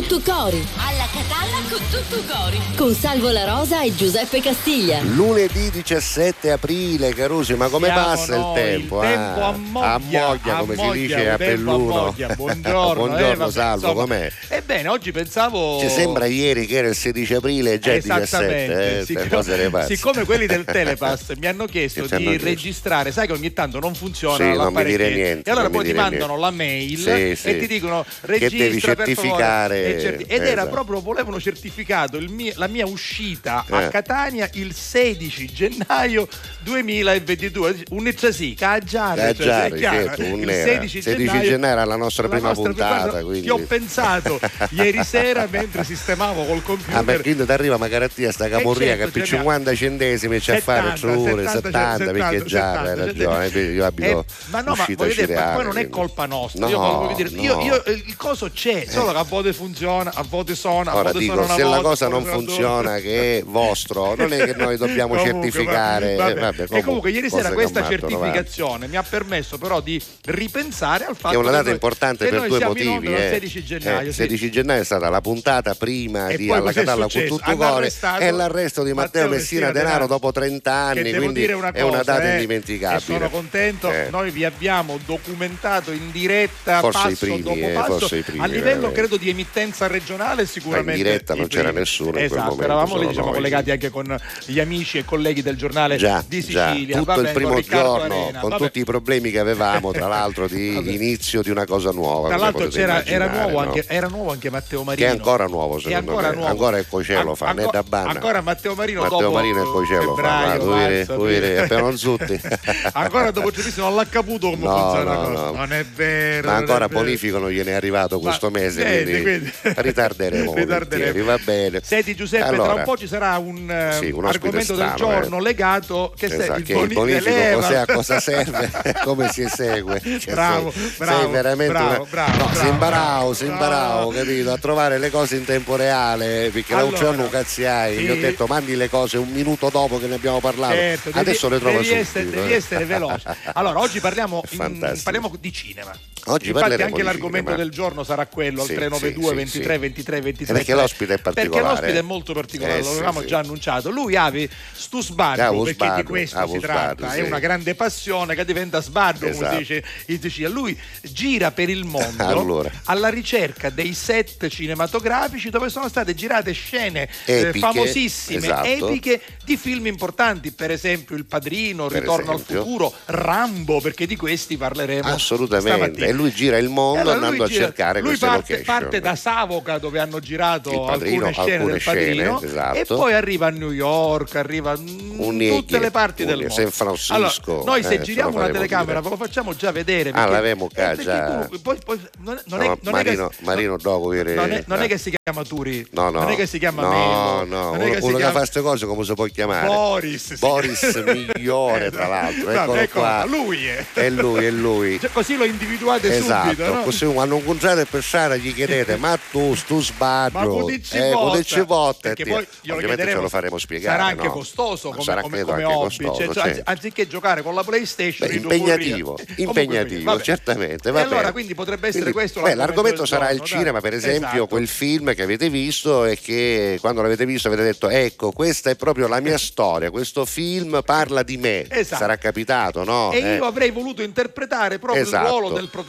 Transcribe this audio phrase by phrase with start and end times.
[0.00, 0.66] Tuttu Cori.
[0.76, 2.58] Alla Catalla con Tuttu Cori.
[2.74, 5.00] Con Salvo La Rosa e Giuseppe Castiglia.
[5.02, 9.02] Lunedì 17 aprile, Carusi, ma come Siamo passa il noi, tempo?
[9.02, 9.48] il tempo ah?
[9.48, 11.74] ammoglia, a moglia, come si ammoglia, dice a il Belluno.
[12.06, 12.28] ammoglia.
[12.34, 14.00] Buongiorno, Buongiorno, eh, Salvo, insomma.
[14.06, 14.32] com'è?
[14.48, 15.78] Ebbene, oggi pensavo.
[15.80, 20.24] Ci sembra ieri che era il 16 aprile e già il 17, eh, Siccome- siccome
[20.24, 22.48] quelli del Telepass mi hanno chiesto Che ti hanno di chiesto?
[22.48, 26.38] registrare, sai che ogni tanto non funziona Sì, l'apparecchio niente, e allora poi ti mandano
[26.38, 27.58] la mail Sì, e sì.
[27.58, 29.14] ti dicono Che devi registra per favore.
[29.14, 30.68] certificare, certi- ed era esatto.
[30.70, 33.74] proprio volevano certificato il mio- la mia uscita Eh.
[33.76, 36.28] a Catania il 16 gennaio
[36.62, 40.66] 2022 un sì, caggiare, cioè, Caggiare, è chiaro, certo, il era.
[40.72, 43.22] 16 16 gennaio, gennaio era la nostra prima nostra puntata, puntata.
[43.24, 44.40] quindi- Ti ho pensato
[44.70, 48.88] ieri sera mentre sistemavo col computer Ah, perché ti arriva magari a te sta camorria
[48.96, 52.72] certo, che per cioè, 50 centesimi c'è a fare 70, ore 70, 70, perché già
[52.72, 55.88] 70, hai ragione, cioè, io abito eh, ma no, ma dire, ma poi non è
[55.88, 56.66] colpa nostra.
[56.68, 57.62] No, io, dire, io, no.
[57.62, 61.18] io- il coso c'è, solo che a volte funziona, a volte suona, a Ora volte
[61.18, 65.14] dico, una se la cosa non funziona, che è vostro, non è che noi dobbiamo
[65.16, 66.14] Comunque, certificare.
[66.16, 70.00] vabbè, eh, vabbè, e comunque ieri sera che questa certificazione mi ha permesso però di
[70.26, 73.12] ripensare al fatto Che è una data noi- importante che per due motivi.
[73.12, 73.28] eh.
[73.30, 74.08] 16 gennaio.
[74.08, 74.22] Eh, sì.
[74.22, 78.30] 16 gennaio è stata la puntata prima E di Alla Catalla con tutto cuore e
[78.30, 81.52] l'arresto di Matteo, Messina, Denaro dopo 30 anni, che quindi è
[81.82, 83.00] una data eh, indimenticabile.
[83.00, 84.08] sono contento, Eh.
[84.10, 89.30] noi vi abbiamo documentato in diretta Forse passo primi, dopo passo a livello credo di
[89.60, 93.06] emittenza regionale sicuramente Ma in diretta non c'era nessuno in quel esatto, momento, eravamo lì
[93.08, 97.12] diciamo collegati anche con gli amici e colleghi del giornale Già, di già, Sicilia tutto
[97.14, 98.64] vabbè, il primo giorno Arena, con vabbè.
[98.64, 102.28] tutti i problemi che avevamo, tra l'altro di inizio di una cosa nuova.
[102.28, 103.58] Tra l'altro era, nuovo no?
[103.58, 105.06] anche, era nuovo anche Matteo Marino.
[105.06, 106.34] Che è ancora nuovo, È secondo ancora me.
[106.34, 106.50] nuovo.
[106.50, 108.10] Ancora il Cocello An- fa, né da Banna.
[108.10, 111.58] Ancora Matteo Marino Matteo dopo Marino e fa, febbraio, vedi, aprile.
[111.60, 112.40] appena non zutti.
[112.92, 115.44] ancora dopo giustissimo non l'ha caputo come No, funziona la no, cosa.
[115.44, 115.52] no.
[115.52, 116.48] Non è vero.
[116.48, 121.24] Ma ancora è bonifico non gliene è arrivato questo mese, quindi- ritarderemo, Ritarderemo.
[121.24, 121.80] va bene.
[121.82, 124.92] Senti Giuseppe, tra Allora, un po' ci sarà un, eh, Sì, un ospite argomento del
[124.94, 125.42] strano, giorno eh.
[125.42, 127.60] legato che se- Esatto, il che il bonifico bonifico leva.
[127.60, 128.70] cos'è, a cosa serve,
[129.04, 130.00] come si esegue.
[130.00, 133.32] Cioè, Bravo, sei, bravo, sei veramente bravo, una- bravo, no, bravo, bravo.
[133.34, 134.16] si imbarau, No.
[134.16, 134.52] capito?
[134.52, 137.96] A trovare le cose in tempo reale, perché Allora, non c'hanno cazzi hai.
[137.96, 138.02] sì.
[138.04, 140.74] Gli ho detto mandi le cose un minuto dopo che ne abbiamo parlato.
[140.74, 142.00] Certo, devi- Adesso le trovo devi subito.
[142.02, 142.30] essere, eh.
[142.30, 143.36] devi essere veloce.
[143.54, 145.92] Allora, oggi parliamo, in- parliamo di cinema.
[146.26, 147.56] Oggi Infatti anche l'argomento cinema.
[147.56, 149.78] del giorno sarà quello, Sì, al 392 sì, 23 sì.
[149.80, 150.54] 23 23.
[150.54, 151.50] E perché l'ospite è particolare.
[151.62, 153.90] Perché l'ospite è molto particolare, Eh, lo avevamo già annunciato.
[153.90, 157.74] Lui ave stu sbardo, Avo perché sbardo, di questo si sbardo, tratta, è una grande
[157.74, 159.52] passione che diventa sbardo, come Esatto.
[159.52, 160.48] si dice in Sicilia.
[160.48, 162.70] Lui gira per il mondo Allora.
[162.84, 168.66] alla ricerca dei set cinematografici dove sono state girate scene eh, Epiche, famosissime, esatto.
[168.66, 172.58] epiche di film importanti, per esempio Il Padrino, Per Ritorno esempio.
[172.58, 175.70] al futuro, Rambo, perché di questi parleremo Assolutamente.
[175.70, 176.06] stamattina.
[176.10, 178.78] E lui gira il mondo allora andando gira- a cercare lui queste parte, location.
[178.80, 182.78] parte da Savoca dove hanno girato Padrino, alcune scene alcune del Padrino scene, esatto.
[182.78, 186.62] e poi arriva a New York, arriva in tutte le parti del Unie- mondo.
[186.62, 187.14] San Francisco,
[187.52, 190.10] Allora, noi se eh, giriamo una telecamera ve lo facciamo già vedere.
[190.10, 191.46] Ah, perché- qua perché già.
[191.50, 194.50] tu- poi- poi- non è, non No, è- non è che- Marino, dopo ieri- non
[194.52, 196.20] è, non è che si chiama Turi, No, no.
[196.22, 198.60] non è che si chiama no, Melo, no, uno, che uno che chiama fa queste
[198.60, 199.66] cose come si può chiamare?
[199.66, 200.38] Boris.
[200.38, 202.50] Boris migliore, tra l'altro.
[202.50, 203.24] Eccolo qua.
[203.26, 203.84] Lui è.
[203.92, 204.98] È lui, è lui.
[205.00, 206.82] Cioè, così lo individuate Esatto, subito, no?
[206.82, 211.98] così quando incontrate per strada gli chiedete ma tu stu sbaglio Ma Codici eh, Votta",
[212.08, 214.32] perché poi glielo ovviamente chiederemo, ce lo faremo spiegare sarà anche no?
[214.32, 218.28] costoso come, sarà come, come anche hobby costoso, cioè, anzi- anziché giocare con la PlayStation
[218.28, 220.22] Beh, impegnativo, impegnativo, vabbè.
[220.22, 220.88] certamente.
[220.88, 223.58] E va allora quindi potrebbe essere Quindi, questo beh, l'argomento sarà il giorno, dai.
[223.58, 224.46] cinema, per esempio, Esatto.
[224.46, 228.76] quel film che avete visto e che quando l'avete visto avete detto ecco, questa è
[228.76, 231.66] proprio la mia storia, questo film parla di me.
[231.68, 232.00] Esatto.
[232.02, 233.10] Sarà capitato, no?
[233.12, 233.34] E Eh.
[233.36, 235.24] io avrei voluto interpretare proprio Esatto.
[235.24, 235.88] il ruolo del protagonista,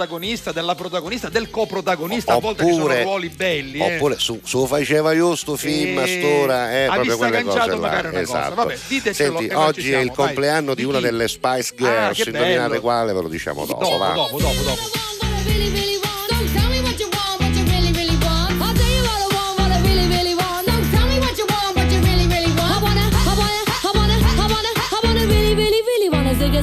[0.51, 2.33] della protagonista, del coprotagonista.
[2.33, 3.79] A volte ci sono Oppure- ruoli belli.
[3.79, 3.95] eh.
[3.95, 7.37] Oppure su, su faceva io sto film a E- st'ora, eh, ha proprio visto quelle
[7.37, 7.87] agganciato cose là.
[7.87, 8.39] magari una cosa.
[8.39, 8.55] esatto.
[8.55, 10.25] Vabbè, Senti, oggi è il siamo, vai.
[10.25, 11.03] compleanno di Di una chi?
[11.03, 14.11] delle Spice Ah, Girls, che indovinate quale ve lo diciamo dopo, Dopo, va.
[14.13, 15.09] dopo, dopo, dopo.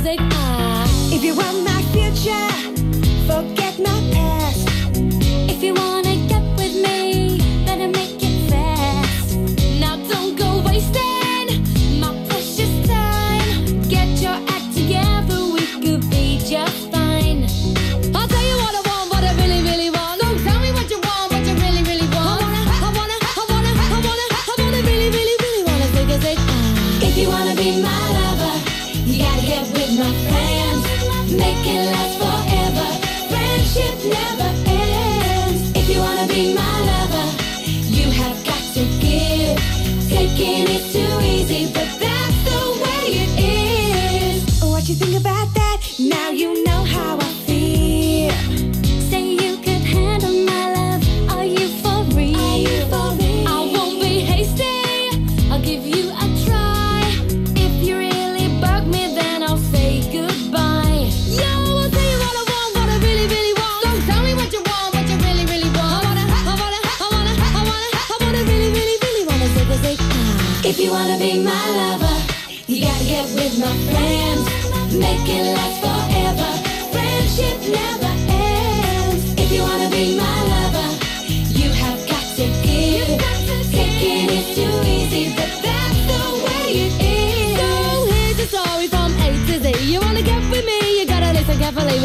[0.01, 0.28] If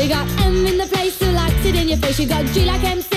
[0.04, 2.20] We got M in the place who likes it in your face.
[2.20, 3.13] You got G like MC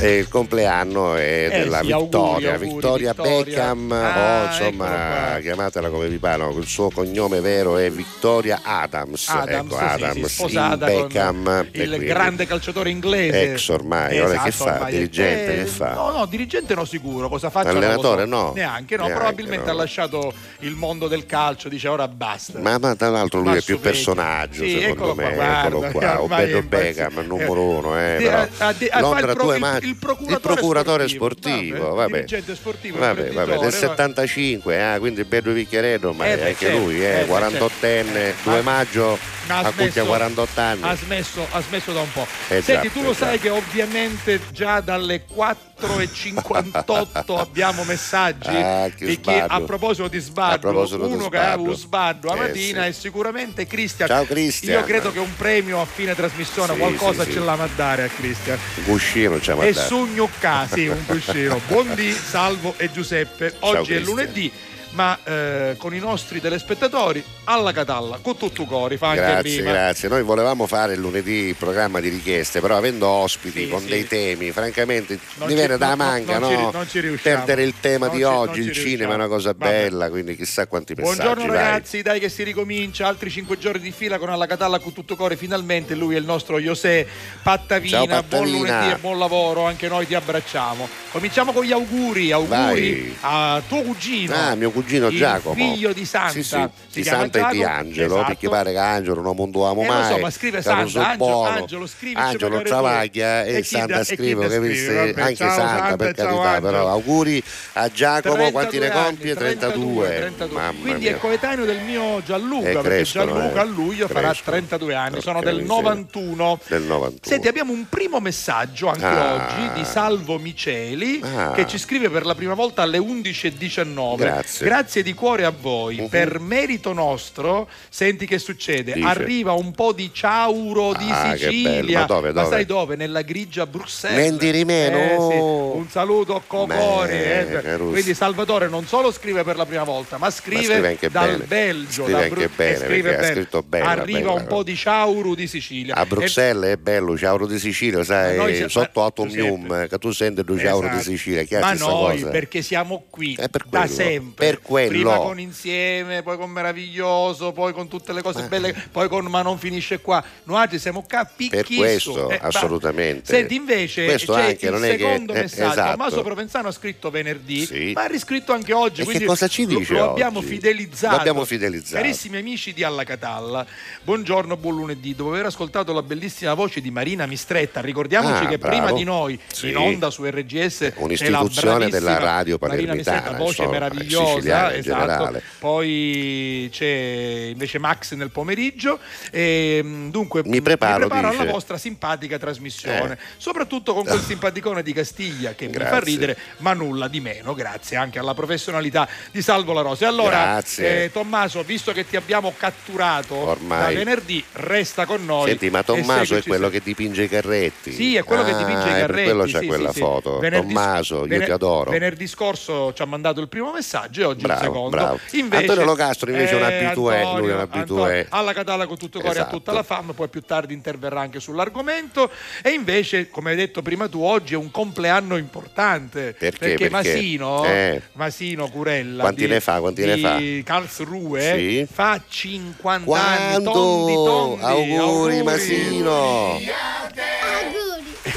[0.00, 3.42] Eh, il compleanno è della sì, Vittoria, auguri, Vittoria Vittoria.
[3.44, 5.38] Beckham, Ah, o insomma, eccolo qua.
[5.40, 9.84] chiamatela come vi pare, no, il suo cognome vero è Vittoria Adams, Adams, ecco, sì,
[9.84, 13.52] Adams, sì, Beckham, il grande calciatore inglese.
[13.52, 14.74] Ex ormai, ora che fa?
[14.74, 14.92] ormai.
[14.92, 15.92] Dirigente, Eh, che fa?
[15.94, 18.52] No, no, dirigente no sicuro, cosa faccia Allenatore, no?
[18.54, 19.70] Neanche, no, Neanche, probabilmente no.
[19.70, 22.58] ha lasciato il mondo del calcio, dice ora basta.
[22.58, 23.90] Ma, ma tra l'altro lui è più vecchio.
[23.90, 26.62] personaggio, secondo eccolo me, qua, eccolo guarda, qua, ormai Obedo è.
[26.62, 29.58] Beckham, numero uno, eh, però ha- fa Londra il pro- 2
[29.90, 34.82] il- maggio, il procuratore procuratore sportivo, sportivo, vabbè, vabbè, sportivo, vabbè, vabbè, del imprenditore, 75,
[34.82, 38.62] ah, quindi Bedo Vicchiaredo, ma Eh, anche certo, lui, eh, eh, beh, 48enne, 2 Ma-
[38.62, 40.82] maggio, Ma a compia 48 anni.
[40.84, 42.26] ha smesso, ha smesso da un po'.
[42.48, 48.88] Eh Senti, già, tu lo eh sai che ovviamente già dalle 4.58 abbiamo messaggi Ah,
[48.94, 51.52] che che a proposito di sbaddo, proposito di uno che sbaddo.
[51.52, 52.88] aveva un sbaddo la Eh, mattina sì.
[52.88, 54.08] è sicuramente Cristian.
[54.08, 54.78] Ciao, Cristian.
[54.78, 58.04] Io credo che un premio a fine trasmissione, Sì, qualcosa sì, ce l'ha a dare
[58.04, 58.58] a Cristian.
[58.84, 59.79] Guscino ci ha E mandato.
[59.86, 61.60] Su Gnucca, sì, un cuscino.
[61.66, 63.54] Buondì, Salvo e Giuseppe.
[63.60, 64.04] Oggi è Cristian.
[64.04, 64.52] lunedì,
[64.90, 69.70] ma eh, con i nostri telespettatori alla Catalla, con tutto cori, fa anche Grazie, prima.
[69.72, 70.08] grazie.
[70.08, 73.86] Noi volevamo fare il lunedì il programma di richieste, però avendo ospiti Sì, con sì.
[73.88, 76.70] dei temi, francamente Non mi ci- viene da manca, non ci no?
[76.72, 77.36] non ci riusciamo.
[77.36, 79.70] Perdere il tema di ci- oggi, ci il cinema è una cosa Vabbè.
[79.70, 81.16] bella, quindi chissà quanti messaggi.
[81.18, 81.56] Buongiorno vai.
[81.56, 85.14] ragazzi, dai che si ricomincia, altri cinque giorni di fila con alla Catalla con tutto
[85.16, 87.06] cuore, finalmente lui è il nostro José
[87.42, 88.56] Pattavina, Ciao, buon Pattavina.
[88.58, 90.88] lunedì e buon lavoro, anche noi ti abbracciamo.
[91.12, 92.56] Cominciamo con gli auguri, auguri
[93.02, 93.16] Vai.
[93.20, 94.34] a tuo cugino.
[94.34, 94.78] Ah, mio cugino
[95.08, 95.54] il Giacomo.
[95.54, 96.30] figlio di Santa.
[96.32, 98.26] Sì, sì, di Santa e di Giacomo, Angelo, esatto.
[98.26, 100.12] perché pare che Angelo non mondo amo Eh, lo mai.
[100.12, 101.42] so, ma scrive Santa, sul Angelo-.
[101.44, 103.48] Angelo, scrivici Angelo travaglia tu.
[103.48, 104.84] e, E Santa da- scrive, capisci?
[104.84, 105.06] scrive?
[105.06, 106.66] Vabbè, Anche ciao, Santa, Santa, per ciao, carità, Angelo.
[106.72, 107.42] però auguri
[107.74, 109.34] a Giacomo, 32 quanti ne compie?
[109.34, 110.16] 32.
[110.16, 110.60] 32.
[110.60, 111.10] Mamma Quindi mia.
[111.16, 113.60] è coetaneo del mio Gianluca, Eh, perché crescono, Gianluca eh.
[113.60, 114.56] a luglio farà Crescono.
[114.56, 115.74] 32 anni, sono del miseria.
[115.80, 116.60] 91.
[116.68, 117.18] Del 91.
[117.22, 119.34] Senti, abbiamo un primo messaggio anche Ah.
[119.34, 121.52] oggi di Salvo Miceli Ah.
[121.52, 124.16] che ci scrive per la prima volta alle 11.19.
[124.24, 124.66] Grazie.
[124.70, 125.96] Grazie di cuore a voi.
[125.96, 126.06] Mhm.
[126.06, 128.92] Per merito nostro, senti che succede?
[128.92, 129.04] Dice.
[129.04, 131.98] Arriva un po' di ciauro di Ah, Sicilia.
[132.00, 132.48] Ma dove, dove?
[132.48, 132.94] sai dove?
[132.94, 134.16] Nella grigia Bruxelles.
[134.30, 134.96] Men di meno.
[134.96, 135.38] Eh, sì.
[135.78, 137.08] Un saluto Cocori.
[137.10, 137.62] Beh, eh.
[137.62, 137.90] Caruso.
[137.90, 141.44] Quindi Salvatore non solo scrive per la prima volta, ma scrive, scrive anche dal bene.
[141.46, 142.02] Belgio.
[142.04, 143.26] Scrive da anche Bru- bene, e scrive bene.
[143.34, 145.96] scritto bene, Arriva bella un po' di ciauro di Sicilia.
[145.96, 149.88] A E- Bruxelles è bello, ciauro di Sicilia, sai, Ma noi siamo- sotto ma- Atomium,
[149.88, 151.10] che tu senti il ciauro di Esatto.
[151.10, 152.28] Sicilia, è la Ma noi cosa.
[152.30, 154.46] perché siamo qui Eh, da sempre.
[154.46, 154.88] per quello.
[154.90, 159.42] Prima con insieme, poi con meraviglioso, poi con tutte le cose belle, poi con ma
[159.42, 160.22] non finisce qua.
[160.44, 163.26] Noi oggi siamo qua Per questo, Eh, assolutamente.
[163.34, 165.72] Senti, invece Questo c'è anche, il non è che- secondo eh, messaggio.
[165.72, 165.90] esatto.
[165.90, 167.92] Tommaso Provenzano ha scritto venerdì, Sì.
[167.94, 169.00] ma ha riscritto anche oggi.
[169.00, 170.10] E quindi che cosa ci lo- dice Lo, oggi?
[170.22, 171.14] abbiamo fidelizzato.
[171.14, 171.96] Lo abbiamo fidelizzato.
[172.02, 173.66] Carissimi amici di Alla Catalla,
[174.02, 175.14] buongiorno, buon lunedì.
[175.14, 178.76] Dopo aver ascoltato la bellissima voce di Marina Mistretta, ricordiamoci Ah, che bravo.
[178.76, 179.68] prima di noi Sì.
[179.70, 184.78] in onda su RGS Un'istituzione della radio Marina Mistretta, palermitana, voce insomma, meravigliosa, siciliana in
[184.80, 184.98] esatto.
[185.00, 185.42] generale.
[185.58, 188.98] Poi c'è invece Max nel pomeriggio.
[189.30, 191.46] E, mh, dunque, Mi preparo, alla dice.
[191.46, 193.18] vostra simpatica trasmissione, Eh.
[193.36, 196.00] soprattutto con quel simpaticone di Castiglia che mi fa Grazie.
[196.04, 200.04] ridere, ma nulla di meno, grazie anche alla professionalità di Salvo La Rosa.
[200.04, 201.04] E allora, Grazie.
[201.04, 203.92] eh, Tommaso, visto che ti abbiamo catturato Ormai.
[203.94, 205.48] da venerdì, resta con noi.
[205.48, 206.78] Senti, ma Tommaso è quello sempre.
[206.78, 207.92] che dipinge i carretti.
[207.92, 209.12] Sì, è quello che Ah, dipinge i carretti.
[209.12, 210.38] Per quello c'è sì, quella sì, foto.
[210.38, 211.90] Venerdì- Tommaso, io vene- ti adoro.
[211.90, 214.90] Venerdì scorso ci ha mandato il primo messaggio e oggi oggi Bravo, il secondo.
[214.90, 215.18] bravo.
[215.32, 217.80] Invece, Antonio Locastro invece è un eh, abitué, Antonio, lui è un abitué.
[218.20, 219.56] Antonio, alla Catalla con tutto cuore a Esatto.
[219.56, 222.30] tutta la fama, poi più tardi interverrà anche sull'argomento.
[222.62, 226.34] E invece, come hai detto prima tu, oggi è un compleanno importante.
[226.38, 226.58] Perché?
[226.58, 226.90] Perché, Perché?
[226.90, 228.02] Masino, Eh.
[228.12, 229.80] Masino Curella Quanti di, ne fa?
[229.80, 230.38] Quanti ne fa?
[230.64, 231.86] Karlsruhe Sì.
[231.90, 233.50] fa 50 anni.
[233.64, 233.70] Quando?
[233.72, 234.62] Tondi, tondi.
[234.96, 236.58] Auguri, Masino!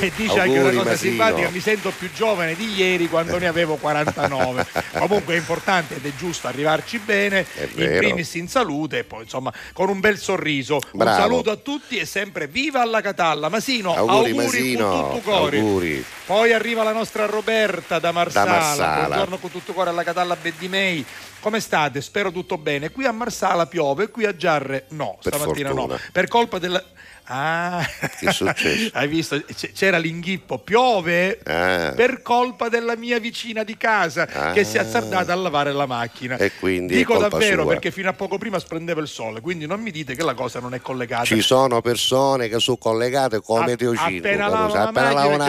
[0.03, 1.09] E dice anche Auguri, una cosa Masino.
[1.11, 4.65] simpatica, mi sento più giovane di ieri quando ne avevo 49.
[4.99, 7.45] Comunque è importante ed è giusto arrivarci bene,
[7.75, 10.81] in primis in salute e poi insomma con un bel sorriso.
[10.91, 11.09] Bravo.
[11.09, 13.47] Un saluto a tutti e sempre viva alla Catalla.
[13.47, 15.57] Masino, Auguri, auguri, Masino, con tutto cuore.
[15.59, 16.05] auguri.
[16.25, 18.51] Poi arriva la nostra Roberta da Marsala.
[18.51, 19.05] Da Marsala.
[19.05, 21.05] Buongiorno con tutto cuore alla Catalla Beddimei.
[21.39, 22.01] Come state?
[22.01, 22.89] Spero tutto bene.
[22.89, 25.93] Qui a Marsala piove, qui a Giarre no, Per stamattina fortuna.
[25.95, 25.99] no.
[26.11, 26.81] Per colpa della
[27.25, 27.85] Ah,
[28.19, 28.89] Che è successo?
[28.95, 29.41] hai visto?
[29.73, 31.93] C'era l'inghippo, piove Ah.
[31.95, 34.51] per colpa della mia vicina di casa Ah.
[34.51, 36.35] che si è azzardata a lavare la macchina.
[36.37, 37.71] E quindi Dico davvero sua.
[37.71, 40.59] perché fino a poco prima splendeva il sole, quindi non mi dite che la cosa
[40.59, 41.23] non è collegata.
[41.23, 44.17] Ci sono persone che sono collegate come A- Teocino.
[44.17, 44.91] appena lavano la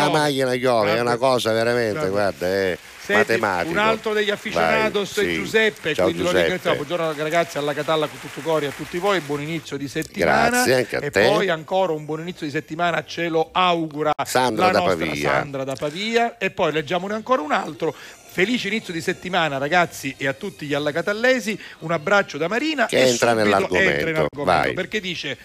[0.05, 2.09] la macchina piove, è una cosa veramente, Guarda.
[2.11, 3.71] guarda, è Senti, matematico.
[3.71, 5.35] un altro degli afficionados Vai, è.
[5.35, 6.47] Giuseppe, Ciao quindi lo Giuseppe.
[6.49, 6.77] ringraziamo.
[6.85, 10.49] Buongiorno ragazzi alla Catalla con tutto cuore a tutti voi, buon inizio di settimana.
[10.49, 11.23] Grazie, anche a e te.
[11.29, 15.31] poi ancora un buon inizio di settimana ce lo augura Sandra la da nostra Pavia.
[15.31, 17.95] Sandra da Pavia e poi leggiamone ancora un altro.
[17.95, 22.97] Felice inizio di settimana ragazzi e a tutti gli allacatallesi, un abbraccio da Marina Che
[22.97, 23.91] e entra nell'argomento.
[23.91, 24.73] entra in argomento, Vai.
[24.73, 25.37] perché dice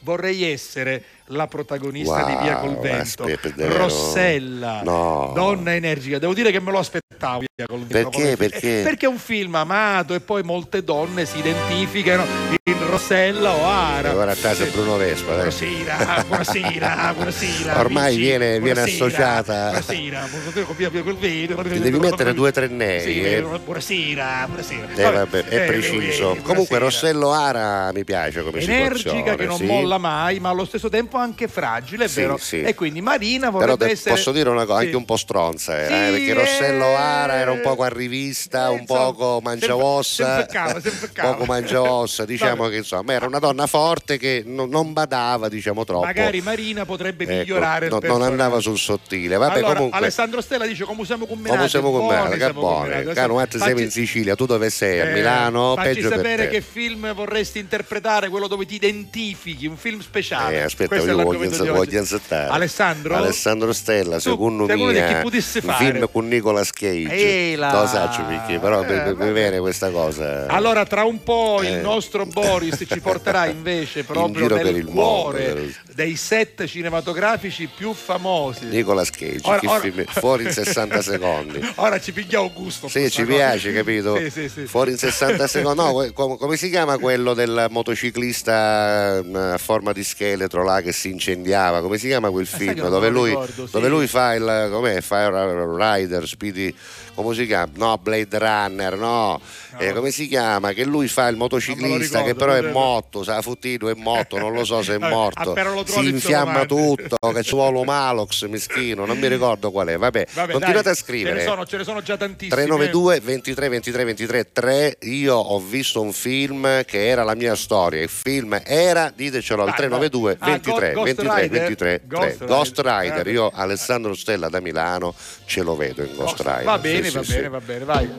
[0.00, 3.28] vorrei essere la protagonista Wow, di Via col Vento?
[3.76, 5.32] Rossella, No.
[5.34, 6.18] donna energica.
[6.18, 8.10] Devo dire che me lo aspettavo Via col Vento.
[8.10, 8.36] Perché?
[8.36, 8.80] Perché?
[8.84, 12.24] Perché è un film amato e poi molte donne si identificano
[12.64, 14.10] in Rossella o Ara.
[14.10, 14.70] E ora a casa Sì.
[14.70, 15.50] Bruno Vespa, dai.
[15.50, 17.80] Buonasera, buonasera, buonasera.
[17.80, 18.18] Ormai amici.
[18.20, 21.62] viene- viene Buonasera, associata- Buonasera, buonasera, con Via col Vento.
[21.62, 23.42] Ti devi mettere due o tre nei, Sì, eh.
[23.42, 24.86] buonasera, buonasera.
[24.94, 26.28] Eh, vabbè, è Eh, preciso.
[26.34, 26.78] lui, Comunque.
[26.78, 29.36] Rossello Ara mi piace come energica situazione.
[29.36, 29.64] che non sì.
[29.64, 32.36] molla mai, ma allo stesso tempo anche fragile, è Sì, vero?
[32.36, 32.60] sì.
[32.62, 34.84] E quindi Marina Però vorrebbe te- essere posso dire una cosa, Sì.
[34.86, 38.70] anche un po' stronza era, eh, perché Rossello eh, Ara era un poco arrivista, eh,
[38.70, 40.46] un insomma, poco mangiavossa,
[41.20, 42.70] poco mangiavossa, diciamo Vabbè.
[42.70, 46.04] che insomma era una donna forte che non, non badava diciamo troppo.
[46.04, 49.36] Magari Marina potrebbe Ecco, migliorare il non, andava sul sottile.
[49.36, 49.98] Vabbè, allora, comunque.
[49.98, 52.90] Alessandro Stella dice come siamo combinati Come siamo buoni combinati, che siamo buone.
[52.90, 53.14] combinati.
[53.16, 55.00] Caro, ma te sei in Sicilia, tu dove sei?
[55.00, 55.74] A eh, Milano?
[55.76, 60.56] facci Peggio per sapere che film vorresti interpretare, quello dove ti identifichi, un film speciale.
[60.56, 61.96] Eh, aspetta, Questo è io voglio, voglio oggi.
[61.96, 62.50] insettare.
[62.50, 63.14] Alessandro?
[63.14, 67.10] Alessandro Stella, secondo me, un film con Nicolas Cage.
[67.10, 67.72] Ehi là.
[67.80, 69.32] Lo saccio, Picchi, però Eh, mi vabbè.
[69.32, 70.46] viene questa cosa.
[70.46, 71.80] Allora, tra un po' il Eh.
[71.80, 75.72] nostro Boris ci porterà invece proprio nel per il cuore mondo.
[75.94, 78.66] dei set cinematografici più famosi.
[78.66, 81.60] Nicolas Cage, Ora- ora- film- fuori in 60 secondi.
[81.76, 82.88] Ora ci pigliamo gusto.
[82.88, 83.36] Sì, questa ci cosa.
[83.36, 84.16] piace, capito?
[84.16, 84.66] Sì, sì, sì.
[84.66, 85.74] Fuori in 60 secondi.
[85.82, 90.80] No, que- com- come si chiama quello del motociclista eh, a forma di scheletro là
[90.80, 93.88] che si incendiava, come si chiama quel eh, film dove lui, ricordo, sì.
[93.88, 95.00] lui, fa il com'è?
[95.00, 96.74] Fire Rider, Speedy,
[97.14, 97.72] come si chiama?
[97.76, 99.40] No, Blade Runner, no,
[99.72, 99.78] no.
[99.78, 100.72] Eh, come si chiama?
[100.72, 104.52] Che lui fa il motociclista ricordo, che però è morto, sa fottito, è morto, non
[104.52, 109.28] lo so se è ah, morto, si infiamma tutto, che suolo Malox, meschino, non mi
[109.28, 111.40] ricordo qual è, vabbè, vabbè continuate dai, a scrivere.
[111.40, 112.54] Ce ne, sono, ce ne sono già tantissime.
[112.54, 118.00] 392 23 23 23 3, io ho visto un film che era la mia storia,
[118.02, 121.60] il film era, ditecelo al 392 23 23 Ghost 23 Rider?
[121.60, 123.02] 23 3 Ghost Ghost Rider.
[123.16, 125.14] Rider io Alessandro Stella da Milano
[125.44, 127.48] ce lo vedo in Ghost Rider Va bene, Sì, va sì, bene, sì.
[127.48, 128.10] va bene, vai.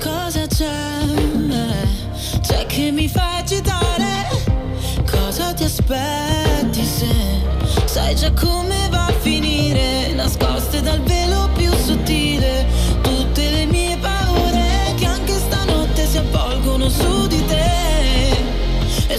[0.00, 0.70] Cosa c'è?
[2.40, 4.28] C'è che mi fa agitare?
[5.10, 7.06] Cosa ti aspetti se
[7.84, 10.12] sai già come va a finire?
[10.12, 11.23] Nascoste dal velo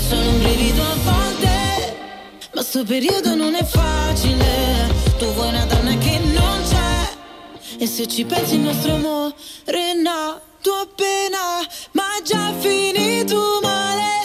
[0.08, 1.98] solo un brivido a volte,
[2.54, 4.94] ma sto periodo non è facile.
[5.18, 7.78] Tu vuoi una donna che non c'è.
[7.80, 9.34] E se ci pensi il nostro amore
[9.64, 14.25] è nato appena Ma già finito male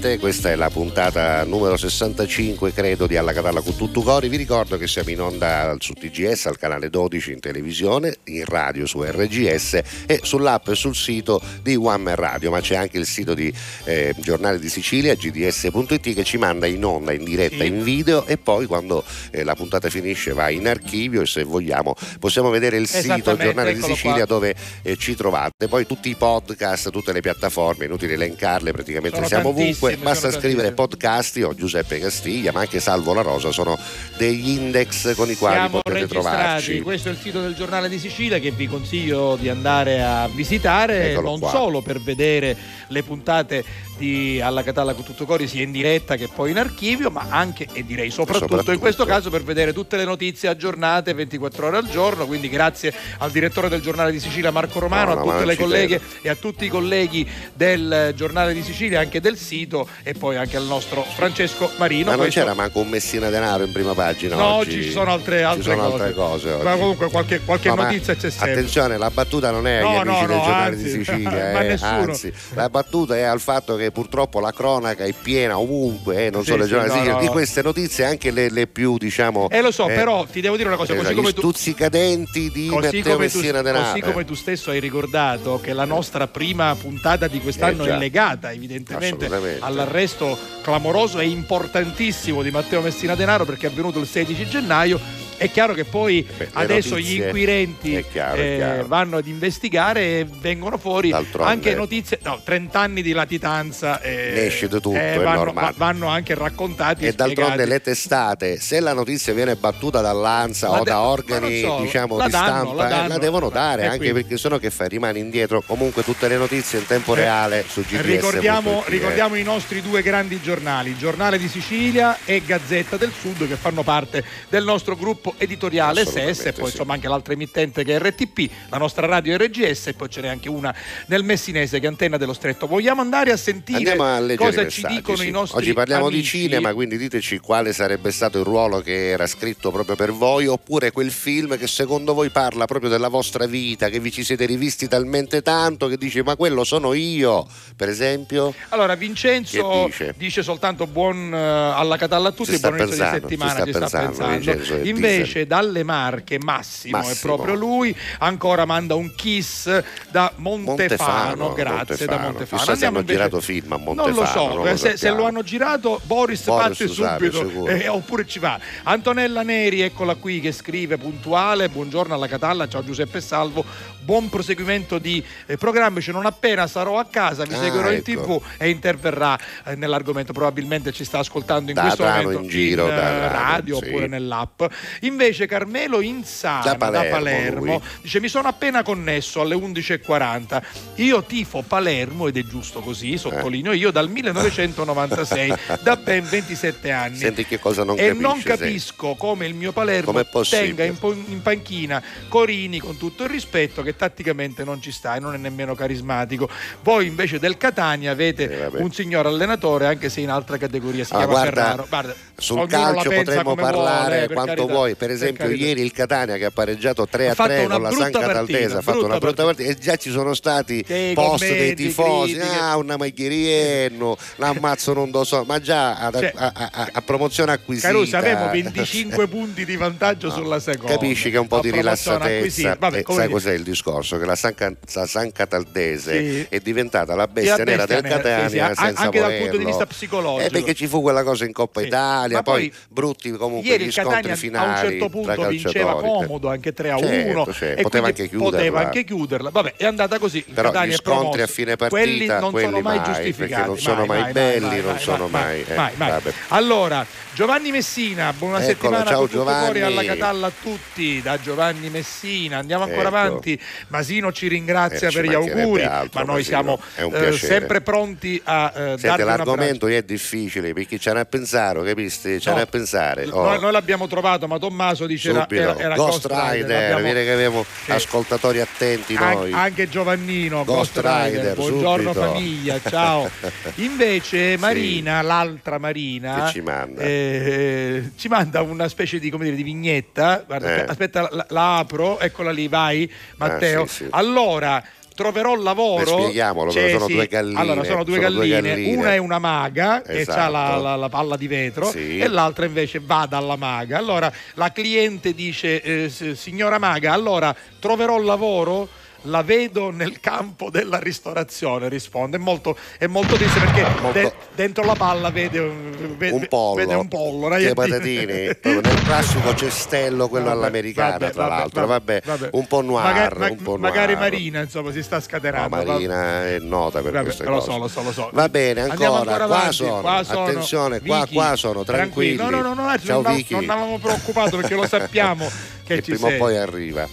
[0.05, 4.01] 11 e 47, questa è la puntata numero 65 credo di Alla Catalla con tutto
[4.01, 8.45] cori, vi ricordo che siamo in onda su TGS al canale 12 in televisione, in
[8.45, 12.99] radio su RGS e sull'app e sul sito di One Man Radio, ma c'è anche
[12.99, 13.51] il sito di
[13.85, 18.37] eh, Giornale di Sicilia, gds.it che ci manda in onda in diretta in video e
[18.37, 22.87] poi quando eh, la puntata finisce va in archivio e se vogliamo possiamo vedere il
[22.87, 24.25] sito Giornale di Sicilia qua.
[24.25, 25.67] dove eh, ci trovate.
[25.67, 29.94] Poi tutti i podcast, tutte le piattaforme, inutile elencarle, praticamente Sono siamo ovunque.
[30.03, 30.73] Basta scrivere tantissime.
[30.73, 33.77] podcasti o Giuseppe Castiglia, ma anche Salvo La Rosa sono
[34.17, 36.81] degli index con i quali Siamo potete trovarci.
[36.81, 41.11] questo è il sito del giornale di Sicilia che vi consiglio di andare a visitare,
[41.11, 41.49] Eccolo non qua.
[41.49, 42.55] solo per vedere
[42.87, 43.63] le puntate
[43.97, 47.67] di Alla Catalla con tutto cori sia in diretta che poi in archivio, ma anche
[47.71, 48.71] e direi soprattutto, Soprattutto.
[48.73, 52.25] in questo caso per vedere tutte le notizie aggiornate 24 ore al giorno.
[52.25, 55.55] Quindi grazie al direttore del giornale di Sicilia Marco Romano, No, no, a tutte le
[55.55, 56.13] colleghe credo.
[56.23, 60.57] e a tutti i colleghi del giornale di Sicilia, anche del sito e poi anche
[60.57, 62.05] al nostro Francesco Marino.
[62.05, 64.83] Ma non Questo- c'era manco un Messina Denaro in prima pagina No, oggi?
[64.83, 66.03] ci sono altre, altre Ci sono cose.
[66.03, 66.63] altre cose oggi.
[66.63, 68.51] Ma comunque qualche, qualche No, notizia c'è sempre.
[68.51, 71.77] Attenzione, la battuta non è agli No, amici no, del giornale anzi, di Sicilia, eh,
[71.81, 76.43] anzi, la battuta è al fatto che purtroppo la cronaca è piena ovunque, eh, non
[76.43, 77.19] Sì, solo sì, giornale di no, no.
[77.21, 79.49] di queste notizie, anche le, le più, diciamo.
[79.49, 82.51] Eh lo so, eh, però ti devo dire una cosa, esatto, così come tu, stuzzicadenti
[82.51, 83.89] di così Matteo come tu- Messina Denaro.
[83.91, 87.97] così come tu stesso hai ricordato che la nostra prima puntata di quest'anno Eh, è
[87.97, 94.47] legata evidentemente all'arresto clamoroso e importantissimo di Matteo Messina Denaro perché è avvenuto il 16
[94.47, 94.99] gennaio.
[95.37, 99.27] È chiaro che poi Beh, adesso notizie- gli inquirenti è chiaro, è eh, vanno ad
[99.27, 104.67] investigare e vengono fuori D'altronde- anche notizie, no, 30 anni di latitanza eh, Ne esce
[104.69, 109.55] tutto, è vanno, vanno anche raccontati e, E d'altronde le testate, se la notizia viene
[109.55, 112.89] battuta dall'Anza La o de- da organi solo, diciamo, la di danno, stampa, la eh,
[113.07, 113.17] danno.
[113.17, 114.87] devono dare, anche quindi- perché sennò che fai?
[114.89, 115.61] Rimani indietro.
[115.65, 118.01] Comunque tutte le notizie in tempo reale su GPS.
[118.05, 123.55] Ricordiamo, ricordiamo i nostri due grandi giornali, Giornale di Sicilia e Gazzetta del Sud, che
[123.55, 126.71] fanno parte del nostro gruppo editoriale Assolutamente, SS, e poi sì.
[126.71, 130.27] insomma anche l'altra emittente che è RTP, la nostra radio RGS, e poi ce n'è
[130.27, 130.73] anche una
[131.07, 132.67] nel Messinese che è Antenna dello Stretto.
[132.67, 135.27] Vogliamo andare a sentire a cosa ci dicono sì.
[135.27, 136.37] i nostri Oggi parliamo di amici?
[136.39, 140.91] cinema, quindi diteci quale sarebbe stato il ruolo che era scritto proprio per voi, oppure
[140.91, 144.87] quel film che secondo voi parla proprio della vostra vita, che vi ci siete rivisti
[144.87, 148.53] talmente tanto che dice ma quello sono io, per esempio.
[148.69, 150.13] Allora, Vincenzo dice?
[150.17, 150.43] dice?
[150.43, 153.99] soltanto buon eh, alla Catalla a tutti, sta buon inizio di settimana, ci sta sta
[153.99, 154.33] pensando.
[154.35, 157.35] Vincenzo del Invece dalle Marche Massimo, è Massimo.
[157.35, 159.65] proprio lui, ancora manda un kiss
[160.09, 162.23] da Montefano, Montefano, grazie da Montefano.
[162.25, 162.61] Montefano.
[162.61, 164.89] Chissà se hanno invece- girato film a Non lo Montefano, so, non lo eh, se,
[164.89, 165.17] se sappiamo.
[165.17, 168.59] lo hanno girato Boris, Boris parte lo subito eh, oppure ci va.
[168.83, 173.63] Antonella Neri, eccola qui che scrive puntuale, buongiorno alla Catalla, ciao Giuseppe Salvo,
[174.01, 178.01] buon proseguimento di eh, programma, dice non appena sarò a casa vi Ah, seguirò in
[178.05, 178.39] ecco.
[178.39, 182.85] tv e interverrà eh, nell'argomento, probabilmente ci sta ascoltando in Da questo momento in giro,
[182.87, 183.85] eh, da Trano, radio sì.
[183.87, 184.63] oppure nell'app.
[185.05, 187.81] Invece Carmelo Insana Da da Palermo, Palermo, lui.
[188.01, 190.61] dice mi sono appena connesso alle 11.40.
[190.95, 197.17] Io tifo Palermo ed è giusto così, sottolineo io, dal 1996, da ben 27 anni.
[197.17, 198.21] Senti che cosa non e capisce.
[198.21, 200.95] non capisco come il mio Palermo tenga in,
[201.27, 205.37] in panchina Corini con tutto il rispetto che tatticamente non ci sta e non è
[205.37, 206.49] nemmeno carismatico.
[206.81, 211.13] Voi invece del Catania avete Eh, un signor allenatore anche se in altra categoria si
[211.13, 211.85] Ah, chiama guarda, Ferraro.
[211.87, 214.95] Guarda, Sul ognuno calcio potremmo parlare vuole, eh, per quanto carità, vuoi.
[214.95, 215.65] Per esempio, carità.
[215.65, 218.11] ieri il Catania che ha pareggiato 3 Ha a fatto 3 una con la San
[218.11, 221.49] partita, ha fatto una brutta partita e già ci sono stati Che i post dei
[221.57, 222.33] commenti, tifosi.
[222.35, 222.55] critiche.
[222.59, 227.51] Ah, una maglierienno, l'ammazzo non lo so, ma già a, Cioè, a- a- a promozione
[227.51, 227.87] acquisita.
[227.87, 230.93] Caruso, avevo 25 punti di vantaggio sulla seconda.
[230.93, 232.75] Capisci che è un po' di rilassatezza.
[232.79, 234.17] Vabbè, E come sai cos'è il discorso?
[234.17, 234.53] Che la San,
[234.93, 236.45] la San Cataldese Sì.
[236.49, 239.43] è diventata la la bestia nera bestia del nera, Catania sì, sì, anche dal punto
[239.57, 239.65] di volerlo.
[239.65, 240.45] vista psicologico.
[240.45, 241.87] Eh, perché ci fu quella cosa in Coppa Sì.
[242.25, 246.49] Italia, poi, poi brutti comunque Ieri gli scontri finali a un certo punto vinceva comodo
[246.49, 248.57] anche 3 a Certo, 1 certo, e poteva anche chiuderla.
[248.57, 249.49] poteva anche chiuderla.
[249.49, 250.37] Vabbè, è andata così.
[250.47, 253.67] Il Però Catania gli scontri a fine partita, quelli non quelli sono mai mai, giustificati.
[253.67, 256.21] non sono mai belli, non sono mai, mai, mai.
[256.49, 259.81] Allora, Giovanni Messina, buona Eccolo, settimana ciao Giovanni.
[259.81, 262.57] alla Catalla a tutti da Giovanni Messina.
[262.59, 263.15] Andiamo ancora Ecco.
[263.17, 263.59] avanti.
[263.89, 266.79] Masino ci ringrazia Eh, ci per gli mancherebbe auguri, altro, ma noi Masino.
[266.95, 272.14] siamo eh, sempre pronti a eh, Senti, l'argomento è difficile perché c'è a pensare, capisci?
[272.21, 273.25] C'è No, a pensare.
[273.29, 273.43] Oh.
[273.43, 277.91] Noi, noi l'abbiamo trovato, ma Tommaso dice era, era, Ghost Rider, viene che abbiamo Sì.
[277.91, 279.51] ascoltatori attenti An- noi.
[279.53, 282.31] anche Giovannino, Ghost Ghost Rider, Rider, buongiorno subito.
[282.33, 283.29] famiglia, ciao.
[283.75, 287.01] Invece Marina, l'altra Marina, Che ci manda?
[287.01, 290.43] eh, ci manda una specie di, come dire, di vignetta.
[290.45, 290.85] Guarda, Eh.
[290.87, 293.83] Aspetta, la, la apro, eccola lì, vai Matteo.
[293.83, 294.07] Ah, sì, sì.
[294.11, 294.83] Allora,
[295.15, 296.03] troverò lavoro.
[296.17, 298.69] Beh, spieghiamolo, C'è, sono due galline, Allora, sono due sono due galline.
[298.69, 298.95] galline.
[298.97, 300.39] Una è una maga che Esatto.
[300.39, 302.19] ha la, la- la palla di vetro Sì.
[302.19, 303.97] e l'altra invece va dalla maga.
[303.97, 308.87] Allora la cliente dice, eh, signora maga, allora troverò lavoro?
[309.25, 312.37] La vedo nel campo della ristorazione, risponde.
[312.37, 316.47] È molto, è molto triste perché Molto- de- dentro la palla vede un, vede, un
[316.47, 317.73] pollo, vede un pollo, che iettina.
[317.73, 318.33] patatini,
[318.81, 323.39] nel classico cestello, quello Vabbè, all'americana, vabbè, tra l'altro, vabbè, vabbè, un po' noir, Magari,
[323.39, 324.29] ma- un po' magari noir.
[324.29, 325.75] Marina, insomma, si sta No, scatenando.
[325.75, 327.71] va- Marina è nota per Vabbè, queste lo cose.
[327.71, 328.29] so, lo so, lo so.
[328.31, 330.43] Va bene, Andiamo ancora, qua, sono, qua sono.
[330.43, 332.35] attenzione, qua, qua sono tranquilli.
[332.35, 333.55] No, no, no, no, Ciao non, Vicky.
[333.55, 335.45] non avevamo preoccupato perché lo sappiamo
[335.83, 336.37] che che ci prima o sei.
[336.39, 337.07] poi arriva.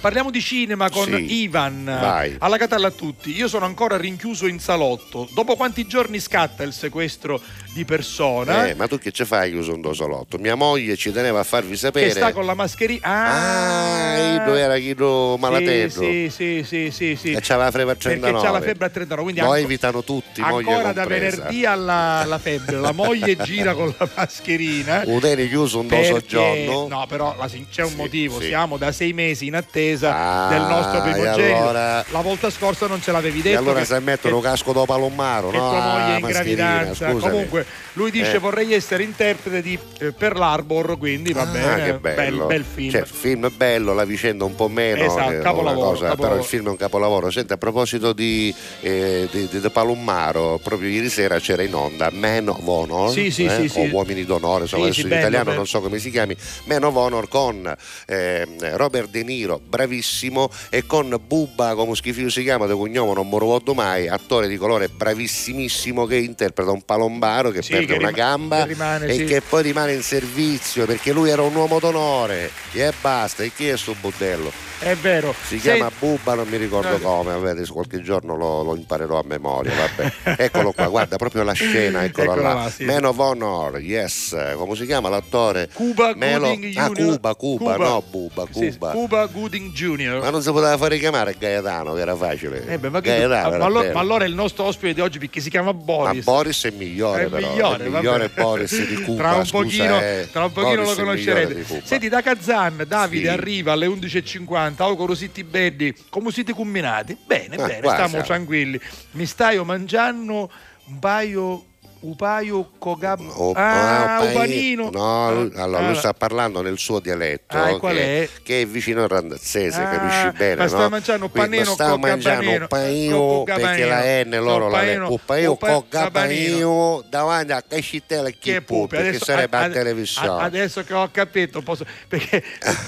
[0.00, 1.42] Parliamo di cinema con Sì.
[1.42, 1.84] Ivan.
[1.84, 2.34] Vai.
[2.38, 3.36] Alla Catalla a tutti.
[3.36, 5.28] Io sono ancora rinchiuso in salotto.
[5.34, 7.38] Dopo quanti giorni scatta il sequestro
[7.74, 8.66] di persona?
[8.68, 10.38] Eh, ma tu che ci fai chiuso un dosolotto?
[10.38, 12.06] Mia moglie ci teneva a farvi sapere.
[12.06, 13.02] che sta con la mascherina.
[13.04, 16.00] Ah, Ido era Ido Malateto.
[16.00, 17.32] Sì, sì, sì, sì, sì.
[17.32, 18.42] E c'aveva la febbre a Perché 39.
[18.46, 19.22] c'ha la febbre a 39.
[19.22, 22.78] Quindi Lo evitano tutti, Ancora da venerdì alla la febbre.
[22.78, 25.02] La moglie gira con la mascherina.
[25.04, 26.86] Udeni chiuso un doso Perché- giorno.
[26.88, 28.40] No, però la c'è un Sì, motivo.
[28.40, 28.46] sì.
[28.46, 31.56] Siamo da sei mesi in attesa Ah, del nostro e primogenito.
[31.56, 33.58] allora- La volta scorsa non ce l'avevi E detto.
[33.58, 35.68] allora che- se mettono che- casco dopo Palommaro, che no?
[35.70, 37.10] tua moglie Ah, in gravidanza.
[37.10, 37.30] scusami.
[37.32, 38.38] Comunque, lui dice: Eh.
[38.38, 40.98] Vorrei essere interprete di eh, Per l'Arbor.
[40.98, 41.84] Quindi va Ah, bene.
[41.84, 42.90] che Bel, bel film.
[42.90, 45.02] Cioè, il film bello, la vicenda un po' meno.
[45.04, 46.28] Esatto, eh, capolavoro, cosa, capolavoro.
[46.28, 47.30] Però il film è un capolavoro.
[47.30, 52.10] Senti, a proposito di, eh, di, di- di Palommaro, proprio ieri sera c'era in onda
[52.12, 53.90] Man of Honor, Sì, sì, eh, sì, o sì.
[53.92, 55.56] Uomini d'Onore, insomma, adesso in italiano bello.
[55.56, 57.74] non so come si chiami, Man of Honor con
[58.06, 63.28] ehm, Robert De Niro, bravissimo, e con Bubba, come schifo si chiama, di cognome non
[63.30, 68.08] ricordo mai, attore di colore bravissimissimo che interpreta un palombaro che Sì, perde che una
[68.08, 69.24] rima- gamba che rimane, e sì.
[69.24, 73.42] che poi rimane in servizio perché lui era un uomo d'onore e basta.
[73.42, 74.52] E chi è sto budello?
[74.82, 75.32] È vero.
[75.34, 79.18] Si Senti- chiama Bubba, non mi ricordo come, vabbè, adesso qualche giorno lo, lo imparerò
[79.18, 80.40] a memoria, vabbè.
[80.42, 82.62] Eccolo qua, guarda proprio la scena, eccolo Eccola là.
[82.62, 82.84] là, sì.
[82.86, 85.68] Man of Honor, yes, come si chiama l'attore?
[85.74, 87.04] Cuba Melo- Gooding Ah, Jr.
[87.04, 88.90] Cuba, Cuba, no Buba, Sì, Cuba.
[88.92, 90.20] Cuba Gooding Jr.
[90.22, 92.66] Ma non si poteva fare chiamare Gaetano, che era facile.
[92.66, 95.40] Eh beh, ma, Gaetano ma era allora, ma allora il nostro ospite di oggi perché
[95.42, 96.24] si chiama Ma Boris.
[96.24, 97.50] Boris è migliore, È però.
[97.50, 98.30] migliore, è migliore.
[98.34, 99.18] Boris di Cuba.
[99.22, 100.28] Tra un scusa, pochino, eh.
[100.32, 101.62] tra un pochino Boris lo conoscerete.
[101.64, 101.80] Cuba.
[101.84, 103.28] Senti, da Kazan, Davide Sì.
[103.28, 104.68] arriva alle 11.50.
[104.78, 105.94] Auguro sitti belli.
[106.08, 107.16] Come siete combinati?
[107.26, 108.24] Bene, Ah, bene, stiamo siamo.
[108.24, 108.80] tranquilli.
[109.12, 110.50] Mi stai mangiando
[110.86, 111.64] un paio.
[112.02, 113.20] Un paio cogab.
[113.34, 114.88] O- ah, ah, un pai- panino.
[114.90, 118.28] No, lui, Ah, allora, lui ah, sta parlando nel suo dialetto, Ah, che, è?
[118.42, 120.54] che è vicino al randazzese, Ah, capisci bene?
[120.62, 120.88] ma sta no?
[120.88, 125.18] mangiando panino sta con mangiando con perché la N loro Con la panino, le un
[125.26, 130.42] panino un pa- con gabanino davanti a cascitella chi pupi perché sarebbe a- televisione.
[130.42, 132.42] adesso che ho capito posso, perché,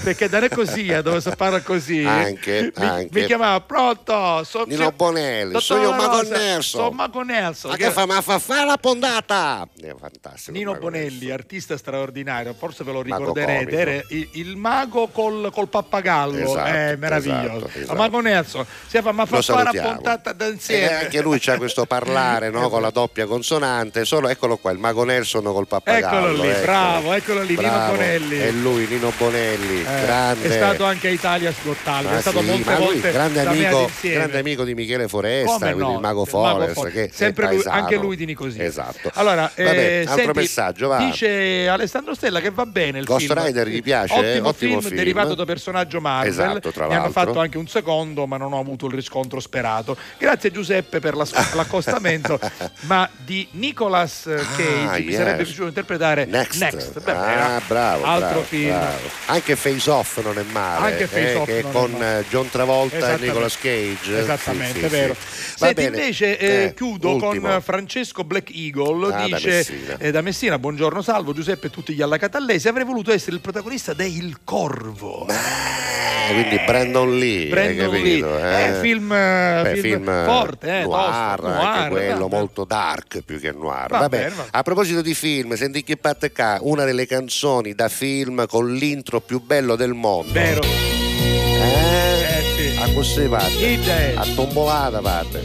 [0.05, 3.09] perché da Nicosia dove si parla così Anche, mi, anche.
[3.20, 6.62] mi chiamava pronto so, Nino Bonelli, sono io Mago Nelson.
[6.62, 8.07] sono Mago Nelson Ma che fa?
[8.07, 9.68] Ma fa fare la andata!
[9.80, 10.52] È fantastico.
[10.56, 11.30] Nino Bonelli, Nelson.
[11.32, 16.96] artista straordinario, forse ve lo ricorderete, era il, il mago col, col pappagallo, Esatto, eh,
[16.96, 17.66] meraviglioso.
[17.66, 17.92] esatto, esatto.
[17.94, 19.94] Ma Mago Nelson, si fa, ma fa fare a salutiamo.
[19.94, 20.94] puntata da E insieme.
[21.04, 25.04] anche lui c'ha questo parlare no, con la doppia consonante, solo eccolo qua, il mago
[25.04, 26.26] Nelson col pappagallo.
[26.28, 26.62] Eccolo lì, eccolo.
[26.64, 27.92] bravo, eccolo lì, Nino Bravo.
[27.92, 28.38] Bonelli.
[28.38, 30.48] È lui, Nino Bonelli, Eh, grande.
[30.48, 33.90] È stato anche a Italia Got Talent, Ah, è stato sì, molte volte grande amico,
[34.00, 36.94] grande amico di Michele Foresta, no, il mago il mago Forest, Forest.
[36.94, 38.62] che è Sempre lui- anche lui di Nicosia.
[38.64, 38.91] Esatto.
[39.14, 40.98] Allora, eh, Vabbè, altro senti, messaggio, va.
[40.98, 43.42] Dice Alessandro Stella che va bene il Ghost film.
[43.44, 44.38] Rider gli piace, Ottimo, eh?
[44.40, 44.94] Ottimo film, film.
[44.96, 46.31] derivato da personaggio Marvel.
[46.31, 47.22] Esatto, tra ne hanno l'altro.
[47.24, 49.96] fatto anche un secondo, ma non ho avuto il riscontro sperato.
[50.18, 52.38] Grazie Giuseppe per la- l'accostamento,
[52.83, 55.16] ma di Nicolas Cage Ah, mi yes.
[55.16, 58.68] sarebbe piaciuto interpretare Next, Beh, ah, bravo, altro bravo, film.
[58.78, 59.09] bravo.
[59.26, 63.14] Anche Face Off non è male, Anche Face eh, Off che con eh, John Travolta
[63.14, 63.18] e.
[63.18, 64.18] Nicolas Cage.
[64.18, 65.14] Esattamente, Sì, sì, è vero.
[65.14, 65.50] sì.
[65.57, 65.96] Senti, bene.
[65.96, 67.48] invece eh, Eh, chiudo ultimo.
[67.50, 69.96] con Francesco Black Eagle, Ah, da dice Messina.
[69.98, 73.92] eh, da Messina, buongiorno salvo Giuseppe e tutti gli allacatallesi, avrei voluto essere il protagonista
[73.94, 75.26] de Il Corvo.
[75.28, 78.38] Eh, quindi Brandon Lee, Brandon hai Lee, capito?
[78.38, 82.36] eh, film, eh, Beh, film eh, forte, eh, noir, tosto, anche noir, quello vabbè.
[82.36, 83.88] molto dark più che noir.
[83.88, 87.74] Va Vabbè, bene, va- a proposito di film, senti che parte qua, una delle canzoni
[87.74, 90.32] da film con l'intro più bello del mondo.
[90.32, 92.24] Vero, Eh?
[92.38, 92.78] eh sì.
[92.80, 93.78] A così parte.
[93.82, 94.12] C'è?
[94.16, 95.40] A tombolata parte.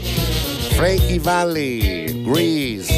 [0.74, 2.97] Frankie Valli, Grease.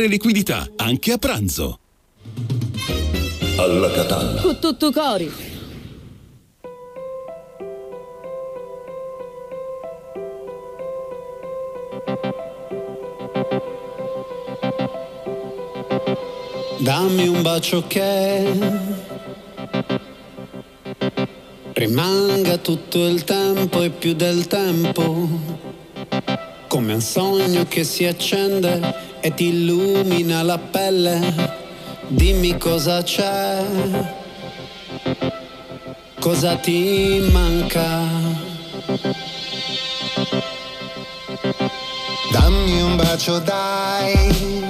[0.07, 1.79] liquidità, anche a pranzo.
[3.57, 4.41] Alla Catalla.
[4.41, 5.31] Con tutto cori.
[16.79, 18.51] Dammi un bacio che
[21.73, 25.27] rimanga tutto il tempo e più del tempo,
[26.67, 31.59] come un sogno che si accende e ti illumina la pelle.
[32.07, 33.63] Dimmi cosa c'è,
[36.19, 38.49] cosa ti manca.
[42.31, 44.63] Dammi un bacio dai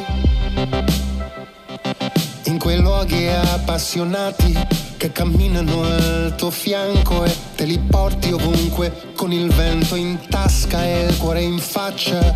[2.44, 4.58] In quei luoghi appassionati
[4.98, 10.84] Che camminano al tuo fianco E te li porti ovunque Con il vento in tasca
[10.86, 12.34] e il cuore in faccia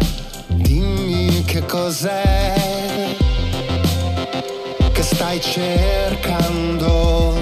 [0.47, 1.04] Dimmi
[1.45, 2.53] che cos'è
[4.91, 7.33] Che stai cercando?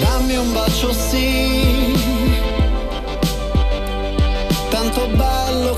[0.00, 1.94] Dammi un bacio sì,
[4.70, 5.74] tanto bello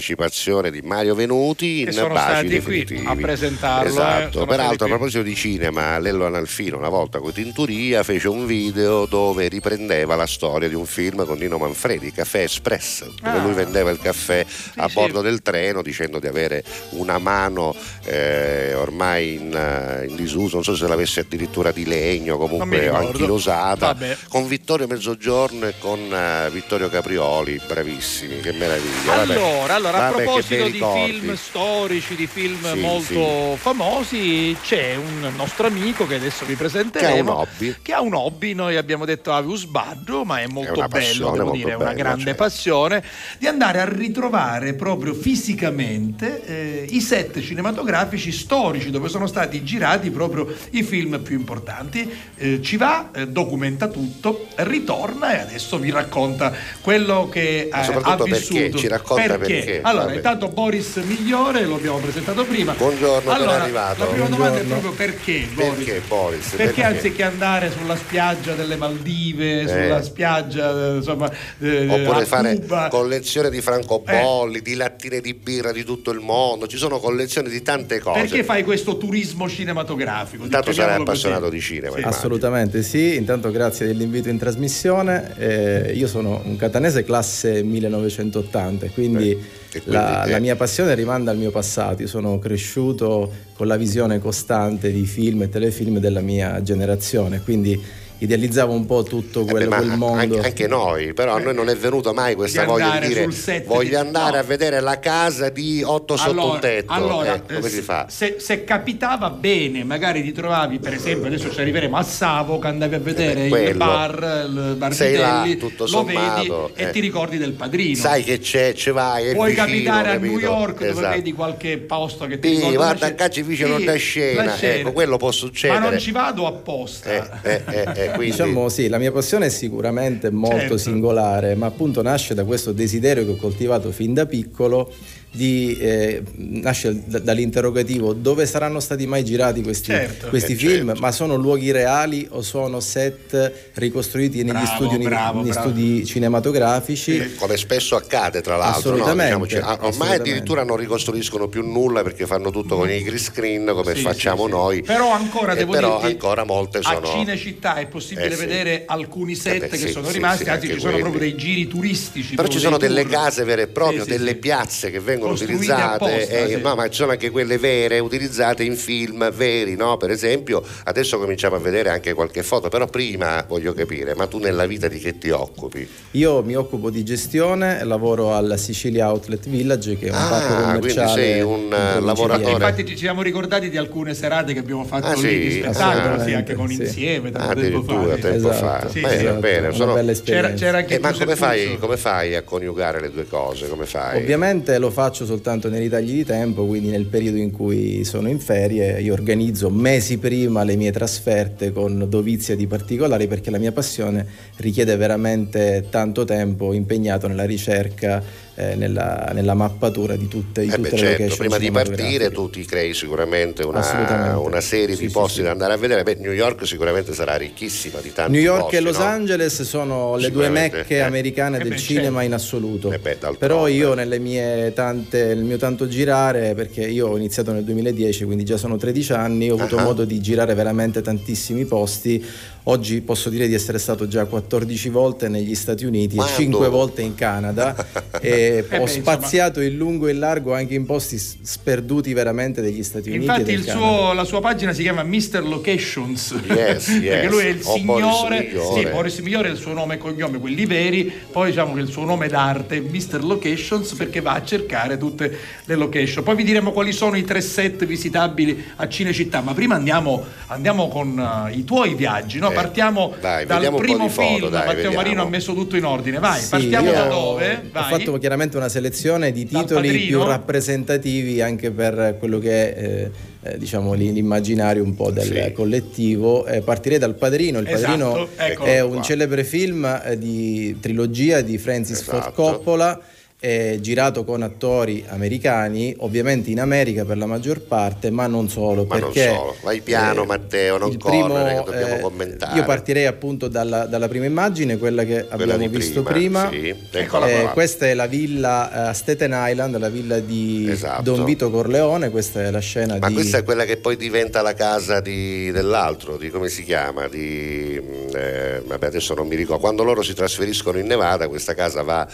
[0.00, 3.04] partecipazione di Mario Venuti in Baci Definitivi.
[3.04, 7.32] a presentarlo, eh, Esatto, sono peraltro a proposito di cinema, Lello Analfino una volta con
[7.32, 12.42] Tinturia fece un video dove riprendeva la storia di un film con Nino Manfredi, Caffè
[12.42, 13.42] Express, dove Ah.
[13.42, 17.74] lui vendeva il caffè a bordo del treno dicendo di avere una mano
[18.04, 23.86] eh, ormai in, eh, in disuso, non so se l'avesse addirittura di legno, comunque anchilosata,
[23.86, 24.16] Vabbè.
[24.28, 29.16] con Vittorio Mezzogiorno e con eh, Vittorio Caprioli, bravissimi, che meraviglia.
[29.16, 29.32] Vabbè.
[29.34, 34.94] Allora, allora, a Vabbè, che proposito di film storici, di film Sì, molto famosi, c'è
[34.96, 37.38] un nostro amico che adesso vi Che ha un presenteremo.
[37.38, 37.74] hobby.
[37.82, 41.50] che ha un hobby, noi abbiamo detto Avius Baddo, ma è molto una bello, devo
[41.52, 42.42] dire, è una grande certo.
[42.42, 43.02] passione,
[43.38, 50.10] di andare a ritrovare proprio fisicamente eh, i set cinematografici storici dove sono stati girati
[50.10, 52.08] proprio i film più importanti.
[52.36, 58.26] Eh, ci va, eh, documenta tutto, ritorna e adesso vi racconta quello che soprattutto ha
[58.26, 58.60] vissuto.
[58.60, 60.16] perché, ci racconta perché, Allora, vabbè.
[60.16, 62.72] intanto Boris Migliore, lo abbiamo presentato prima.
[62.72, 64.04] Buongiorno, ben allora, arrivato.
[64.04, 64.80] La prima domanda è Buongiorno.
[64.80, 65.84] proprio perché Boris?
[65.84, 66.48] Perché Boris?
[66.56, 72.54] Perché anziché andare sulla spiaggia delle Maldive, sulla spiaggia eh, insomma, eh, Oppure a fare
[72.58, 77.48] Cuba, collezione di francobolli, di lattine di birra di tutto il mondo, ci sono collezioni
[77.48, 78.20] di tante cose.
[78.20, 80.44] perché fai questo turismo cinematografico?
[80.44, 81.26] Intanto sarai Chiamiamolo così.
[81.26, 81.86] appassionato di cinema.
[81.88, 82.08] immagino.
[82.08, 85.34] Assolutamente sì, intanto grazie dell'invito in trasmissione.
[85.36, 89.44] Eh, io sono un catanese classe 1980, quindi, quindi,
[89.84, 90.30] la, eh.
[90.30, 92.02] la mia passione rimanda al mio passato.
[92.02, 97.80] Io sono cresciuto con la visione costante di film e telefilm della mia generazione, quindi
[98.20, 100.36] idealizzavo un po' tutto quello, Eh ma quel mondo.
[100.36, 103.28] Anche, anche noi, però a noi non è venuta mai questa Di voglia di dire
[103.66, 104.38] voglio di- andare no.
[104.38, 106.92] a vedere la casa di Otto sotto Allora, un tetto.
[106.92, 108.06] allora, Eh, come eh, si fa?
[108.08, 112.66] Se, se capitava bene, magari ti trovavi, per esempio, adesso ci arriveremo a Savo, che
[112.66, 113.84] andavi a vedere Eh, il quello.
[113.84, 116.84] bar, il bar Sei là, tutto lo sommato, vedi eh.
[116.88, 117.96] e ti ricordi del padrino.
[117.96, 120.30] Sai che c'è, ci vai, è Puoi vicino, capitare a capito?
[120.32, 121.14] New York dove Esatto.
[121.16, 124.74] vedi qualche posto che ti Sì, guarda, una qua ci vicino Sì, una scena, scena.
[124.80, 125.80] ecco, quello può succedere.
[125.80, 127.10] Ma non ci vado apposta.
[127.42, 130.76] Eh, eh, eh, quindi- Diciamo sì, la mia passione è sicuramente molto Certo.
[130.78, 134.92] singolare, ma appunto nasce da questo desiderio che ho coltivato fin da piccolo
[135.32, 140.26] di, eh, nasce da- dall'interrogativo dove saranno stati mai girati questi, Certo.
[140.28, 141.00] questi Eh, film, certo.
[141.00, 145.68] ma sono luoghi reali o sono set ricostruiti negli Bravo, studi, bravo, negli bravo.
[145.68, 147.34] studi cinematografici.
[147.36, 148.96] come spesso accade tra l'altro no?
[149.02, 150.22] Assolutamente, Diciamoci, ah, ormai assolutamente.
[150.22, 154.44] addirittura non ricostruiscono più nulla perché fanno tutto con i green screen come Sì, facciamo
[154.44, 154.56] sì, sì.
[154.56, 158.34] noi Però ancora Eh, devo però dirti, ancora molte sono a Cinecittà è possibile Eh,
[158.34, 158.46] sì.
[158.46, 161.00] vedere alcuni set Eh beh, che sono sì, rimasti, sì, anzi ci sono quelli.
[161.00, 162.34] proprio dei giri turistici.
[162.34, 163.12] però ci sono delle tour.
[163.14, 164.36] case vere e proprie, Sì, sì, delle sì.
[164.36, 166.60] piazze che vengono Costruite utilizzate, apposta, eh, sì.
[166.60, 169.96] no, ma ci sono anche quelle vere utilizzate in film veri, no?
[169.96, 174.38] Per esempio, adesso cominciamo a vedere anche qualche foto, però prima voglio capire, ma tu
[174.38, 175.88] nella vita di che ti occupi?
[176.12, 180.54] Io mi occupo di gestione, lavoro alla Sicilia Outlet Village, che è un Ah, parco
[180.54, 181.08] quindi commerciale.
[181.22, 182.50] sei un, in eh, lavoratore.
[182.52, 185.38] Infatti ci siamo ricordati di alcune serate che abbiamo fatto Ah, lì sì?
[185.40, 186.82] di spettacolo, sì, anche con sì.
[186.82, 188.14] insieme, tanto Ah, tempo fa.
[188.16, 188.88] tempo Esatto, fa.
[188.90, 189.38] sì, Bene, sì.
[189.38, 190.64] bene, Una sono- bella C'era, esperienza.
[190.64, 193.68] c'era anche Eh, ma come fai, come fai a coniugare le due cose?
[193.68, 194.18] Come fai?
[194.22, 198.38] Ovviamente lo faccio soltanto nei ritagli di tempo, quindi nel periodo in cui sono in
[198.38, 203.72] ferie io organizzo mesi prima le mie trasferte con dovizia di particolari perché la mia
[203.72, 208.22] passione richiede veramente tanto tempo impegnato nella ricerca,
[208.60, 211.70] eh, nella, nella mappatura di tutte, di Eh tutte beh, le certo, location prima di
[211.70, 215.42] partire tu ti crei sicuramente una, una serie Sì, di sì, posti sì.
[215.42, 216.02] da andare a vedere.
[216.02, 219.04] Beh, New York sicuramente sarà ricchissima di tanti New York posti, e Los no?
[219.04, 221.00] Angeles sono le due mecche eh.
[221.00, 222.26] americane Eh del beh, cinema certo.
[222.26, 222.92] in assoluto.
[222.92, 223.16] Eh beh.
[223.38, 228.24] Però io nelle mie tante, nel mio tanto girare, perché io ho iniziato nel 2010,
[228.24, 229.82] quindi già sono 13 anni, ho avuto Ah.
[229.82, 232.24] modo di girare veramente tantissimi posti.
[232.64, 236.32] Oggi posso dire di essere stato già 14 volte negli Stati Uniti Quando?
[236.34, 237.74] e 5 volte in Canada
[238.20, 238.86] e Eh ho beh, insomma.
[239.16, 243.24] spaziato in lungo e in largo anche in posti sperduti veramente degli Stati Uniti.
[243.24, 245.42] Infatti suo- la sua pagina si chiama Mr.
[245.42, 247.30] Locations Yes, perché yes.
[247.30, 248.82] lui è il O Boris signore Migliore.
[248.82, 251.88] sì, Boris Migliore è il suo nome e cognome quelli veri poi diciamo che il
[251.88, 253.24] suo nome d'arte è Mr.
[253.24, 255.34] Locations perché va a cercare tutte
[255.64, 259.76] le location poi vi diremo quali sono i tre set visitabili a Cinecittà ma prima
[259.76, 262.48] andiamo, andiamo con eh, i tuoi viaggi no?
[262.50, 264.96] Eh, partiamo dai, dal primo foto, film dai, Matteo vediamo.
[264.96, 267.52] Marino ha messo tutto in ordine vai Sì, partiamo da dove?
[267.54, 267.90] Ho Vai.
[267.98, 273.10] fatto chiaramente una selezione di titoli più rappresentativi anche per quello che è eh,
[273.42, 275.52] eh, diciamo, l'immaginario un po' del Sì.
[275.52, 276.44] collettivo.
[276.46, 277.58] Eh, partirei dal Padrino.
[277.58, 278.96] Il Esatto, Padrino eccolo è qua.
[278.96, 282.42] un celebre film eh, di trilogia di Francis Ford Esatto.
[282.42, 283.00] Coppola.
[283.40, 288.84] È girato con attori americani, ovviamente in America per la maggior parte, ma non solo.
[288.84, 289.56] Ma non perché, solo.
[289.62, 292.58] Vai piano, eh, Matteo, non correre, primo, dobbiamo eh, commentare.
[292.58, 296.76] Io partirei appunto dalla, dalla prima immagine, quella che Quella abbiamo visto prima, prima.
[296.90, 296.98] sì.
[296.98, 301.00] Eh, questa è la villa eh, a Staten Island, la villa di Esatto.
[301.00, 303.14] Don Vito Corleone, questa è la scena Ma di...
[303.14, 307.08] questa è quella che poi diventa la casa di- dell'altro, di come si chiama?
[307.08, 307.80] Di,
[308.14, 309.60] eh, vabbè, adesso non mi ricordo.
[309.62, 312.06] Quando loro si trasferiscono in Nevada, questa casa va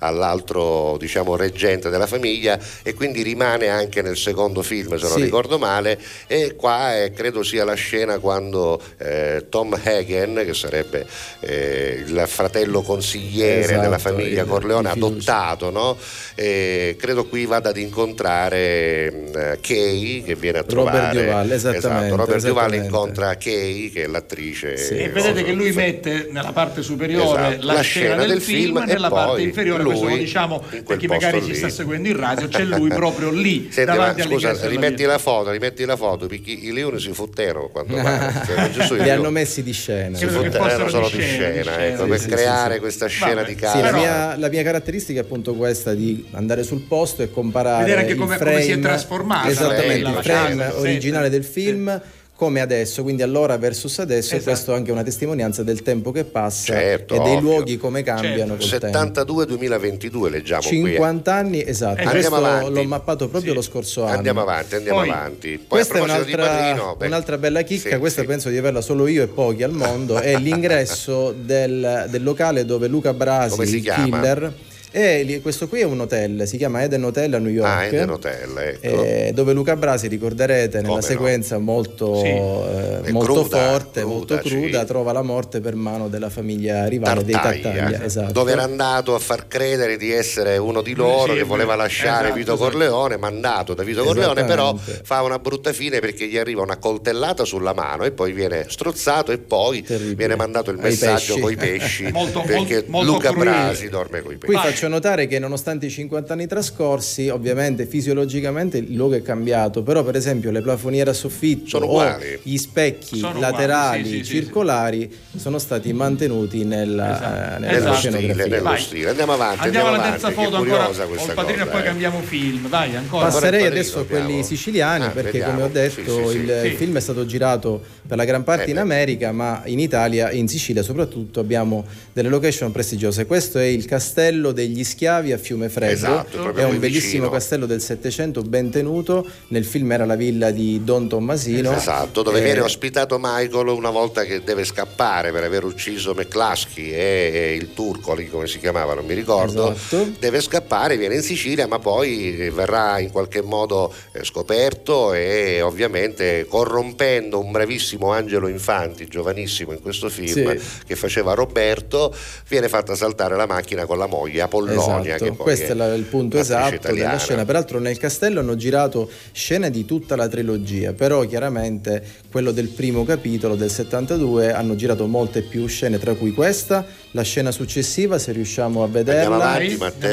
[0.00, 5.22] all'altro diciamo, reggente della famiglia e quindi rimane anche nel secondo film, se non Sì.
[5.24, 5.98] ricordo male.
[6.26, 11.06] E qua eh, credo sia la scena quando eh, Tom Hagen, che sarebbe
[11.40, 15.06] eh, il fratello consigliere Esatto, della famiglia il- Corleone, fiducia.
[15.36, 15.96] adottato, no?
[16.34, 21.86] Eh, credo qui vada ad incontrare mh, Kay che viene a Robert trovare Duvall, esattamente,
[21.86, 22.84] esatto, Robert esattamente.
[22.86, 24.96] incontra Kay che è l'attrice Sì.
[24.96, 29.08] E vedete che lui mette nella parte superiore Esatto, la, scena del, film, e nella
[29.08, 31.72] poi parte inferiore, questo lo lui diciamo per chi magari posto ci sta lì.
[31.72, 35.84] seguendo in radio, c'è lui proprio lì Senti, ma davanti scusa, rimetti la foto, rimetti
[35.84, 37.96] la foto, perché i leoni si fotterono quando
[38.46, 40.16] cioè, Li hanno messi di scena.
[40.16, 41.84] si fotterono solo di scena, di scena, scena.
[41.86, 43.46] ecco, Sì, per sì, creare sì, questa scena Vabbè.
[43.46, 43.80] di Sì, casa.
[43.80, 48.00] la, mia, la mia caratteristica è appunto questa di andare sul posto e comparare Vedere
[48.00, 52.00] anche il come- come frame, si è trasformata esattamente il frame originale del film
[52.36, 54.50] come adesso, quindi allora versus adesso, e Esatto.
[54.50, 57.40] questo è anche una testimonianza del tempo che passa Certo, e dei ovvio.
[57.50, 58.86] luoghi come cambiano col tempo.
[58.98, 60.78] 72-2022 leggiamo qui.
[60.80, 60.90] eh.
[60.94, 62.72] 50 anni, esatto, Andiamo questo avanti.
[62.72, 63.56] l'ho mappato proprio Sì.
[63.56, 64.16] lo scorso anno.
[64.16, 65.48] Andiamo avanti, andiamo Poi, avanti.
[65.58, 68.26] Poi, Questa è un'altra, Padrino, un'altra bella chicca, sì, questa sì.
[68.26, 72.88] penso di averla solo io e pochi al mondo, è l'ingresso del, del locale dove
[72.88, 74.04] Luca Brasi, il chiama?
[74.20, 74.52] killer,
[74.96, 77.68] e questo qui è un hotel, si chiama Eden Hotel a New York.
[77.68, 79.02] Ah, Eden Hotel, ecco.
[79.02, 81.06] eh, dove Luca Brasi, ricorderete, nella Come no.
[81.06, 82.26] sequenza molto, Sì.
[82.28, 84.48] eh, molto cruda, forte, cruda, molto sì.
[84.48, 88.02] cruda, trova la morte per mano della famiglia rivale dei Tartaglia.
[88.04, 88.32] Esatto.
[88.32, 91.82] dove era andato a far credere di essere uno di loro Sì, che voleva esatto,
[91.88, 92.70] lasciare Vito esatto.
[92.70, 97.44] Corleone, mandato da Vito Corleone, però fa una brutta fine perché gli arriva una coltellata
[97.44, 100.14] sulla mano e poi viene strozzato e poi Terribile.
[100.14, 101.40] viene mandato il messaggio pesci.
[101.40, 103.50] coi pesci Molto- perché molto Luca crudele.
[103.50, 104.52] Brasi dorme coi pesci.
[104.84, 110.04] Faccio notare che nonostante i 50 anni trascorsi, ovviamente fisiologicamente il luogo è cambiato, però
[110.04, 112.38] per esempio le plafoniere a soffitto Sono o uguali.
[112.42, 117.34] gli specchi Sono laterali uguali, sì, sì, sì, circolari sono stati mantenuti nella, Esatto.
[117.34, 117.94] eh, nella Nello Esatto.
[117.96, 118.56] stile, scenografia.
[118.62, 119.08] nello stile.
[119.10, 120.94] Andiamo avanti, Andiamo alla avanti, terza che foto ancora col
[121.34, 121.84] padrino cosa, e poi eh.
[121.84, 122.68] cambiamo film.
[122.68, 123.24] Vai, ancora.
[123.24, 124.24] Passerei Padrino adesso a abbiamo.
[124.26, 125.52] quelli siciliani Ah, perché vediamo.
[125.52, 125.94] come ho detto
[126.26, 126.68] Sì, sì, il sì.
[126.68, 126.76] Sì.
[126.76, 128.78] film è stato girato per la gran parte Eh in.
[128.78, 133.24] America ma in Italia e in Sicilia soprattutto abbiamo delle location prestigiose.
[133.26, 137.80] Questo è il castello degli schiavi a Fiumefreddo, Esatto, proprio è un bellissimo castello del
[137.82, 141.70] Settecento ben tenuto, nel film era la villa di Don Tommasino.
[141.72, 146.90] Esatto, dove Eh, viene ospitato Michael una volta che deve scappare per aver ucciso McCluskey
[146.92, 149.72] e, e il turco lì come si chiamava, non mi ricordo.
[149.72, 150.12] Esatto.
[150.18, 156.46] Deve scappare, viene in Sicilia, ma poi verrà in qualche modo eh, scoperto e ovviamente
[156.48, 160.60] corrompendo un bravissimo Angelo Infanti, giovanissimo in questo film, Sì.
[160.86, 162.14] che faceva Roberto,
[162.48, 164.40] viene fatta saltare la macchina con la moglie
[164.72, 165.14] Apollonia.
[165.16, 167.08] Esatto, questo è la- il punto esatto italiana.
[167.10, 167.44] della scena.
[167.44, 173.04] Peraltro nel castello hanno girato scene di tutta la trilogia, però chiaramente quello del primo
[173.04, 178.32] capitolo del 72 hanno girato molte più scene, tra cui questa, la scena successiva, se
[178.32, 179.36] riusciamo a vederla.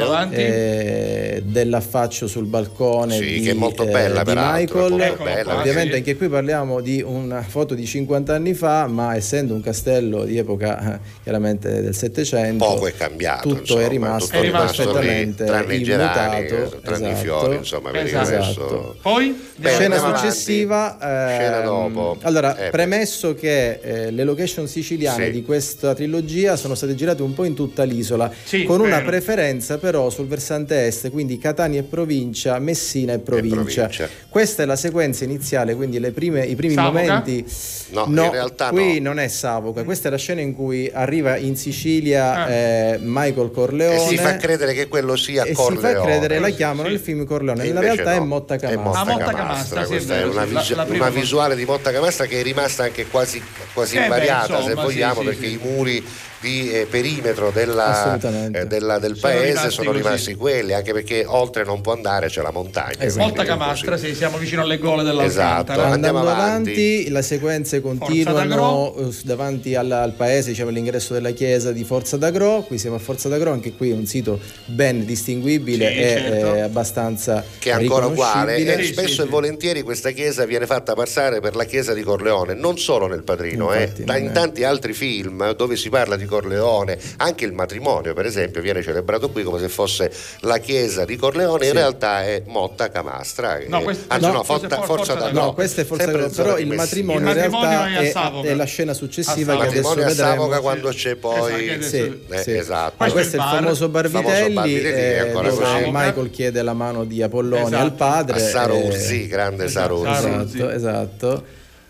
[0.05, 4.89] avanti, eh, dell'affaccio sul balcone Sì, di, che è molto eh, bella, di peraltro, Michael.
[5.07, 5.43] molto bella.
[5.53, 9.61] qua, Ovviamente anche qui parliamo di una foto di 50 anni fa, ma essendo un
[9.61, 14.40] castello di epoca eh, chiaramente del Settecento, Poco è cambiato, tutto insomma, è rimasto, tutto
[14.41, 16.45] è rimasto lì, perfettamente tranne i gerani,
[16.81, 17.21] tranne i esatto.
[17.21, 18.95] fiori, insomma, il Esatto.
[19.01, 20.19] Poi Beh, Scena avanti.
[20.19, 22.17] successiva, Scena ehm, dopo.
[22.23, 25.31] allora Eh, premesso che eh, le location siciliane Sì.
[25.31, 29.09] di questa trilogia sono state girate un po' in tutta l'isola, Sì, con una vero.
[29.09, 33.85] preferenza però sul versante est, quindi Catania e provincia, Messina e provincia.
[33.85, 34.09] provincia.
[34.29, 36.99] Questa è la sequenza iniziale, quindi le prime- i primi Savoca?
[36.99, 37.45] momenti.
[37.91, 39.09] No, in realtà qui no.
[39.09, 42.49] non è Savoca, questa è la scena in cui arriva in Sicilia Ah.
[42.49, 43.95] eh, Michael Corleone.
[43.95, 45.87] E fa credere che quello sia e Corleone.
[45.89, 46.93] si fa credere, la chiamano sì.
[46.93, 48.83] nel film Corleone, nella invece realtà no, è Motta È Camastra.
[48.83, 51.05] Motta Ah, Motta Camastra, Camastra, sì, è questa vero, è una, la- visu- la prima
[51.07, 53.41] una visuale di Motta Camastra che è rimasta anche quasi,
[53.73, 55.53] quasi Eh beh, invariata se vogliamo perché sì.
[55.53, 56.05] i muri
[56.41, 58.15] di eh, perimetro della,
[58.51, 60.01] eh, della- del Sono paese rimasti sono così.
[60.01, 63.41] rimasti quelli anche perché oltre non può andare c'è la montagna Esatto.
[63.41, 64.07] è Camastra, così.
[64.07, 65.61] sì, siamo vicino alle gole dell'Alcantara.
[65.61, 65.71] Esatto.
[65.71, 67.09] Andando Andiamo avanti, avanti.
[67.09, 72.17] le sequenze Forza continuano eh, davanti alla- al paese, diciamo all'ingresso della chiesa di Forza
[72.17, 72.63] d'Agro.
[72.63, 76.55] Qui siamo a Forza d'Agro, anche qui è un sito ben distinguibile Sì, e certo.
[76.55, 79.29] eh, abbastanza che è ancora uguale e Sì, spesso sì, e sì.
[79.29, 83.71] volentieri questa chiesa viene fatta passare per la chiesa di Corleone non solo nel Padrino
[83.73, 88.13] eh, Infatti, non in tanti altri film dove si parla di Corleone, anche il matrimonio
[88.13, 90.09] per esempio viene celebrato qui come se fosse
[90.41, 91.77] la chiesa di Corleone, in Sì.
[91.77, 93.59] realtà è Motta Camastra.
[93.67, 95.41] No, questo- anzi no, no, questo è Forza, For- Forza Forza d'Agro.
[95.41, 98.41] No, questa è Forza in zona però il matrimonio in Il matrimonio realtà è a
[98.51, 100.29] è, la scena successiva che Il adesso matrimonio a vedremo.
[100.31, 102.55] Savoca quando c'è poi Esatto, che Sì, Eh, sì.
[102.55, 102.93] esatto.
[102.97, 103.55] Ma questo è il bar.
[103.55, 105.91] famoso Barbitelli, Famoso Barbitelli, eh.
[105.91, 107.83] Michael chiede la mano di Apollonia Esatto.
[107.83, 108.35] al padre.
[108.37, 110.03] a Saro eh, grande Esatto.
[110.05, 111.43] Saro Esatto, esatto.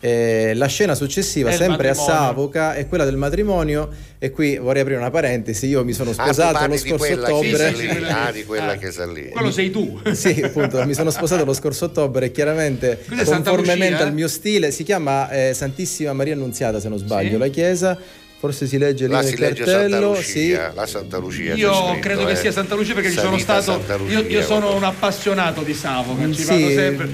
[0.04, 1.94] Eh, la scena successiva, sempre a.
[1.94, 3.88] Savoca, è quella del matrimonio.
[4.18, 7.70] E qui vorrei aprire una parentesi: io mi sono Ah, sposato parli lo scorso ottobre.
[7.72, 8.76] lì, Sì, sì, ah, di quella Ah.
[8.78, 9.30] chiesa lì.
[9.30, 10.00] Quello sei tu.
[10.14, 14.28] Sì, appunto, mi sono sposato lo scorso ottobre e chiaramente Santa conformemente Lucia, al mio
[14.28, 17.38] stile si chiama eh, Santissima Maria Annunziata, se non sbaglio, Sì.
[17.38, 17.98] la chiesa.
[18.40, 20.58] Forse si legge lì Là nel Santa cartello, Lucia, sì.
[20.74, 21.54] la Santa Lucia.
[21.54, 22.36] Io scritto, credo che eh.
[22.38, 23.62] sia Santa Lucia perché ci sono stato.
[23.86, 27.10] Santa Io, io sono un appassionato di Savoca, ci Sì, vado sempre.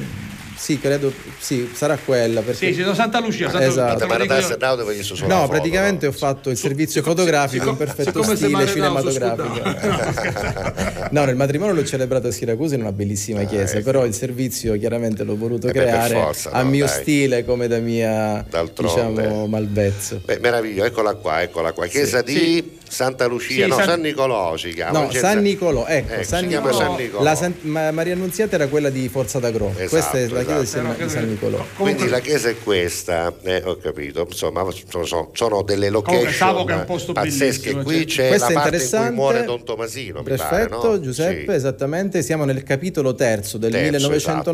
[0.58, 2.42] Sì, credo, sì, sarà quella.
[2.42, 2.74] Perché...
[2.74, 4.06] Sì, sono Santa Lucia, Santa Esatto.
[4.06, 4.58] Lucia.
[4.58, 6.12] la No, foto, praticamente no?
[6.12, 11.06] ho fatto il servizio fotografico in perfetto siccome stile cinematografico.
[11.10, 15.24] No, nel matrimonio l'ho celebrato a Siracusa in una bellissima chiesa, però il servizio chiaramente
[15.24, 17.02] l'ho voluto Eh beh, creare forza, a no, mio dai.
[17.02, 19.22] stile come da mia D'altronde.
[19.22, 20.22] diciamo malvezzo.
[20.26, 21.86] Beh, meraviglioso, eccola qua, eccola qua.
[21.88, 25.00] Chiesa di Santa Lucia, Sì, no, San- San Nicolò si chiama.
[25.02, 26.78] No, chiesa- San Nicolò, ecco, Ecco, San Nicolò.
[26.78, 27.24] San Nicolò.
[27.24, 30.54] La San- Ma- Maria Annunziata era quella di Forza d'Agro, Esatto, questa è la chiesa
[30.60, 30.88] di esatto.
[30.98, 31.66] San, di San Nicolò.
[31.78, 36.74] Quindi la chiesa è questa, eh, ho capito, insomma sono, sono- sono delle location Savoca
[36.74, 37.74] è un posto pazzesche.
[37.74, 38.24] Qui cioè.
[38.24, 41.00] c'è Questo la parte in cui muore Don Tomasino, mi Perfetto, pare, no?
[41.02, 41.56] Giuseppe, Sì.
[41.56, 42.22] esattamente.
[42.22, 44.52] Siamo nel capitolo terzo del Terzo, esatto.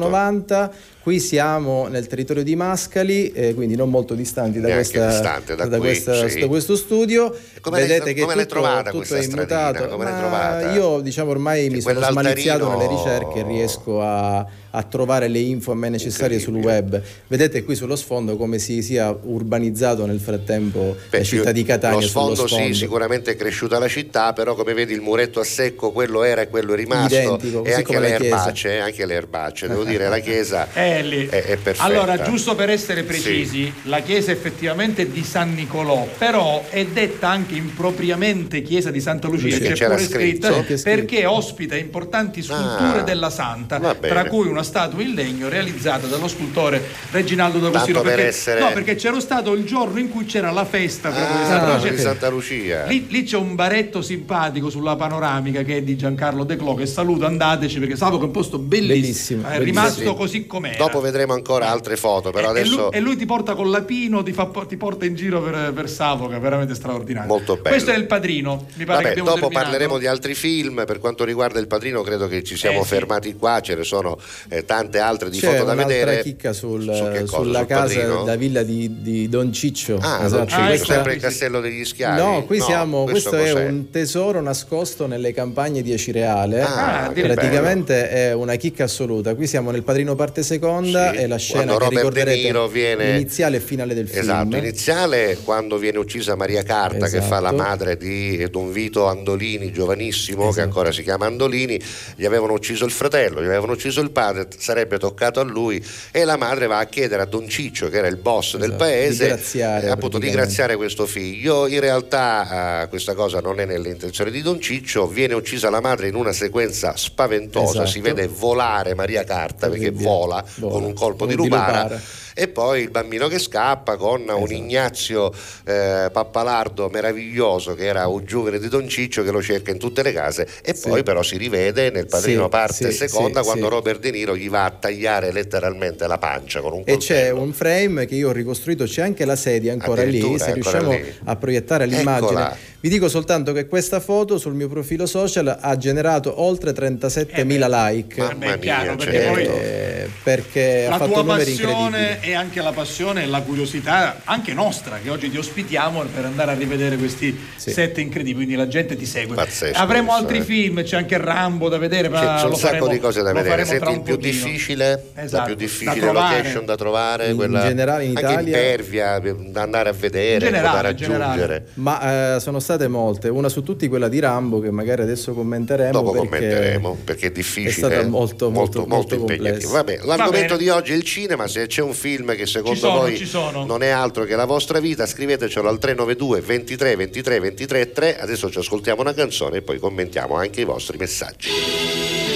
[1.04, 1.12] 1990.
[1.12, 5.68] Qui siamo nel territorio di Mascali, eh, quindi non molto distanti da, questa- distante da
[5.68, 6.40] qui, questa- sì.
[6.40, 7.36] da questo studio.
[7.62, 9.88] Come l'hai- Vedete che come l'hai tutto, trovata tutto è immutato.
[9.88, 10.72] Come l'hai trovata?
[10.72, 14.46] Io diciamo ormai mi sono smaliziato nelle ricerche e riesco a,
[14.76, 17.00] a trovare le info a me necessarie sul web.
[17.28, 22.00] Vedete qui sullo sfondo come si sia urbanizzato nel frattempo Beh, la città di Catania
[22.00, 22.68] Lo sfondo, sullo sfondo.
[22.68, 26.42] sì, sicuramente è cresciuta la città, però come vedi il muretto a secco, quello era
[26.42, 27.16] e quello è rimasto.
[27.16, 31.28] Identico, e anche le erbacce, anche le erbacce, devo dire, la chiesa È lì.
[31.28, 31.84] è, è perfetta.
[31.84, 37.30] Allora, giusto per essere precisi, la chiesa effettivamente è di San Nicolò, però è detta
[37.30, 40.66] anche impropriamente chiesa di Santa Lucia, Sì, c'è pure scritto.
[40.82, 46.28] perché ospita importanti sculture Ah, della Santa, tra cui una statua in legno realizzata dallo
[46.28, 48.00] scultore Reginaldo D'Agostino.
[48.00, 51.10] Tanto per perché, essere- No, perché c'era stato il giorno in cui c'era la festa
[51.10, 51.90] proprio di Ah, Santa Lucia.
[51.92, 52.86] di Santa Lucia.
[52.86, 56.86] Lì, lì c'è un baretto simpatico sulla panoramica che è di Giancarlo De Clo che
[56.86, 59.64] saluto, andateci perché Savoca è un posto bellissimo, Bellissimo, è bellissimo.
[59.86, 60.78] rimasto così com'era.
[60.78, 63.70] Dopo vedremo ancora altre foto, però E- e, lui, adesso e lui ti porta con
[63.70, 67.28] l'apino, ti, fa- ti porta in giro per, per Savoca, veramente straordinario.
[67.28, 67.70] Molto bello.
[67.70, 69.64] Questo è il padrino, mi pare che Vabbè, abbiamo dopo terminato.
[69.70, 72.88] parleremo di altri film, per quanto riguarda il padrino credo che ci siamo Eh, sì.
[72.90, 74.18] fermati qua, ce ne sono
[74.58, 76.22] eh, tante altre di C'è foto da vedere.
[76.22, 77.36] chicca sul- Su che cosa?
[77.38, 78.26] sulla Sul casa, padrino?
[78.26, 79.98] la villa di, di Don Ciccio.
[80.02, 80.36] Ah, Esatto.
[80.38, 82.22] Don Ciccio, Questa- sempre il castello degli schiavi.
[82.22, 83.66] No, qui siamo, questo, è cos'è?
[83.66, 86.62] un tesoro nascosto nelle campagne di Acireale.
[86.62, 89.36] Ah, che Praticamente è una chicca assoluta.
[89.36, 92.42] Qui siamo nel Padrino parte seconda Sì, e la scena quando che Robert De ricorderete
[92.44, 94.64] Niro viene- iniziale e finale del Esatto, film.
[94.64, 97.56] iniziale quando viene uccisa Maria Carta che fa la Esatto.
[97.70, 100.66] madre di Don Vito Andolini, giovanissimo, che Esatto.
[100.68, 101.80] ancora si chiama Andolini,
[102.16, 106.24] gli avevano ucciso il fratello, gli avevano ucciso il padre, sarebbe toccato a lui e
[106.24, 109.24] la madre va a chiedere a Don Ciccio, che era il boss del Esatto, paese,
[109.24, 111.68] di graziare, eh, appunto di graziare questo figlio.
[111.68, 115.82] In realtà eh, questa cosa non è nelle intenzioni di Don Ciccio, viene uccisa la
[115.82, 117.90] madre in una sequenza spaventosa, Esatto.
[117.90, 120.74] si vede volare Maria Carta perché vola, Vola.
[120.74, 122.02] con un colpo di Di lupara.
[122.36, 124.54] E poi il bambino che scappa con un Esatto.
[124.54, 125.32] Ignazio
[125.66, 130.02] eh, Pappalardo meraviglioso che era un giovane di Don Ciccio che lo cerca in tutte
[130.04, 130.90] le case e Sì.
[130.90, 133.70] poi però si rivede nel padrino Sì, parte sì, seconda quando.
[133.70, 137.42] Robert De Niro gli va a tagliare letteralmente la pancia con un E c'è coltello.
[137.42, 141.14] un frame che io ho ricostruito, c'è anche la sedia ancora lì, se riusciamo lì.
[141.26, 142.14] a proiettare l'immagine.
[142.32, 142.58] Eccola.
[142.84, 148.20] Vi dico soltanto che questa foto sul mio profilo social ha generato oltre 37.000 like.
[148.22, 149.32] Mamma beh, è chiaro, mia, perché certo.
[149.32, 154.18] poi- Eh, perché ha la fatto tua passione e anche la passione e la curiosità
[154.26, 157.72] anche nostra che oggi ti ospitiamo per andare a rivedere questi Sì.
[157.72, 160.44] set incredibili quindi la gente ti segue Pazzesco avremo questo, altri eh.
[160.44, 163.32] film c'è anche Rambo da vedere ma C'è, c'è un sacco faremo- di cose da
[163.32, 163.64] vedere.
[163.64, 166.36] Senti, il più difficile, la Esatto, più da difficile trovare.
[166.38, 169.20] location da trovare, In quella, generale in anche Italia- impervia,
[169.52, 171.24] da andare a vedere, generale, da in generale.
[171.42, 171.68] raggiungere.
[171.76, 175.92] Ma eh, sono state molte, una su tutti quella di Rambo che magari adesso commenteremo.
[175.92, 177.70] Dopo perché commenteremo perché è difficile.
[177.70, 179.72] è stata molto, molto, molto impegnativo.
[179.72, 179.72] complessa.
[179.72, 181.48] Vabbè, l'argomento di oggi è il cinema.
[181.48, 185.06] Se c'è un film che secondo sono, voi non è altro che la vostra vita,
[185.06, 188.20] scrivetecelo al 392 23 23 23 3.
[188.20, 192.33] Adesso ci ascoltiamo una canzone e poi commentiamo anche i vostri messaggi.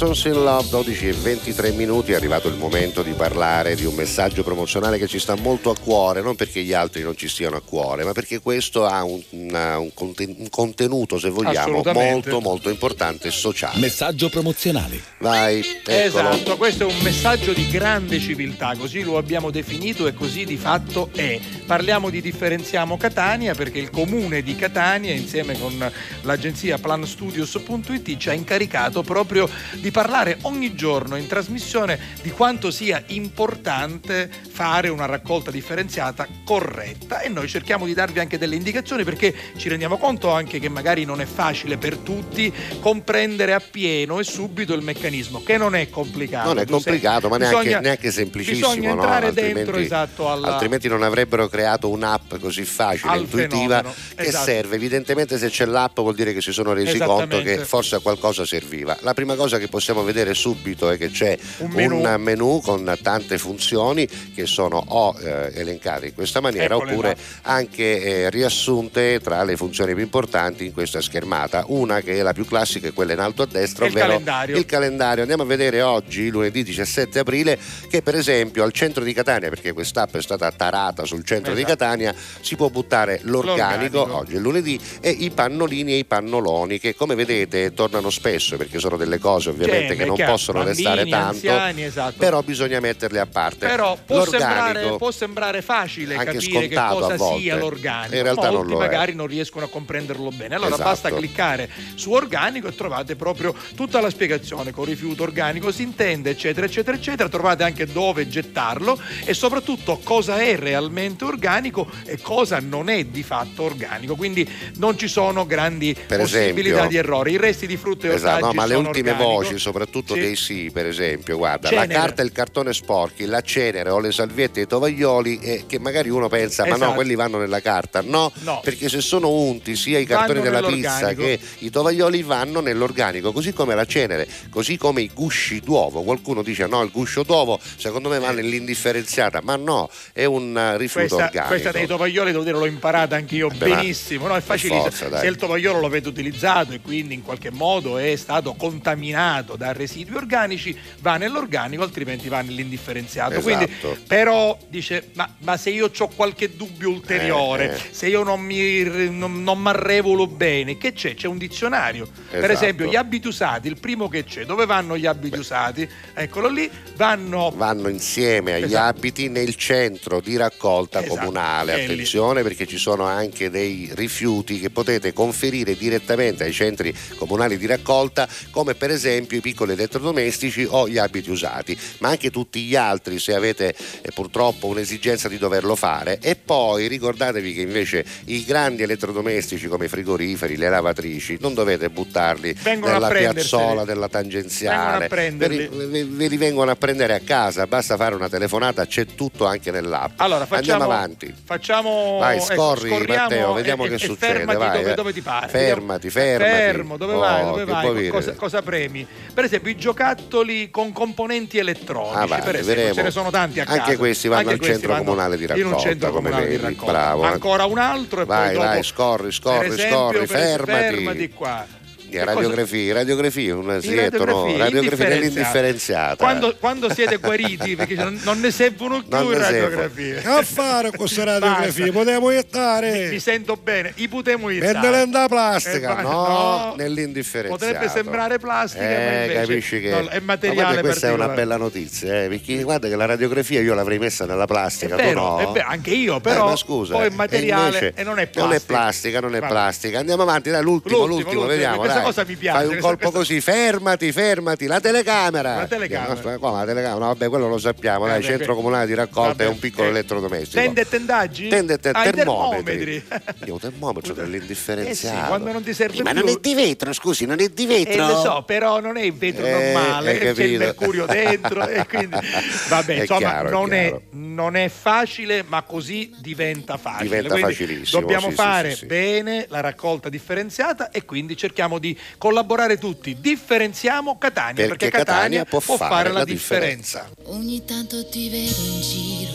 [0.00, 3.92] Lessons in Love 12 e 23 minuti è arrivato il momento di parlare di un
[3.94, 7.56] messaggio promozionale che ci sta molto a cuore non perché gli altri non ci stiano
[7.56, 12.40] a cuore ma perché questo ha un, una- un conten- un contenuto se vogliamo molto
[12.40, 15.02] molto importante e sociale Messaggio promozionale.
[15.18, 20.14] vai eccolo Esatto, questo è un messaggio di grande civiltà, così lo abbiamo definito e
[20.14, 21.38] così di fatto è.
[21.66, 25.92] Parliamo di Differenziamo Catania perché il comune di Catania insieme con
[26.22, 33.02] l'agenzia planstudios.it ci ha incaricato proprio di parlare ogni giorno in trasmissione di quanto sia
[33.08, 39.34] importante fare una raccolta differenziata corretta e noi cerchiamo di darvi anche delle indicazioni perché
[39.56, 44.74] ci rendiamo conto anche che magari non è facile per tutti comprendere appieno e subito
[44.74, 46.48] il meccanismo che non è complicato.
[46.48, 49.00] non è complicato ma neanche, bisogna- neanche semplicissimo Bisogna no?
[49.00, 54.26] entrare altrimenti, dentro esatto alla, altrimenti non avrebbero creato un'app così facile, intuitiva fenomeno, che
[54.26, 54.44] esatto.
[54.44, 54.76] serve.
[54.76, 58.44] Evidentemente se c'è l'app vuol dire che si sono resi conto che forse a qualcosa
[58.44, 58.96] serviva.
[59.00, 62.18] La prima cosa che possiamo vedere subito è che c'è Un un menù.
[62.18, 67.08] menu, con tante funzioni che sono o eh, elencate in questa maniera Eccole oppure
[67.42, 67.50] là.
[67.52, 71.64] anche eh, riassunte tra le funzioni più importanti in questa schermata.
[71.68, 74.08] Una che è la più classica è quella in alto a destra, È il ovvero
[74.12, 74.56] calendario.
[74.56, 75.20] il calendario.
[75.22, 77.58] Andiamo a vedere oggi, lunedì 17 aprile,
[77.88, 81.62] che per esempio al centro di Catania, perché quest'app è stata tarata sul centro di
[81.62, 81.76] Esatto.
[81.76, 84.16] Catania, si può buttare l'organico, L'organico.
[84.16, 88.78] oggi è lunedì, e i pannolini e i pannoloni, che come vedete tornano spesso perché
[88.78, 91.26] sono delle cose ovviamente Cioè, che non chiaro, possono bambini, restare tanto.
[91.34, 92.14] anziani, esatto.
[92.18, 93.66] Però bisogna metterle a parte.
[93.66, 98.16] Però può sembrare, può sembrare facile capire che cosa sia l'organico.
[98.16, 98.80] In realtà non Molti lo è.
[98.86, 100.54] magari non riescono a comprenderlo bene.
[100.54, 100.88] Allora Esatto.
[100.88, 104.70] basta cliccare su organico e trovate proprio tutta la spiegazione.
[104.72, 107.28] Con rifiuto organico si intende, eccetera, eccetera, eccetera.
[107.28, 113.22] Trovate anche dove gettarlo e soprattutto cosa è realmente organico e cosa non è di
[113.22, 114.14] fatto organico.
[114.16, 117.32] Quindi non ci sono grandi Per possibilità esempio- di errori.
[117.32, 119.32] I resti di frutta e Esatto, ortaggi no, ma le sono ultime organico.
[119.34, 120.20] voci, soprattutto Sì.
[120.20, 121.86] dei sì, per esempio, guarda, Cenere.
[121.86, 125.64] la carta e il cartone sporchi, la cenere o le salviette e i tovaglioli, eh,
[125.68, 126.94] che magari uno pensa, ma no, Esatto.
[126.94, 128.00] quelli vanno nella carta.
[128.02, 128.60] No, No.
[128.64, 133.30] perché se sono unti sia i cartoni Vanno della pizza che i tovaglioli vanno nell'organico,
[133.32, 136.02] così come la cenere, così come i gusci d'uovo.
[136.02, 140.76] Qualcuno dice no, il guscio d'uovo secondo me va nell'indifferenziata, ma no, è un eh,
[140.78, 141.48] rifiuto Questa, organico.
[141.48, 144.36] questa dei tovaglioli devo dire l'ho imparata anche io Beh, benissimo, no?
[144.36, 144.90] è facilissimo.
[144.90, 145.18] forza.
[145.18, 149.72] Se il tovagliolo lo avete utilizzato e quindi in qualche modo è stato contaminato da
[149.72, 153.34] residui organici, va nell'organico, altrimenti va nell'indifferenziato.
[153.34, 153.42] Esatto.
[153.42, 157.80] Quindi, però dice: ma, ma se io ho qualche dubbio ulteriore, Eh, eh.
[157.90, 161.14] se io non mi non, non m'arrevolo bene, che c'è?
[161.14, 162.08] C'è un dizionario.
[162.30, 162.52] Per Esatto.
[162.52, 165.88] esempio, gli abiti usati, il primo che c'è, dove vanno gli abiti usati?
[166.14, 168.98] Eccolo lì, vanno vanno insieme agli Esatto.
[168.98, 171.84] abiti nel centro di raccolta Esatto, comunale.
[171.84, 177.66] Attenzione perché ci sono anche dei rifiuti che potete conferire direttamente ai centri comunali di
[177.66, 182.76] raccolta, come per esempio i piccoli elettrodomestici o gli abiti usati, ma anche tutti gli
[182.76, 186.18] altri se avete eh, purtroppo un'esigenza di doverlo fare.
[186.20, 191.90] E poi ricordatevi che invece i grandi elettrodomestici come i frigoriferi, le lavatrici, non dovete
[191.90, 195.08] buttarli Vengono nella piazzola della tangenziale.
[195.08, 199.46] Ve, ve- ve li vengono a prendere a casa, basta fare una telefonata, c'è tutto
[199.46, 200.12] anche nell'app.
[200.16, 201.34] Allora, facciamo, Andiamo avanti.
[201.44, 202.18] Facciamo.
[202.18, 204.32] Vai, ecco, scorri scorriamo Matteo, vediamo e- che e succede.
[204.38, 204.94] Fermati vai, dove, eh.
[204.94, 205.48] dove ti pare.
[205.48, 206.50] Fermati, fermati.
[206.50, 207.42] Fermo, dove vai?
[207.42, 208.08] Oh, Dove che vai?
[208.08, 209.06] Cosa, cosa premi?
[209.32, 212.16] Per esempio, i giocattoli con componenti elettronici.
[212.16, 212.94] Ah, vai, per esempio, vedremo.
[212.94, 213.96] ce ne sono tanti a Anche casa.
[213.96, 216.48] questi vanno Anche al questi centro vanno comunale di In un raccolta, centro come comunale
[216.50, 216.62] di vedi.
[216.74, 216.92] raccolta.
[216.92, 217.26] Bravo, eh.
[217.28, 218.66] Ancora un altro e Vai, poi dopo.
[218.66, 220.82] vai, scorri, scorri, esempio, scorri, fermati.
[220.94, 221.66] fermati qua.
[222.10, 224.24] Di Che cosa- radiografia, radiografia, un In sietto, no?
[224.24, 225.14] radiografia, Radiografia indifferenziata.
[225.14, 226.16] nell'indifferenziata.
[226.16, 230.14] Quando, quando siete guariti, perché non, non ne servono più Non radiografie.
[230.16, 231.92] Che a fare con queste radiografie?
[231.92, 233.08] Potevo Mi, iniettare.
[233.10, 235.04] mi sento bene, i potremmo E iniziare.
[235.06, 236.74] nella plastica, Eh, no, no.
[236.76, 237.64] nell'indifferenziato.
[237.64, 241.12] Potrebbe sembrare plastica, ma Eh, invece capisci che no, è Ma materiale guarda, questa è
[241.12, 244.96] una bella notizia, eh, perché guarda che la radiografia io l'avrei messa nella È plastica,
[244.96, 245.38] tu vero, no?
[245.38, 248.18] è vero, anche io, Eh, però ma scusa, poi è eh, materiale invece e non
[248.18, 248.74] è Non è plastica.
[248.74, 249.98] plastica, non è plastica.
[250.00, 252.58] Andiamo avanti, dai, l'ultimo, L'ultimo, l'ultimo, l'ultimo, vediamo, questo questa cosa mi piace.
[252.66, 255.56] Fai un colpo questa- così, fermati, fermati, la telecamera.
[255.56, 256.38] La telecamera.
[256.38, 257.06] Come la telecamera?
[257.06, 259.90] Vabbè, quello lo sappiamo, dai, Vabbè, centro comunale di raccolta vabbè, è un piccolo eh,
[259.90, 260.60] elettrodomestico.
[260.62, 261.48] Tende e tendaggi?
[261.48, 263.04] Tende e te- Ah, termometri.
[263.46, 265.26] Io termometro Eh sì, dell'indifferenziato.
[265.28, 266.20] quando non ti serve Ma più.
[266.20, 268.06] non è di vetro, scusi, non è di Eh, vetro.
[268.06, 271.86] lo so, però non è il vetro Eh, normale, hai c'è il mercurio dentro e
[271.86, 272.16] quindi
[272.68, 277.04] vabbè, È insomma, chiaro, non, è, non è facile, ma così diventa facile.
[277.04, 278.86] Diventa Quindi facilissimo, Dobbiamo sì, fare sì.
[278.86, 283.16] bene la raccolta differenziata e quindi cerchiamo di collaborare tutti.
[283.20, 287.08] Differenziamo Catania perché, Perché Catania può può fare fare la la differenza.
[287.24, 289.32] Ogni tanto ti vedo in giro,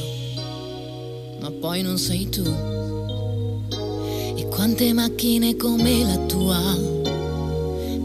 [1.41, 2.43] ma poi non sei tu.
[4.38, 6.60] E quante macchine come la tua,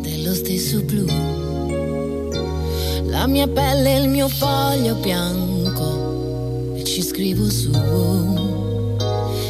[0.01, 1.07] dello stesso blu.
[3.07, 7.70] La mia pelle è il mio foglio bianco, e ci scrivo su.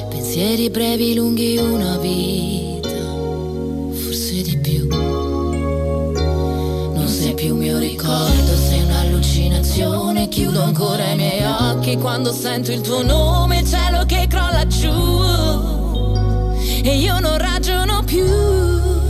[0.09, 2.80] Pensieri brevi, lunghi, una vita,
[8.11, 10.29] ricordo, sei un'allucinazione.
[10.29, 14.91] Chiudo ancora i miei occhi quando sento il tuo nome, cielo che crolla giù.
[16.83, 19.10] E io non ragiono più.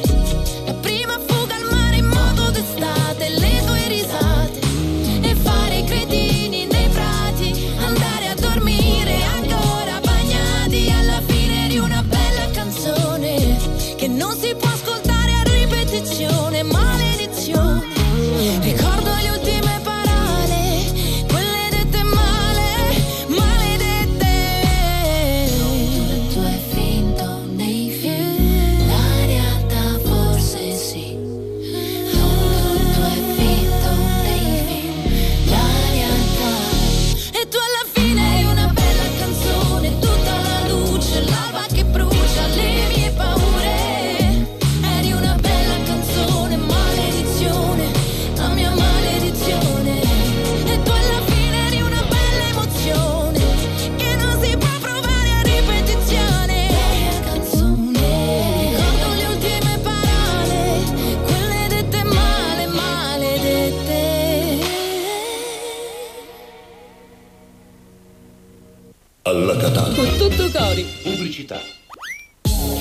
[70.35, 70.59] Tutto.
[71.03, 71.80] Pubblicità.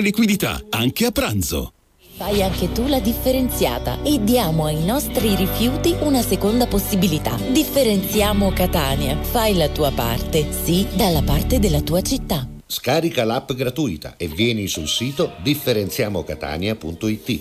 [0.00, 1.72] liquidità, anche a pranzo.
[2.16, 7.36] Fai anche tu la differenziata e diamo ai nostri rifiuti una seconda possibilità.
[7.50, 9.20] Differenziamo Catania.
[9.20, 12.46] Fai la tua parte, sì, dalla parte della tua città.
[12.66, 17.40] Scarica l'app gratuita e vieni sul sito differenziamocatania.it.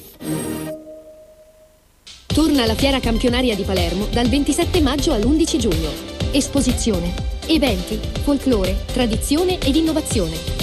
[2.25, 5.89] Torna la fiera campionaria di Palermo dal 27 maggio all'11 giugno.
[6.31, 7.13] Esposizione,
[7.45, 10.62] eventi, folklore, tradizione ed innovazione.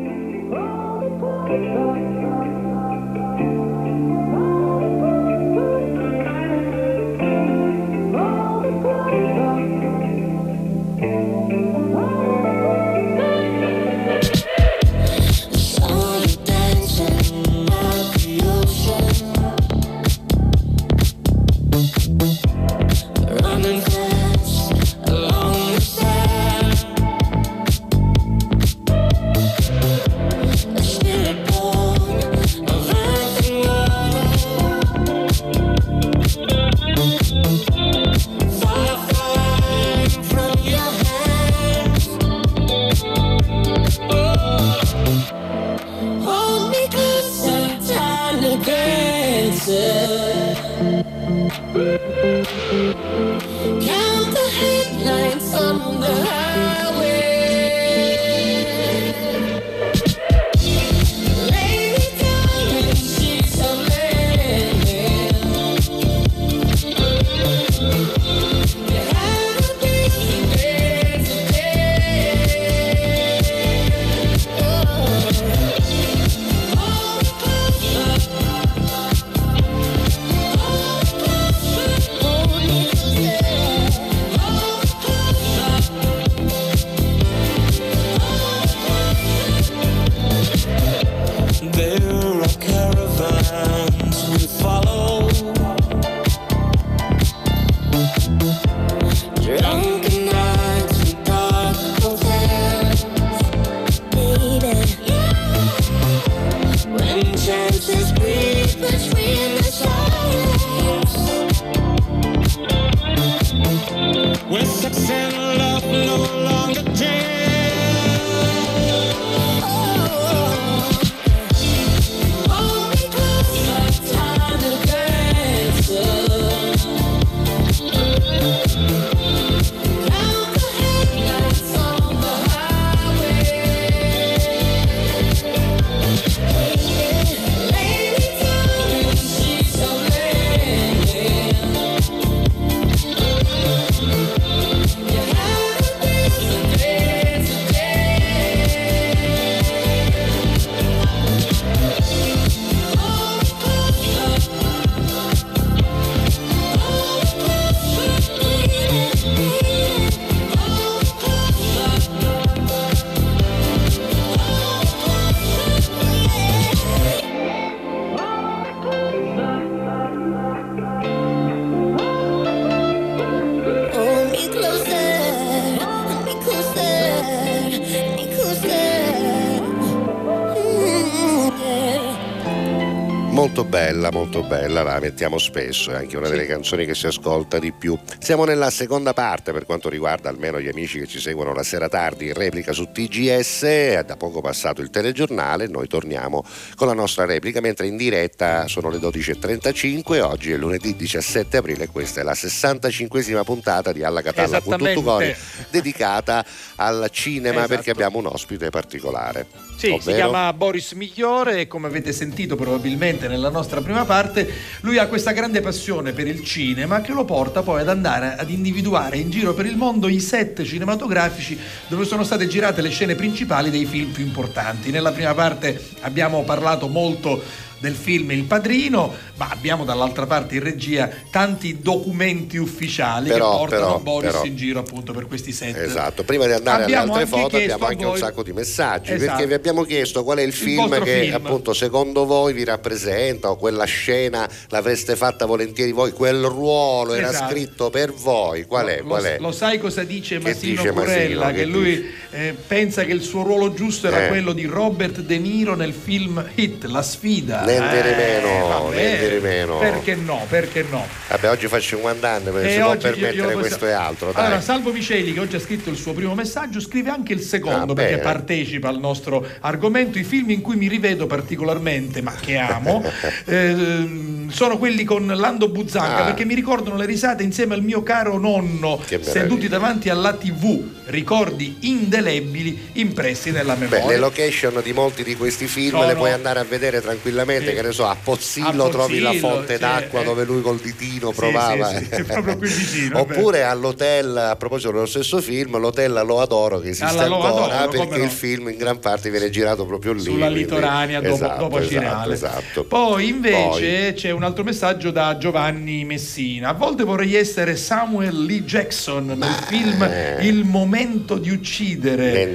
[183.31, 187.59] Molto bella, molto bella, la mettiamo spesso, è anche una delle canzoni che si ascolta
[187.59, 187.97] di più.
[188.19, 191.87] Siamo nella seconda parte per quanto riguarda almeno gli amici che ci seguono la sera
[191.87, 196.43] tardi in replica su TGS, è da poco passato il telegiornale, noi torniamo
[196.75, 201.87] con la nostra replica, mentre in diretta sono le 12.35, oggi è lunedì 17 aprile
[201.87, 205.37] questa è la 65esima puntata di Alla Catalla con cuore,
[205.69, 207.67] dedicata al cinema Esatto.
[207.69, 209.47] perché abbiamo un ospite particolare.
[209.77, 214.49] Sì, si ovvero- chiama Boris Migliore e come avete sentito probabilmente nella nostra prima parte,
[214.81, 218.49] lui ha questa grande passione per il cinema che lo porta poi ad andare ad
[218.49, 221.57] individuare in giro per il mondo i set cinematografici
[221.87, 224.91] dove sono state girate le scene principali dei film più importanti.
[224.91, 230.63] Nella prima parte abbiamo parlato molto del film Il Padrino, ma abbiamo dall'altra parte in
[230.63, 234.45] regia tanti documenti ufficiali Però, che portano però, Boris però.
[234.45, 235.75] in giro appunto per questi set.
[235.75, 239.11] Esatto, prima di andare Abbiamo alle altre foto abbiamo anche un voi- sacco di messaggi
[239.13, 239.31] Esatto.
[239.31, 241.33] perché vi abbiamo chiesto qual è il film vostro che film.
[241.35, 247.29] appunto secondo voi vi rappresenta o quella scena l'avreste fatta volentieri voi, quel ruolo era
[247.29, 247.51] Esatto.
[247.51, 248.99] scritto per voi, qual è?
[249.01, 249.37] Lo, Qual è?
[249.39, 251.45] lo sai cosa dice Massimo dice Curella?
[251.45, 251.51] Massimo?
[251.51, 254.27] che Che lui eh, pensa che il suo ruolo giusto era Eh.
[254.27, 257.63] quello di Robert De Niro nel film Hit, La sfida.
[257.79, 259.29] Niente di meno, vabbè.
[259.35, 259.77] di meno.
[259.79, 260.45] Perché no?
[260.49, 261.05] Perché no?
[261.29, 264.31] Vabbè, oggi faccio un guandanne perché si può io- permettere io questo e altro.
[264.31, 264.45] Dai.
[264.45, 267.91] Allora, Salvo Miceli, che oggi ha scritto il suo primo messaggio, scrive anche il secondo
[267.93, 268.21] Ah, perché bene.
[268.23, 270.17] partecipa al nostro argomento.
[270.17, 273.03] I film in cui mi rivedo particolarmente, ma che amo,
[273.45, 276.25] ehm, sono quelli con Lando Buzzanca Ah.
[276.25, 280.99] perché mi ricordano le risate insieme al mio caro nonno seduti davanti alla TV.
[281.05, 284.07] Ricordi indelebili impressi nella Beh, memoria.
[284.07, 287.73] le location di molti di questi film No, le puoi andare a vedere tranquillamente, Sì.
[287.75, 290.23] che ne so, a Pozzillo A trovi la Pozzillo, fonte d'acqua eh.
[290.23, 291.89] dove lui col ditino provava.
[292.01, 293.19] vero.
[293.19, 298.17] Oppure all'hotel, a proposito dello stesso film, l'hotel Lo Adoro che esiste Alla ancora perché
[298.17, 298.23] no.
[298.23, 300.21] il film in gran parte viene girato proprio lì.
[300.21, 302.33] sulla quindi- litorania dopo, Esatto, dopo esatto, Cireale.
[302.33, 302.83] esatto.
[302.85, 306.69] Poi invece c'è un altro messaggio da Giovanni Messina.
[306.69, 310.09] A volte vorrei essere Samuel Lee Jackson nel film
[310.41, 312.47] Il momento di uccidere.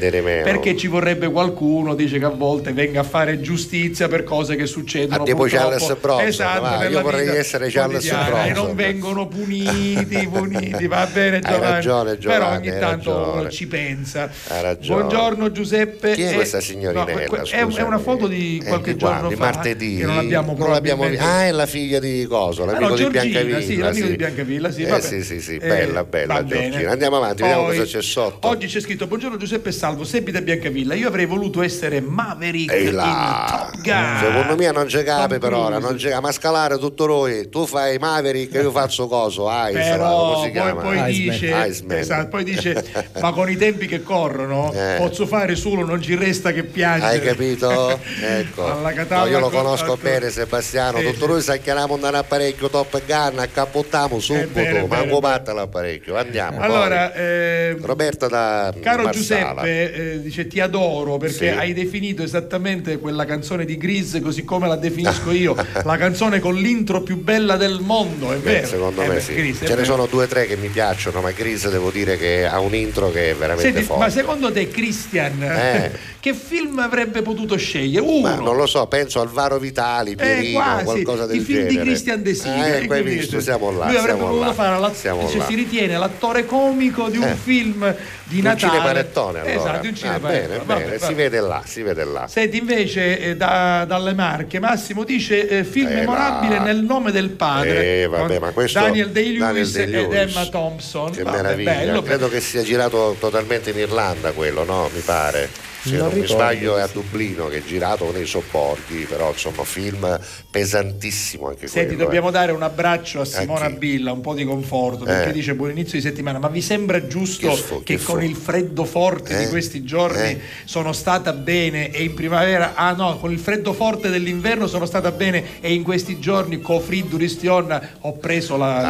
[0.42, 4.66] Perché ci vorrebbe qualcuno, dice che a volte venga a fare giustizia per cose che
[4.66, 4.94] succedono.
[5.08, 5.44] Ah, tipo.
[5.44, 8.66] Charles Bronson, Esatto, io vorrei essere Charles quotidiana, E Bronson.
[8.66, 11.72] non vengono puniti, puniti, va bene Hai Giovanni.
[11.74, 13.40] ragione, Però Giovanni, ogni hai tanto ragione.
[13.40, 14.30] uno ci pensa.
[14.48, 15.00] Hai ragione.
[15.02, 16.12] Buongiorno Giuseppe.
[16.14, 17.26] Chi è Eh, questa signorinella?
[17.26, 19.28] no, è, è una foto di Eh, qualche di giorno?
[19.28, 22.64] Di fa martedì non abbiamo Non l'abbiamo probabilmente- vi- Ah, è la figlia di Coso,
[22.64, 23.60] l'amico no, di Biancavilla.
[23.60, 26.44] sì, l'amico di Biancavilla, sì, Eh, sì, sì, sì, Eh, bella, bella.
[26.44, 26.90] Giorgina.
[26.90, 28.48] Andiamo avanti, vediamo Poi- cosa c'è sotto.
[28.48, 30.94] Oggi c'è scritto Buongiorno Giuseppe Salvo, Seppi da Biancavilla.
[30.94, 32.90] Io avrei voluto essere Maverick in.
[32.96, 34.18] Top Gun.
[34.20, 37.48] Secondo me non c'è cape Tom per ora, non c'è ma scalare tutto noi.
[37.48, 40.82] Tu fai Maverick, io faccio coso, Ice, Però come si poi, chiama?
[40.82, 41.66] poi dice,
[41.98, 42.84] esatto, poi dice,
[43.20, 44.96] ma con i tempi che corrono Eh.
[44.98, 47.12] posso fare solo, non ci resta che piangere.
[47.12, 47.98] Hai capito?
[48.26, 48.64] Ecco.
[49.08, 53.00] No, io lo con- conosco con- bene Sebastiano, Sì, tutto noi sacchiamo un apparecchio Top
[53.06, 56.60] Gun, accapottiamo subito, bene, manco batta l'apparecchio, andiamo.
[56.60, 59.62] Allora, eh, Roberta da Caro Marsala.
[59.62, 61.58] Giuseppe, eh, dice ti adoro perché Sì.
[61.58, 66.54] hai definito esattamente quella canzone di Grease così come la definisco io, la canzone con
[66.54, 68.66] l'intro più bella del mondo, è Beh, vero?
[68.66, 69.32] secondo Eh, me beh, sì.
[69.32, 69.84] È Ce ne vero.
[69.84, 73.10] sono due o tre che mi piacciono, ma Gris devo dire che ha un intro
[73.10, 74.02] che è veramente Senti, forte.
[74.04, 75.92] ma secondo te Christian Eh.
[76.26, 78.04] che film avrebbe potuto scegliere?
[78.04, 78.20] Uno.
[78.20, 81.74] Ma non lo so, penso al Varo Vitali, Pierino, Eh, qualcosa del i film genere.
[81.76, 82.76] di Christian De Sica.
[82.78, 83.86] Eh, visto, siamo là.
[83.86, 85.44] Lui avrebbe voluto là, fare la, siamo dice, là.
[85.44, 87.36] si ritiene l'attore comico di un Eh.
[87.40, 87.94] film
[88.24, 88.72] di Un Natale.
[88.72, 89.54] cinepanettone allora.
[89.54, 90.30] Esatto, un Ah, cinepanettone.
[90.48, 91.06] bene, Vabbè, bene, vabbè.
[91.06, 92.26] si vede là, si vede là.
[92.26, 96.62] Senti, invece, eh, da- dalle Marche, Massimo dice eh, film Eh, memorabile là.
[96.64, 98.02] nel nome del padre.
[98.02, 100.12] Eh, vabbè, ma questo Daniel Day-Lewis Daniel ed.
[100.12, 101.12] Emma Thompson.
[101.12, 104.90] Che Vabbè, meraviglia, bello, credo che sia girato totalmente in Irlanda quello, no?
[104.92, 105.74] Mi pare.
[105.86, 106.88] Se Non non, mi sbaglio è a.
[106.92, 110.18] Dublino che è girato nei sobborghi, però insomma film
[110.50, 112.04] pesantissimo anche Senti, quello.
[112.04, 112.32] dobbiamo eh.
[112.32, 113.74] dare un abbraccio a Simona chi?
[113.74, 115.32] Billa, un po' di conforto, perché Eh.
[115.32, 118.34] dice buon inizio di settimana, ma vi sembra giusto Che fu- che che con il
[118.34, 119.48] freddo forte di Eh?
[119.48, 120.40] questi giorni Eh?
[120.64, 125.10] sono stata bene e in primavera, ah no, con il freddo forte dell'inverno sono stata
[125.12, 128.86] bene e in questi giorni co friddu ristion ho preso la, Ai,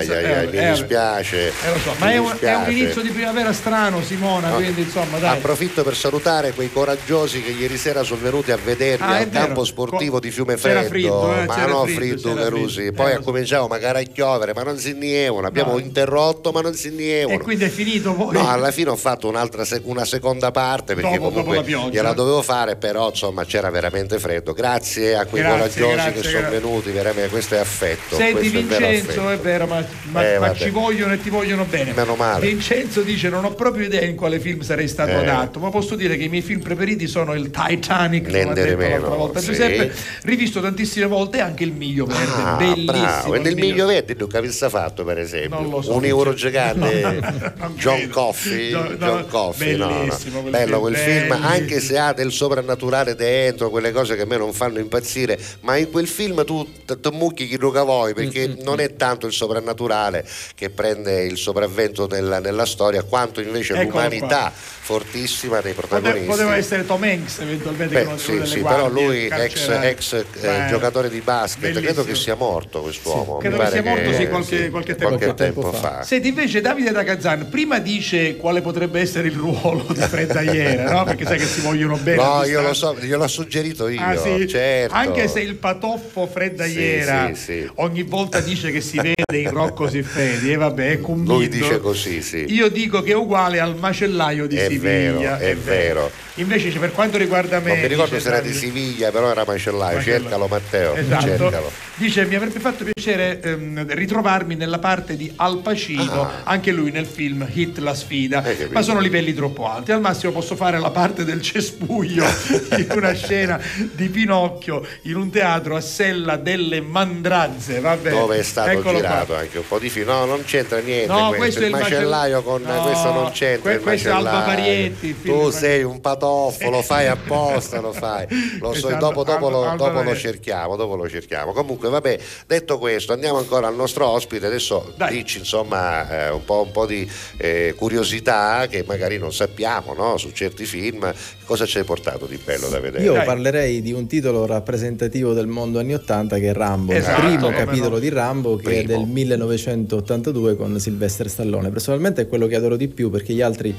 [0.00, 0.12] l'influenza.
[0.16, 1.46] ai, ai, Eh, mi eh, dispiace.
[1.48, 1.52] eh,
[1.82, 2.70] so, mi ma è un, è un dispiace.
[2.70, 4.56] inizio di primavera strano Simona, No.
[4.56, 5.36] quindi insomma dai.
[5.38, 9.44] Approfitto per salutare quei coraggiosi che ieri sera sono venuti a vedermi Ah, al vero.
[9.44, 12.74] campo sportivo Co- di Fiume Freddo, freddo, eh, ma no c'era Carusi.
[12.74, 12.92] freddo.
[12.94, 15.46] Poi Eh, ha cominciato magari a piovere, ma non si nievano.
[15.46, 15.78] Abbiamo No.
[15.78, 17.38] interrotto, ma non si nievano.
[17.38, 18.32] E quindi è finito poi.
[18.34, 21.62] No, alla fine ho fatto un'altra sec- una seconda parte perché Dopo- dopo comunque la
[21.62, 21.90] pioggia.
[21.90, 24.52] gliela dovevo fare, però insomma c'era veramente freddo.
[24.52, 26.58] Grazie a quei Grazie, coraggiosi grazie, che sono grazie.
[26.60, 28.16] venuti, veramente questo è affetto.
[28.16, 31.30] Senti questo è vero Vincenzo, è vero, ma, ma- Eh, ma ci vogliono e ti
[31.30, 31.92] vogliono bene.
[31.92, 32.46] Meno male.
[32.46, 35.14] Vincenzo dice: Non ho proprio idea in quale film sarei stato Eh.
[35.16, 39.46] adatto, ma posso dire che i miei film preferiti sono il Titanic, l'altra volta sì.
[39.46, 39.92] Giuseppe,
[40.22, 42.92] rivisto tantissime volte anche il Miglio Verde, Ah, bellissimo.
[42.92, 43.34] bravo.
[43.34, 47.20] E il Miglio- verde tu che avesse fatto per esempio lo so, un euro gigante
[47.56, 48.08] No, John.
[48.08, 51.46] Coffey No, John Coffey bellissimo quel bello film, quel film bellissimo.
[51.48, 55.76] anche se ha del soprannaturale dentro quelle cose che a me non fanno impazzire ma
[55.76, 59.32] in quel film tu ti mucchi chi ruga vuoi perché Mm, non è tanto il
[59.32, 60.24] soprannaturale
[60.54, 64.52] che prende il sopravvento nella, nella storia quanto invece Eccolo l'umanità
[64.84, 68.88] fortissima dei protagonisti Poteva essere Tom Hanks eventualmente Beh, che non sì, sì, guardie, però
[68.90, 72.04] lui ex, ex, eh, Beh, giocatore di basket, credo bellissimo.
[72.04, 73.38] che sia morto quest'uomo.
[73.38, 75.32] Credo mi che sia morto, sì, qualche- sì, qualche tempo qualche fa.
[75.34, 76.02] tempo fa.
[76.02, 80.90] Senti, invece Davide da Kazan prima dice quale potrebbe essere il ruolo di Fred Aguilera,
[80.92, 81.04] no?
[81.04, 82.22] Perché sai che si vogliono bene.
[82.22, 84.46] No, io lo so, gliel'ho suggerito io, Ah, sì?
[84.46, 84.94] certo.
[84.94, 87.70] Anche se il patoffo Fred Aguilera sì, sì.
[87.76, 91.32] ogni volta dice che si vede in Rocco Siffredi e vabbè è convinto.
[91.34, 92.44] Lui dice così, sì.
[92.48, 95.36] Io dico che è uguale al macellaio di È Siviglia.
[95.38, 96.10] vero, è vero.
[96.36, 97.68] Invece per quanto riguarda me...
[97.68, 99.96] Non mi ricordo se era di Siviglia, però era macellaio.
[99.98, 100.20] Macellaio.
[100.22, 101.22] Cercalo Matteo, Esatto.
[101.26, 101.70] cercalo.
[101.96, 106.40] Dice mi avrebbe fatto piacere ehm, ritrovarmi nella parte di Al Pacino, Ah.
[106.42, 108.42] anche lui nel film Hit la sfida,
[108.72, 109.92] ma sono livelli troppo alti.
[109.92, 112.24] Al massimo posso fare la parte del cespuglio
[112.78, 113.60] in una scena
[113.92, 117.78] di Pinocchio in un teatro a Sella delle Mandrazze.
[117.78, 118.10] Vabbè.
[118.10, 119.08] Dove è stato Eccolo qua.
[119.08, 120.08] girato anche un po' di film.
[120.08, 121.06] No, non c'entra niente.
[121.12, 121.36] No, questo.
[121.36, 123.60] questo è il il macell- macellaio con No, questo non c'entra.
[123.62, 124.56] que- il questo è Alba macellaio.
[124.56, 128.26] Parietti, Tu sei un patoffo, lo fai apposta, lo fai.
[128.60, 131.52] Lo so, Esatto, dopo, dopo Alba- lo, dopo lo cerchiamo, dopo lo cerchiamo.
[131.52, 134.46] Comunque, vabbè, detto questo, andiamo ancora al nostro ospite.
[134.46, 139.94] Adesso dici insomma eh, un, po', un po' di eh, curiosità che magari non sappiamo
[139.94, 140.16] no?
[140.16, 141.12] su certi film.
[141.44, 143.04] Cosa ci hai portato di bello da vedere?
[143.04, 147.36] Io parlerei di un titolo rappresentativo del mondo anni 80 che è Rambo, Esatto, il
[147.36, 147.98] primo capitolo no.
[147.98, 149.00] di Rambo che è Primo.
[149.00, 151.68] del 1982 con Sylvester Stallone.
[151.70, 153.74] Personalmente è quello che adoro di più perché gli altri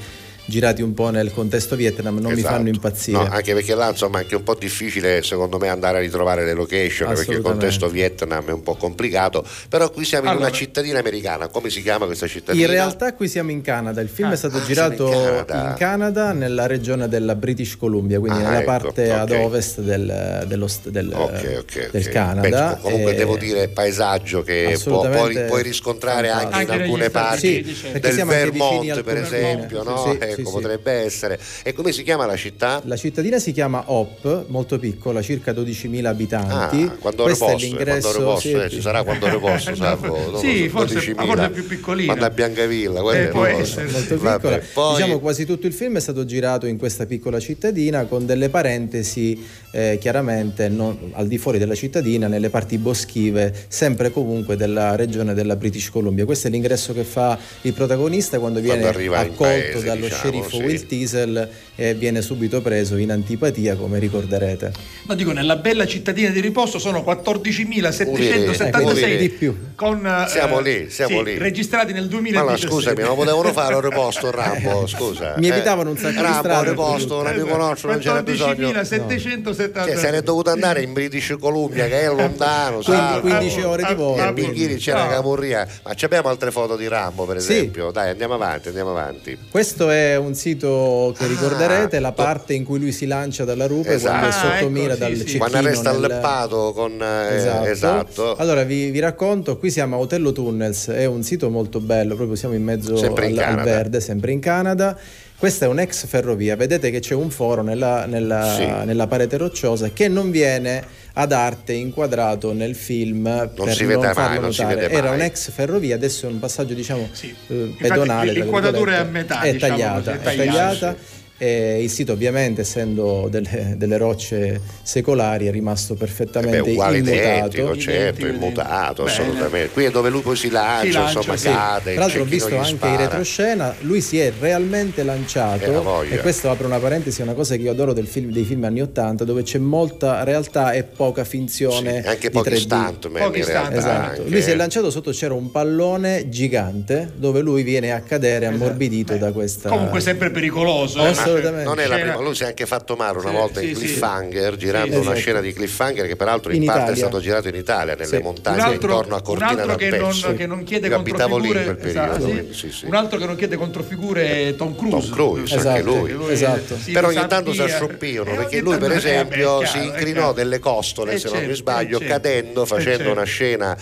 [0.46, 2.54] girati un po' nel contesto Vietnam non mi Esatto.
[2.54, 3.18] fanno impazzire.
[3.18, 6.44] No, anche perché là insomma è anche un po' difficile secondo me andare a ritrovare
[6.44, 10.46] le location perché il contesto Vietnam è un po' complicato però qui siamo in Allora-
[10.46, 12.64] una cittadina americana come si chiama questa cittadina?
[12.64, 15.44] In realtà qui siamo in Canada, il film Ah, è stato ah, girato in in
[15.44, 15.74] Canada.
[15.76, 16.32] Canada.
[16.32, 19.38] nella regione della British Columbia, quindi Ah, nella ecco, parte ad ok.
[19.44, 22.08] ovest del, dello del, Ok, ok, del.
[22.08, 22.74] Canada.
[22.74, 26.52] Beh, comunque e- devo dire paesaggio che può- puoi, puoi riscontrare anche in.
[26.54, 30.16] Anche alcune negli Stati parti sì, del Vermont per esempio no?
[30.20, 32.80] Sì, sì, ecco potrebbe essere e come si chiama la città?
[32.84, 36.82] La cittadina si chiama Hop, molto piccola, circa 12.000 abitanti.
[36.82, 38.10] Ah, quando Questo è posto, eh, l'ingresso.
[38.10, 41.14] quando posto, sì, eh, ci sarà quando posto, salvo, non Sì, forse- 12.000.
[41.16, 42.06] ma forse è più piccolina.
[42.06, 44.60] Quando a Biancavilla, Eh, è può essere, molto Vabbè, piccola.
[44.72, 48.48] poi- Diciamo quasi tutto il film è stato girato in questa piccola cittadina con delle
[48.48, 54.96] parentesi eh, chiaramente non- al di fuori della cittadina, nelle parti boschive, sempre comunque della
[54.96, 56.24] regione della British Columbia.
[56.24, 60.22] Questo è l'ingresso che fa il protagonista quando viene Quando in accolto paese, dallo diciamo,
[60.26, 60.62] sceriffo sì.
[60.62, 64.72] Will Teasel e viene subito preso in antipatia, come ricorderete.
[65.06, 69.56] No, dico, nella bella cittadina di riposo sono 14.776 Ecco, di più.
[69.74, 71.38] con, eh, Siamo lì, siamo sì, lì.
[71.38, 72.66] registrati nel Ma 2017.
[72.66, 75.34] no, scusami, non potevano fare un riposto Rambo, scusa.
[75.38, 78.70] Mi evitavano un sacco di Rambo, strade, riposto, non mi conosco, non c'era bisogno.
[78.70, 83.20] 14.770 Cioè, sarei dovuto andare in British Columbia che è lontano, sai.
[83.20, 84.16] 15 ore di volo.
[84.16, 85.10] E a Bighini c'era No.
[85.10, 85.66] Camurria.
[85.84, 87.52] Ma ci abbiamo altre foto di Rambo, per Sì.
[87.52, 87.90] esempio?
[87.90, 89.36] Dai, andiamo avanti, andiamo avanti.
[89.50, 93.66] Questo è un sito che Ah, ricorderete, la parte in cui lui si lancia dalla
[93.66, 94.18] rupe Esatto.
[94.18, 95.24] quando è Ah, sotto mira ecco, dal sì, sì.
[95.26, 97.02] cecchino Quando resta nel- alleppato con...
[97.02, 97.64] eh, Esatto.
[97.66, 98.36] esatto.
[98.36, 102.36] Allora vi, vi racconto, qui siamo a Otello Tunnels, è un sito molto bello, proprio
[102.36, 104.96] siamo in mezzo Sempre in al, al verde, sempre in Canada.
[105.38, 108.66] Questa è un'ex ferrovia, vedete che c'è un foro nella, nella- Sì.
[108.86, 110.82] nella parete rocciosa che non viene
[111.18, 114.80] ad arte inquadrato nel film per si vede mai, farlo non si notare.
[114.82, 115.18] vede Era mai.
[115.18, 118.32] un'ex ferrovia, adesso è un passaggio diciamo eh, Infatti, pedonale.
[118.32, 120.96] tra l'inquadratura è a metà, è diciamo tagliata, è tagliata, tagliata.
[121.38, 127.18] E il sito ovviamente essendo delle, delle rocce secolari è rimasto Beh, perfettamente uguale immutato.
[127.18, 129.70] identico, certo, immutato, assolutamente.
[129.72, 131.48] Qui è dove lui poi si lancia, Si lancia, insomma, sì.
[131.48, 131.92] cade.
[131.92, 136.50] Tra l'altro ho visto anche in retroscena, lui si è realmente Eh, lanciato e questo
[136.50, 139.24] apre una parentesi, è una cosa che io adoro del film- dei film anni 80
[139.24, 142.00] dove c'è molta realtà e poca finzione.
[142.02, 142.56] Sì, anche di pochi 3D.
[142.56, 143.76] stuntman Pochi in realtà.
[143.76, 144.22] Esatto.
[144.26, 149.14] Lui si è lanciato sotto c'era un pallone gigante dove lui viene a cadere ammorbidito
[149.16, 151.10] da questa comunque sempre pericoloso eh.
[151.26, 151.64] Assolutamente.
[151.64, 153.76] Non è la prima, lui si è anche fatto male una Sì, volta sì, in
[153.76, 153.84] sì.
[153.84, 155.16] Cliffhanger, girando Sì, una esatto.
[155.18, 157.02] scena di Cliffhanger che peraltro in, In parte è Italia.
[157.06, 158.18] stato girato in Italia, nelle Sì.
[158.22, 161.38] montagne un altro, intorno a un Cortina altro che, non, che non chiede Io abitavo
[161.38, 162.32] lì in controfigure quel periodo, esatto, sì.
[162.32, 162.84] quindi sì, sì.
[162.86, 166.32] un altro che non chiede controfigure è Tom Cruise Tom Cruise, anche Esatto, lui.
[166.32, 166.78] esatto.
[166.92, 167.74] Però ogni tanto si via.
[167.74, 171.26] assoppirono Eh, perché lui per eh, esempio è si è incrinò delle costole Eh, se
[171.28, 172.12] non mi certo, sbaglio certo.
[172.12, 173.12] cadendo facendo certo.
[173.12, 173.76] una scena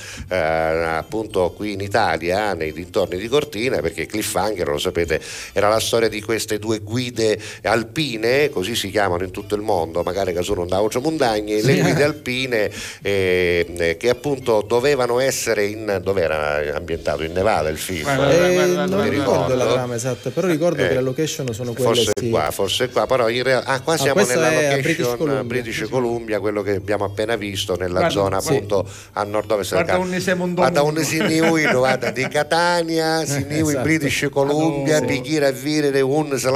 [0.98, 5.20] appunto qui in Italia nei dintorni di Cortina perché Cliffhanger lo sapete
[5.52, 9.62] era la storia di queste due guide guide alpine, così si chiamano in tutto il
[9.62, 12.70] mondo, magari che sono da altre montagne, le guide alpine
[13.02, 18.08] eh, eh, che appunto dovevano essere in dove era ambientato in Nevada il film.
[18.08, 21.72] Eh, non non mi ricordo la trama esatta, però ricordo Eh, che le location sono
[21.72, 22.30] quelle Forse sì.
[22.30, 25.44] qua, forse qua, però in realtà ah, qua Ah, siamo nella location British Columbia.
[25.44, 28.48] British Columbia, quello che abbiamo appena visto nella Guarda, zona sì.
[28.54, 30.54] appunto a nord-ovest del Guarda Canada.
[30.54, 33.82] Guarda un si niui, guarda, di Catania, si niui in Esatto.
[33.82, 35.04] British Columbia, Sì.
[35.06, 35.20] di
[35.52, 36.48] virere un si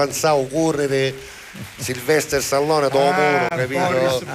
[0.72, 1.37] lanciava a
[1.76, 3.80] Silvestre Stallone dopo Ah, muro, capito?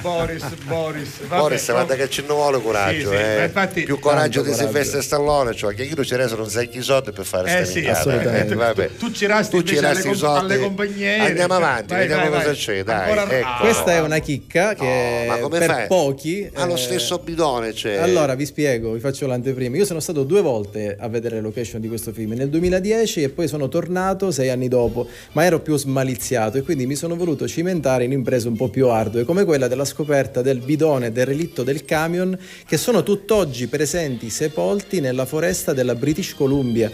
[0.00, 1.08] Boris, Boris.
[1.26, 3.44] Vabbè, Boris, guarda che ci non vuole coraggio, Sì, sì, eh.
[3.44, 4.64] infatti- più coraggio di coraggio.
[4.66, 8.54] Silvestre Stallone, cioè che io ci resero un sacchi soldi per fare Eh sì, eh,
[8.54, 8.96] vabbè.
[8.96, 10.52] Tu ci rasti Tu ci invece alle, resti i com- soldi.
[10.52, 11.26] alle compagniere.
[11.26, 12.56] Andiamo avanti, Vai, vediamo vai, cosa vai.
[12.56, 13.48] c'è, dai, Ancora- ecco.
[13.60, 15.86] Questa è una chicca che come per fai?
[15.86, 17.96] pochi Ha lo eh, stesso bidone, c'è.
[17.96, 19.76] Allora vi spiego, vi faccio l'anteprima.
[19.76, 23.28] Io sono stato due volte a vedere le location di questo film, nel 2010 e
[23.28, 27.46] poi sono tornato sei anni dopo, ma ero più smaliziato e quindi mi sono voluto
[27.46, 31.26] cimentare in imprese un po' più ardue, come quella della scoperta del bidone e del
[31.26, 36.90] relitto del camion che sono tutt'oggi presenti sepolti nella foresta della British Columbia.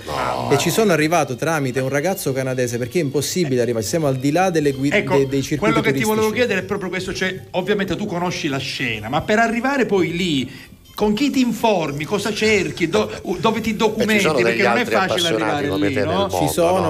[0.51, 4.31] E ci sono arrivato tramite un ragazzo canadese perché è impossibile arrivare, siamo al di
[4.31, 7.13] là delle guide Ecco, dei, dei circuiti quello che ti volevo chiedere è proprio questo,
[7.13, 10.51] cioè ovviamente tu conosci la scena, ma per arrivare poi lì
[11.01, 15.29] con chi ti informi, cosa cerchi, do- dove ti documenti, Eh, perché non è facile
[15.29, 16.13] arrivare lì, no?
[16.13, 16.37] mondo.
[16.37, 16.81] Ci sono,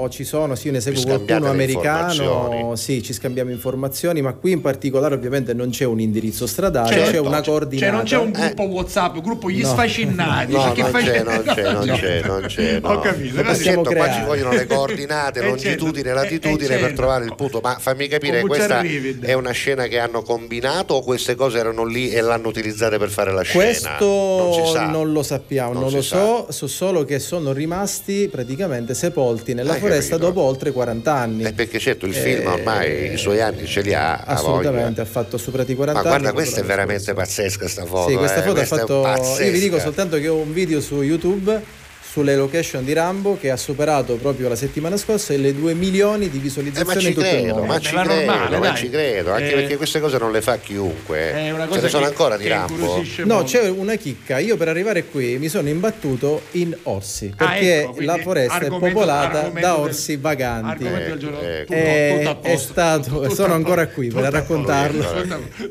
[0.00, 0.08] no?
[0.10, 2.76] ci sono, sì, io ne seguo qualcuno americano, informazioni.
[2.76, 7.10] sì, ci scambiamo informazioni, ma qui in particolare ovviamente non c'è un indirizzo stradale, Certo,
[7.12, 7.92] c'è una cioè coordinata.
[7.92, 9.68] non c'è un gruppo WhatsApp, un gruppo gli No.
[9.68, 11.94] sfacinati, No, cioè chi non fa- c'è, non c'è, non No.
[11.94, 12.80] c'è, non c'è.
[12.82, 12.88] no.
[12.88, 16.78] Ho capito, Ma certo, qua ci vogliono le coordinate, Eh, longitudine e certo, latitudine eh,
[16.78, 16.96] per certo.
[16.96, 17.60] trovare il punto.
[17.62, 22.10] Ma fammi capire, questa è una scena che hanno combinato o queste cose erano lì
[22.10, 23.58] e l'hanno utilizzate per fare la scena?
[23.64, 26.16] Questo non non lo sappiamo, Non non, lo sa.
[26.16, 30.26] so, so solo che sono rimasti praticamente sepolti nella Hai foresta capito?
[30.28, 31.42] dopo oltre 40 anni.
[31.44, 34.16] Eh, perché certo il film Eh, ormai i suoi anni ce li ha.
[34.16, 36.18] Assolutamente, ha fatto superati 40 Ma anni.
[36.20, 38.10] guarda, questa è veramente pazzesca sta foto.
[38.10, 39.42] Sì, questa eh, foto ha questa fatto.
[39.42, 41.78] Io vi dico soltanto che ho un video su YouTube
[42.10, 46.36] sulle location di Rambo che ha superato proprio la settimana scorsa le 2 milioni di
[46.36, 48.74] Eh, ma visualizzazioni ci in tutto il credo, ma Eh, ci ma credo, normale, ma
[48.74, 51.32] ci credo, anche Eh, perché queste cose non le fa chiunque.
[51.32, 52.76] È una Ce cosa ne sono che- ancora di Rambo.
[53.24, 53.44] No, molto.
[53.44, 54.38] c'è una chicca.
[54.38, 58.58] Io per arrivare qui mi sono imbattuto in orsi Ah, perché ecco, quindi la foresta
[58.58, 60.68] è popolata argomento da del- orsi vaganti.
[60.84, 61.40] Argomento del giorno.
[61.40, 65.04] Eh, Tutto- Eh, tutto è stato, Tutto sono ancora qui per raccontarlo.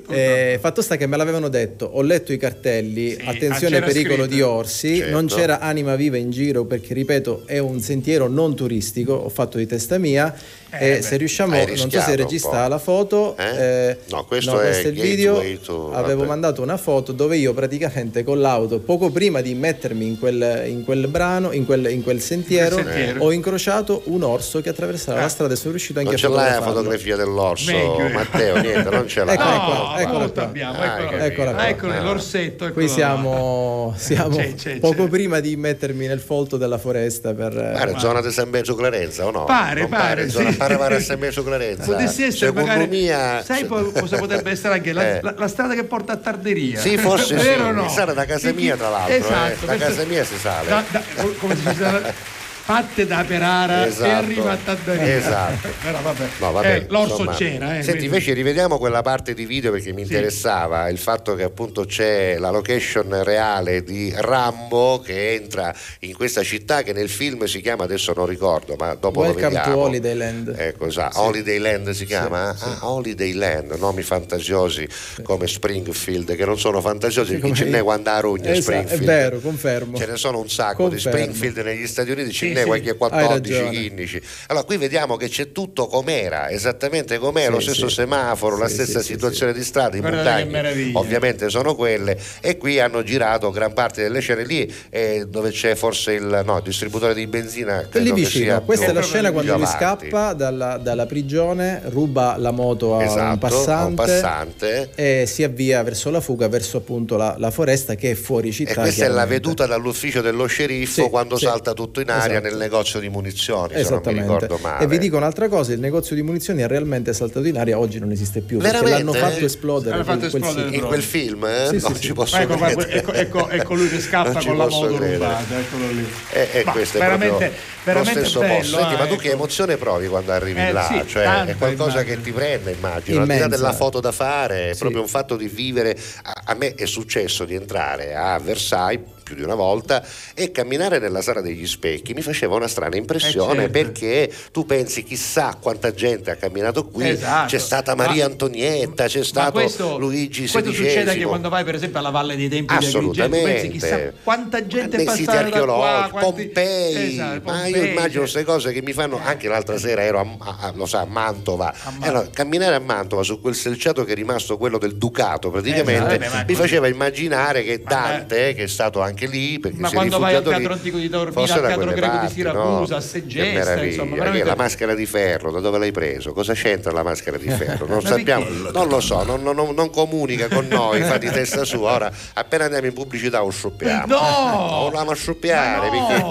[0.09, 4.97] Eh, fatto sta che me l'avevano detto, ho letto i cartelli, attenzione pericolo di orsi,
[4.97, 5.11] Certo.
[5.11, 9.57] non c'era anima viva in giro perché ripeto è un sentiero non turistico, ho fatto
[9.57, 10.35] di testa mia
[10.71, 11.01] Eh, e beh.
[11.01, 12.67] se riusciamo, non so se po'.
[12.67, 13.43] la foto, Eh?
[13.89, 16.27] eh, No, questo no, è questo è il video, to- avevo vabbè.
[16.29, 20.83] mandato una foto dove io praticamente con l'auto, poco prima di mettermi in quel, in
[20.83, 23.23] quel brano, in quel, in quel sentiero, In sentiero.
[23.23, 25.21] ho incrociato un orso che attraversava Ah.
[25.23, 28.09] la strada e sono riuscito anche Non a ce l'hai la fotografia dell'orso, Meglio, eh.
[28.09, 28.57] Matteo?
[28.61, 29.33] Niente, non ce l'hai.
[29.35, 30.43] Eccola No, eccola qua.
[30.43, 31.23] abbiamo, Ah, eccola, capito.
[31.23, 31.67] Eccola qua.
[31.67, 32.71] Eccolo, l'orsetto.
[32.71, 35.09] Qui siamo, siamo C'è, c'è, poco c'è.
[35.09, 37.53] prima di mettermi nel folto della foresta per...
[37.53, 39.45] Pare zona di San Benzo Clarenza o no?
[39.45, 40.29] Pare, Non pare,
[40.59, 40.77] zona, sì.
[40.77, 41.83] pare pare a San Benzo Clarenza.
[41.85, 45.19] Potessi essere Secondo magari, mia- sai poi cosa potrebbe essere anche la, Eh.
[45.21, 47.43] la- la strada che porta a Tarderia Sì, forse sì.
[47.45, 47.89] Vero o no?
[47.89, 49.15] Sarà da casa mia, tra l'altro.
[49.15, 49.67] esatto, eh.
[49.67, 50.67] Da casa mia si sale.
[50.69, 51.03] da- da-
[51.39, 52.13] come si dice
[52.69, 54.05] fatte da Perara Esatto.
[54.05, 55.69] e arriva a Tarderia Esatto.
[55.81, 56.25] Però vabbè.
[56.37, 57.33] No, vabbè, Eh, l'orso insomma.
[57.33, 61.33] c'era eh, Senti, quindi- invece rivediamo quella parte di video perché mi interessava il fatto
[61.33, 67.09] che appunto c'è la location reale di Rambo che entra in questa città che nel
[67.09, 69.73] film si chiama, adesso non ricordo, ma dopo lo Welcome vediamo.
[69.73, 70.55] to Holiday Land.
[70.55, 71.21] Ecco, esatto.
[71.21, 72.53] Holiday Land si chiama?
[72.55, 72.69] Sì, sì.
[72.81, 74.87] Ah, Holiday Land, nomi fantasiosi
[75.23, 79.01] come Springfield, che non sono fantasiosi, perché come ce n'è quando a Esatto, Springfield.
[79.01, 79.97] è vero, confermo.
[79.97, 80.93] Ce ne sono un sacco Confermo.
[80.93, 80.99] di
[81.33, 82.65] Springfield negli Stati Uniti, ce Sì, n'è sì.
[82.65, 83.69] qualche Hai 14, ragione.
[83.69, 84.21] 15.
[84.47, 87.95] Allora qui vediamo che c'è tutto com'era, esattamente com'è, Sì, lo stesso sì.
[87.95, 92.79] semaforo, la stessa sì, sì, situazione di strada, i montagni ovviamente sono quelle e qui
[92.79, 97.13] hanno girato gran parte delle scene lì eh, dove c'è forse il, no, il distributore
[97.13, 97.87] di benzina.
[97.93, 102.51] Lì vicino, sia questa è la scena quando lui scappa dalla, dalla prigione, ruba la
[102.51, 103.23] moto a Esatto, un
[103.71, 104.89] a un passante, passante.
[104.95, 108.71] e si avvia verso la fuga, verso appunto la, la foresta che è fuori città.
[108.71, 111.45] E questa è la veduta dall'ufficio dello sceriffo Sì, quando sì.
[111.45, 112.48] salta tutto in aria Esatto.
[112.49, 114.21] Nel negozio di munizioni, se non mi Esattamente.
[114.33, 114.83] ricordo male.
[114.83, 117.99] E vi dico un'altra cosa: il negozio di munizioni è realmente saltato in aria, oggi
[117.99, 118.57] non esiste più.
[118.57, 119.11] Perché Veramente?
[119.13, 119.95] l'hanno fatto esplodere.
[119.95, 120.81] Hanno quel- fatto quel esplodere sito.
[120.83, 121.67] in quel film eh?
[121.69, 122.01] Sì, sì, non sì.
[122.01, 125.13] ci posso ecco, ecco, ecco, ecco lui che scappa con la moto credere.
[125.15, 126.07] rubata, eccolo lì.
[126.31, 128.77] E, e Ma questo è veramente, proprio veramente lo stesso bello, posto.
[128.77, 129.35] Senti, eh, ma tu che ecco.
[129.35, 130.83] emozione provi quando arrivi Eh, là?
[130.87, 132.15] sì, cioè, è qualcosa immagino.
[132.15, 132.95] che ti prende, immagino.
[132.95, 133.47] Al di là Immensa.
[133.47, 134.79] della foto da fare, è Sì.
[134.79, 135.97] proprio un fatto di vivere.
[136.23, 140.03] A, a me è successo di entrare a Versailles più di una volta
[140.33, 143.71] e camminare nella sala degli specchi mi faceva una strana impressione Eh, certo.
[143.71, 147.47] perché tu pensi chissà quanta gente ha camminato qui, Esatto.
[147.47, 151.23] c'è stata Ma- Maria Antonietta, c'è Ma stato questo, Luigi questo succede anche XVI.
[151.25, 153.51] quando vai per esempio alla Valle dei Templi di Agrigento Assolutamente.
[153.51, 157.75] pensi chissà quanta gente è nei siti passata da qua quanti- Pompei, Esatto, ma io
[157.83, 158.19] immagino cioè.
[158.21, 161.05] queste cose che mi fanno anche l'altra sera ero a, a- a- lo sa, a
[161.05, 166.15] Mantova, Allora, camminare a Mantova su quel selciato che è rimasto quello del Ducato praticamente
[166.15, 169.89] Eh, vabbè, ma mi faceva immaginare che Dante che è stato anche lì perché ma
[169.89, 173.01] quando vai al teatro lì, antico di Taormina fosse al teatro greco di Siracusa no?
[173.01, 176.33] a meraviglia, insomma veramente la maschera di ferro da dove l'hai preso?
[176.33, 177.85] cosa c'entra la maschera di ferro?
[177.87, 181.91] non sappiamo non lo so non, non- non comunica con noi fa di testa sua
[181.93, 184.17] ora appena andiamo in pubblicità o scioppiamo No!
[184.17, 186.07] o andiamo a scioppiare no!
[186.07, 186.21] perché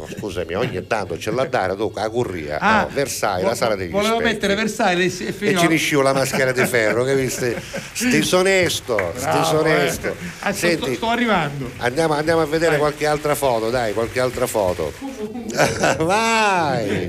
[0.00, 3.54] no, scusami ogni tanto c'è la dare tu a Curria Ah, no, Versailles vo- la
[3.54, 7.04] sala degli volevo specchi mettere Versailles e e finiva ci risciò la maschera di ferro
[7.04, 7.60] che viste
[7.92, 10.14] stisonesto stisonesto eh.
[10.40, 14.92] Ah, sto- sto arrivando Andiamo, andiamo a vedere qualche altra foto, dai, qualche altra foto.
[16.04, 17.06] Vai!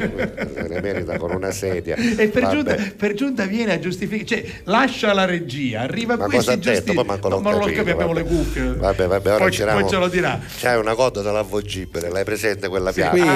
[0.69, 1.95] Ne merita con una sedia.
[1.95, 6.35] e per giunta, per giunta viene a giustificare cioè lascia la regia arriva Ma qui
[6.37, 6.71] cosa si ha detto?
[6.71, 9.89] giustifica ma non l'ho capito, capito abbiamo le cuffie Vabbè, vabbè, ora poi, c'eravamo- poi
[9.93, 13.17] ce lo dirà C'hai una coda dall'avvogibile, l'hai presente quella pianta?
[13.17, 13.27] Qui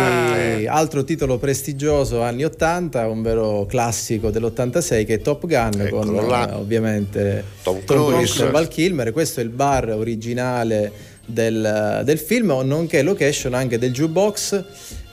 [0.64, 6.08] Eh, altro titolo prestigioso anni 80, un vero classico dell'86 che è Top Gun con
[6.16, 6.50] Eccolo là.
[6.52, 8.14] eh, ovviamente Tom Tom Cruise.
[8.34, 9.12] Cruise e Val Kilmer.
[9.12, 10.92] Questo è il bar originale
[11.32, 14.64] del, del film, nonché location anche del jukebox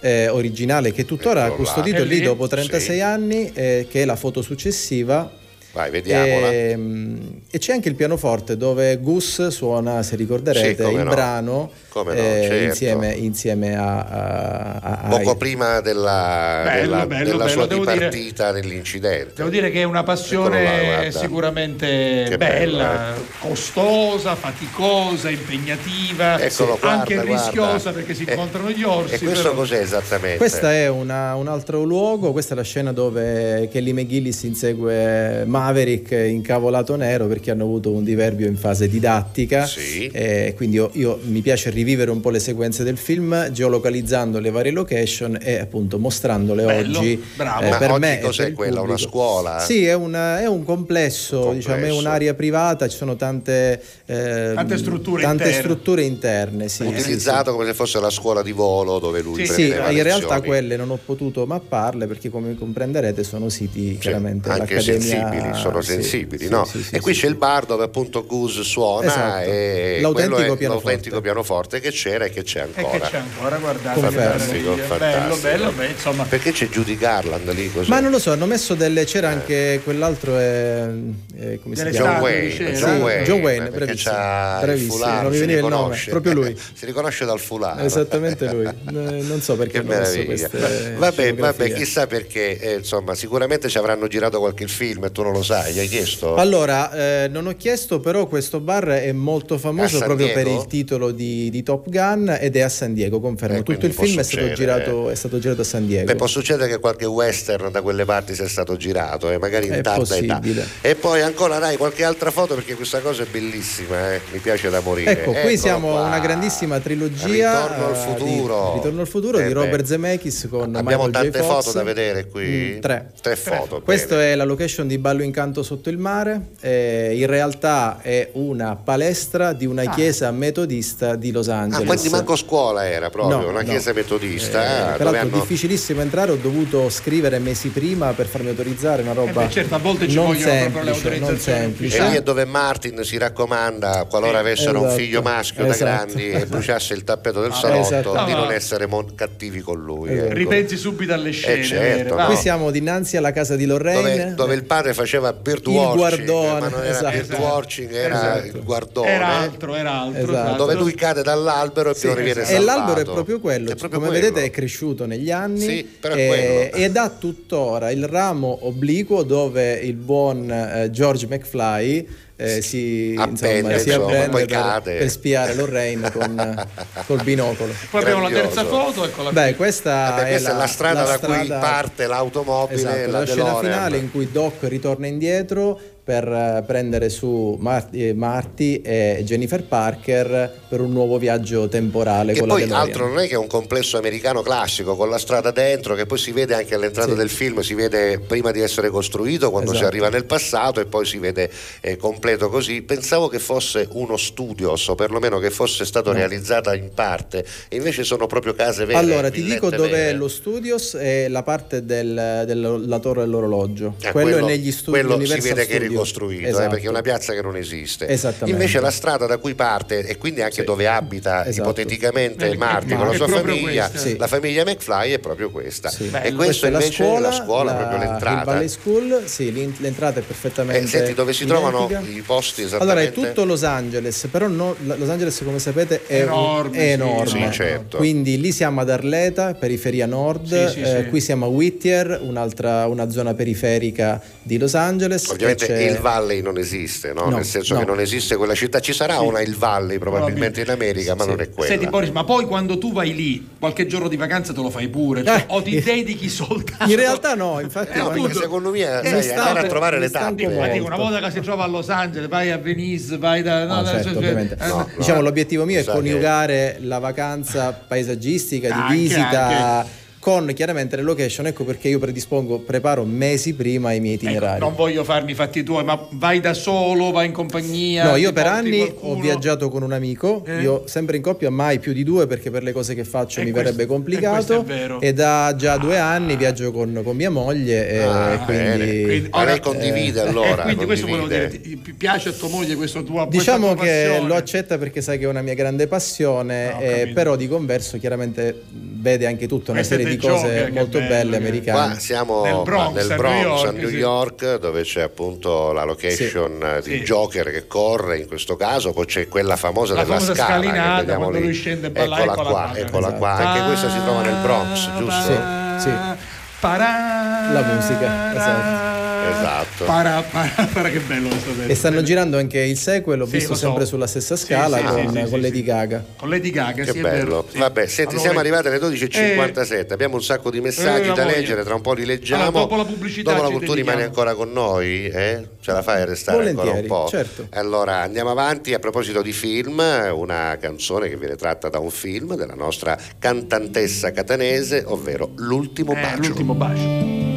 [0.01, 1.51] eh, originale che tuttora là.
[1.51, 2.21] custodito lì lì?
[2.23, 3.01] dopo 36 Sì.
[3.01, 5.31] anni, eh, che è la foto successiva.
[5.79, 6.51] Vai, vediamola.
[6.53, 11.11] Ehm, E, c'è anche il pianoforte dove Gus suona, se ricorderete, Sì, il no.
[11.11, 12.65] brano Come no, eh, certo.
[12.65, 17.67] insieme, insieme a, a- a- a- Poco prima della, Bello, della- bello, della bello, sua
[17.67, 19.33] dipartita nell'incidente.
[19.37, 23.49] Devo dire che è una passione là, sicuramente Che bella, bello, eh.
[23.49, 27.33] costosa, faticosa, impegnativa, Eccolo, guarda, anche guarda.
[27.33, 29.15] rischiosa perché si Eh, incontrano gli orsi.
[29.15, 30.37] E questo però- cos'è esattamente?
[30.39, 36.13] Questa è una- un altro luogo, questa è la scena dove Kelly McGillis insegue Maverick
[36.13, 39.67] incavolato nero perché hanno avuto un diverbio in fase didattica.
[39.67, 40.07] Sì.
[40.07, 44.51] E quindi io, io- mi piace rivivere un po' le sequenze del film, geolocalizzando le
[44.51, 47.23] varie location e appunto mostrandole Bello, oggi.
[47.37, 47.65] bravo.
[47.65, 48.81] eh, Ma per oggi me cos'è quella?
[48.81, 49.59] Una scuola?
[49.59, 51.99] Sì, è, una- è un complesso, Un diciamo, è complesso.
[52.01, 55.63] un'area privata, ci sono tante, ehm, Tante strutture tante interne.
[55.63, 57.01] strutture interne, sì, sì, sì.
[57.01, 60.03] Utilizzato come se fosse la scuola di volo dove lui Sì, Sì, in lezioni.
[60.03, 65.61] realtà quelle non ho potuto mapparle perché come comprenderete sono siti chiaramente anche dell'Accademia sensibili,
[65.63, 66.65] sono sensibili, sì, no?
[66.65, 67.21] sì, sì, e qui sì.
[67.21, 69.45] c'è il bar dove appunto Gus suona Esatto.
[69.45, 70.67] e L'autentico è pianoforte.
[70.67, 72.99] l'autentico pianoforte che c'era e che c'è E ancora.
[72.99, 74.97] che c'è ancora, guardate, Fantastico, fantastico.
[74.99, 77.91] bello, bello, beh, insomma, Perché c'è Judy Garland lì così?
[77.91, 79.05] Ma non lo so, hanno messo delle.
[79.05, 80.39] C'era anche quell'altro.
[80.39, 80.89] eh,
[81.37, 82.13] eh, come si Delle chiama?
[82.15, 82.73] John Wayne.
[82.75, 84.15] John Wayne, John Wayne, bravissimo.
[84.61, 86.11] Bravissimo, foulard, non mi si veniva il nome, riconosce.
[86.11, 86.57] proprio lui.
[86.75, 87.81] si riconosce dal foulard.
[87.85, 88.67] Esattamente lui.
[88.99, 90.49] Eh, Non so perché Che hanno messo meraviglia.
[90.49, 95.23] queste Vabbè, vabbè, chissà perché, eh, insomma, sicuramente ci avranno girato qualche film e tu
[95.23, 96.35] non lo sai, gli hai chiesto?
[96.37, 96.93] Allora,
[97.25, 101.51] eh, non ho chiesto, però questo bar è molto famoso proprio per il titolo di,
[101.51, 103.59] di Top Gun ed è a San Diego, confermo.
[103.59, 106.05] Eh, Tutto il film è stato, girato, è stato girato a San Diego.
[106.07, 109.73] Beh, può succedere che qualche western da quelle parti sia stato girato, eh, magari in
[109.75, 110.35] È tarda età.
[110.39, 110.67] possibile.
[110.81, 114.71] E poi ancora dai qualche altra foto perché questa cosa è bellissima, eh, mi piace
[114.71, 115.11] da morire.
[115.13, 116.03] Ecco, qui Eccolo siamo qua.
[116.03, 117.67] una grandissima trilogia.
[117.67, 118.69] Ritorno al eh, futuro.
[118.73, 119.55] Di, Ritorno al futuro Eh di beh.
[119.55, 121.43] Robert Zemeckis con Abbiamo Michael tante J.
[121.43, 121.65] Fox.
[121.65, 122.75] foto da vedere qui.
[122.77, 123.11] Mm, tre.
[123.21, 123.81] Tre foto.
[123.83, 126.41] Questa è la location di Ballo Incanto sotto il mare.
[126.63, 131.87] eh, in realtà è una palestra di una chiesa metodista di Los Ah, Angeles.
[131.87, 133.69] quindi manco scuola era proprio, No, una no.
[133.69, 134.63] chiesa metodista.
[134.63, 139.13] Eh, ah, peraltro hanno- difficilissimo entrare, ho dovuto scrivere mesi prima per farmi autorizzare una
[139.13, 141.97] roba Eh beh, certo, a volte ci non vogliono proprio le semplice, non autorizzazioni semplice.
[141.99, 145.01] E lì è dove Martin si raccomanda, qualora avessero un esatto.
[145.03, 145.91] figlio maschio da Esatto.
[146.15, 148.11] grandi e bruciasse il tappeto del Ah, salotto, esatto.
[148.25, 148.51] di No, non no.
[148.53, 150.09] essere mon- cattivi con lui.
[150.11, 150.25] Esatto.
[150.27, 150.35] ecco.
[150.39, 151.63] ripensi subito alle scene.
[151.65, 152.27] certo, vere, no.
[152.27, 153.97] Qui siamo dinanzi alla casa di Lorraine.
[153.99, 157.17] Dove, dove il padre faceva birdwatching, guardone, ma non era esatto.
[157.17, 158.57] birdwatching, era Esatto.
[158.57, 159.09] il guardone.
[159.09, 160.19] Era altro, era altro.
[160.23, 160.33] Esatto.
[160.33, 160.57] esatto.
[160.57, 162.65] Dove lui cade dall'albero e Sì, non viene e salvato.
[162.65, 164.25] l'albero è proprio quello, È proprio come quello.
[164.27, 169.73] vedete è cresciuto negli anni Sì, è eh, ed ha tuttora il ramo obliquo dove
[169.75, 172.09] il buon eh, George McFly
[172.41, 174.99] eh, si, Appende, insomma, si appende poi per, cade.
[174.99, 176.67] per spiare Lorraine con,
[177.07, 177.73] col binocolo.
[177.91, 181.35] Poi abbiamo la terza foto, eccola Beh, questa, Vabbè, questa è la strada da cui
[181.45, 186.65] strada- parte l'automobile, Esatto, la la scena finale in cui Doc ritorna indietro per eh,
[186.67, 187.61] prendere su
[187.91, 193.29] eh, Marty e Jennifer Parker per un nuovo viaggio temporale Che poi altro non è
[193.29, 197.11] che un complesso americano classico con la strada dentro che poi si vede anche all'entrata
[197.11, 197.17] Sì.
[197.17, 199.91] del film, si vede prima di essere costruito quando si Esatto.
[199.91, 201.51] arriva nel passato e poi si vede
[201.83, 202.81] eh, completo così.
[202.81, 206.17] Pensavo che fosse uno studios o perlomeno che fosse stato No.
[206.17, 208.99] realizzata in parte e invece sono proprio case vere.
[208.99, 210.11] Allora, ti dico villette dove vere.
[210.11, 213.97] è lo studios e la parte del, del- la torre dell'orologio.
[214.01, 216.69] Eh, quello, è negli studi quello si vede che ricostruito eh, Esatto.
[216.71, 218.51] perché è una piazza che non esiste Esattamente.
[218.51, 221.69] invece la strada da cui parte e quindi anche dove abita Esatto.
[221.69, 223.91] ipoteticamente Eh, Marty eh, con la sua famiglia.
[223.93, 224.17] Sì.
[224.17, 226.37] la famiglia McFly è proprio questa e Bello.
[226.37, 230.21] questo Questa è invece è la scuola, la- proprio Il l'entrata Valley School, sì, l'entrata
[230.21, 232.19] è perfettamente Eh, senti dove si trovano identica.
[232.19, 236.23] i posti Allora esattamente è tutto Los Angeles, però no- Los Angeles come sapete è
[236.23, 237.47] Enorme, è sì, enorme.
[237.47, 237.97] sì, certo.
[237.97, 241.09] Quindi lì siamo ad Arleta, periferia nord, Sì, sì, eh, sì.
[241.09, 245.27] qui siamo a Whittier, un'altra, una zona periferica di Los Angeles.
[245.29, 247.25] Ovviamente e il Valley non esiste, no?
[247.29, 247.81] No, nel senso no.
[247.81, 248.81] che non esiste quella città.
[248.81, 251.71] Ci sarà una il Valley probabilmente in America, ma non è quella.
[251.71, 254.89] Senti Boris, ma poi quando tu vai lì, qualche giorno di vacanza te lo fai
[254.89, 256.85] pure, cioè, o ti dedichi soltanto.
[256.91, 259.99] In realtà no, infatti Eh, no, perché secondo me sai, mi stanco- andare a trovare
[259.99, 260.49] le tappe.
[260.49, 263.65] Ma dico, una volta che si trova a Los Angeles, vai a Venice, vai da.
[263.65, 264.57] No, da- certo, da- ovviamente.
[264.61, 264.89] eh, no.
[264.97, 269.87] Diciamo, l'obiettivo mio è Sa che- coniugare la vacanza paesaggistica, di Anche, visita
[270.19, 271.47] con chiaramente le location.
[271.47, 274.61] Ecco perché io predispongo, preparo mesi prima i miei Ecco, itinerari.
[274.61, 278.05] non voglio farmi i fatti tuoi, ma vai da solo, vai in compagnia.
[278.11, 279.13] No, io per anni qualcuno?
[279.13, 280.61] ho viaggiato con un amico, Eh?
[280.61, 283.45] io sempre in coppia, mai più di due perché per le cose che faccio E
[283.45, 284.61] mi questo- verrebbe e questo complicato.
[284.61, 285.01] è vero.
[285.01, 289.03] E da già due anni viaggio con, con mia moglie e Ah, quindi...
[289.05, 291.37] Quindi, Ma lei condivide eh, allora, eh, quindi questo condivide.
[291.39, 294.29] volevo dire, ti piace a tua moglie questo tuo Diciamo tua che passione?
[294.29, 297.49] lo accetta perché sai che è una mia grande passione, Ah, ho eh, però di
[297.49, 301.09] converso chiaramente vede anche tutta una Questo serie di The cose Joker, che molto bello,
[301.09, 301.89] belle che- americane.
[301.91, 303.97] Qua siamo Nel Bronx, nel a New Bronx, York, a New sì.
[303.97, 307.03] York, dove c'è appunto la location eh, di Sì.
[307.03, 310.67] Joker che corre in questo caso, poi c'è quella famosa La della famosa scala che
[310.67, 311.45] scalinata, vediamo quando lì.
[311.45, 312.73] lui scende eccola eccola qua, qua.
[312.77, 313.49] eccola qua, Esatto.
[313.49, 315.33] anche questa si trova nel Bronx, giusto?
[315.79, 316.27] Sì, sì.
[316.61, 318.88] Parà, La musica, esatto.
[319.29, 319.85] Esatto.
[319.85, 323.55] Para, para, para, che bello questo E stanno girando anche il sequel, l'ho Sì, visto
[323.55, 323.67] so.
[323.67, 325.63] sempre sulla stessa scala sì, con, sì, con sì, Lady sì.
[325.65, 326.05] Gaga.
[326.17, 327.25] Con Lady Gaga, Che sì, è bello.
[327.25, 327.47] vero.
[327.51, 327.59] sì.
[327.59, 331.63] Vabbè, senti, Allora, siamo arrivati alle 12.57, abbiamo un sacco di messaggi Eh, da leggere,
[331.65, 332.43] tra un po' li leggiamo.
[332.45, 334.29] Allora, dopo la pubblicità Dopo la cultura rimani dedichiamo.
[334.29, 335.09] ancora con noi?
[335.09, 335.49] eh?
[335.61, 337.07] Ce la fai a restare ancora un Volentieri, po'?
[337.11, 337.47] certo.
[337.51, 338.73] Allora andiamo avanti.
[338.75, 339.83] A proposito di film,
[340.13, 346.01] una canzone che viene tratta da un film della nostra cantantessa catanese, ovvero L'ultimo Eh,
[346.01, 346.17] bacio.
[346.21, 347.28] l'ultimo bacio.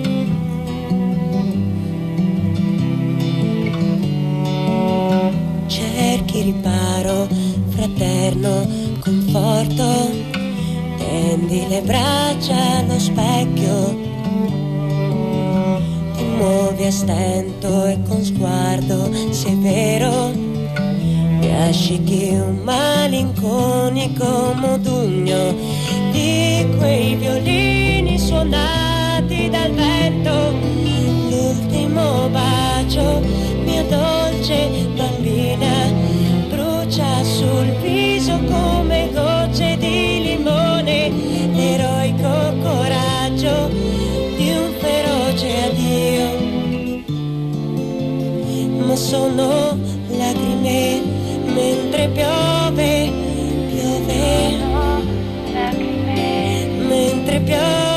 [11.32, 13.96] Tendi le braccia allo specchio,
[16.18, 20.34] ti muovi a stento e con sguardo severo,
[21.40, 25.56] piascichi un malinconico modugno
[26.12, 30.54] di quei violini suonati dal vento,
[31.30, 33.22] l'ultimo bacio,
[33.64, 34.68] mia dolce
[34.98, 35.94] bambina,
[36.50, 39.31] brucia sul viso come gocce
[49.02, 49.76] sono
[50.10, 51.02] lacrime
[51.46, 53.12] mentre piove,
[53.72, 54.58] piove,
[56.88, 57.91] mentre piove,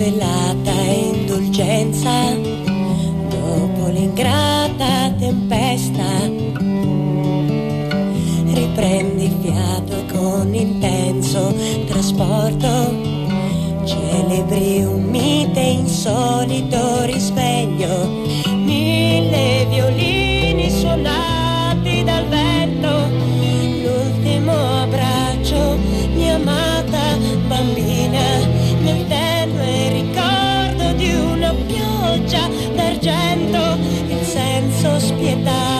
[0.00, 2.34] velata indulgenza,
[3.28, 6.26] dopo l'ingrata tempesta,
[8.46, 11.54] riprendi fiato con intenso
[11.86, 12.96] trasporto,
[13.84, 18.09] celebri un mite insolito risveglio,
[35.20, 35.79] senso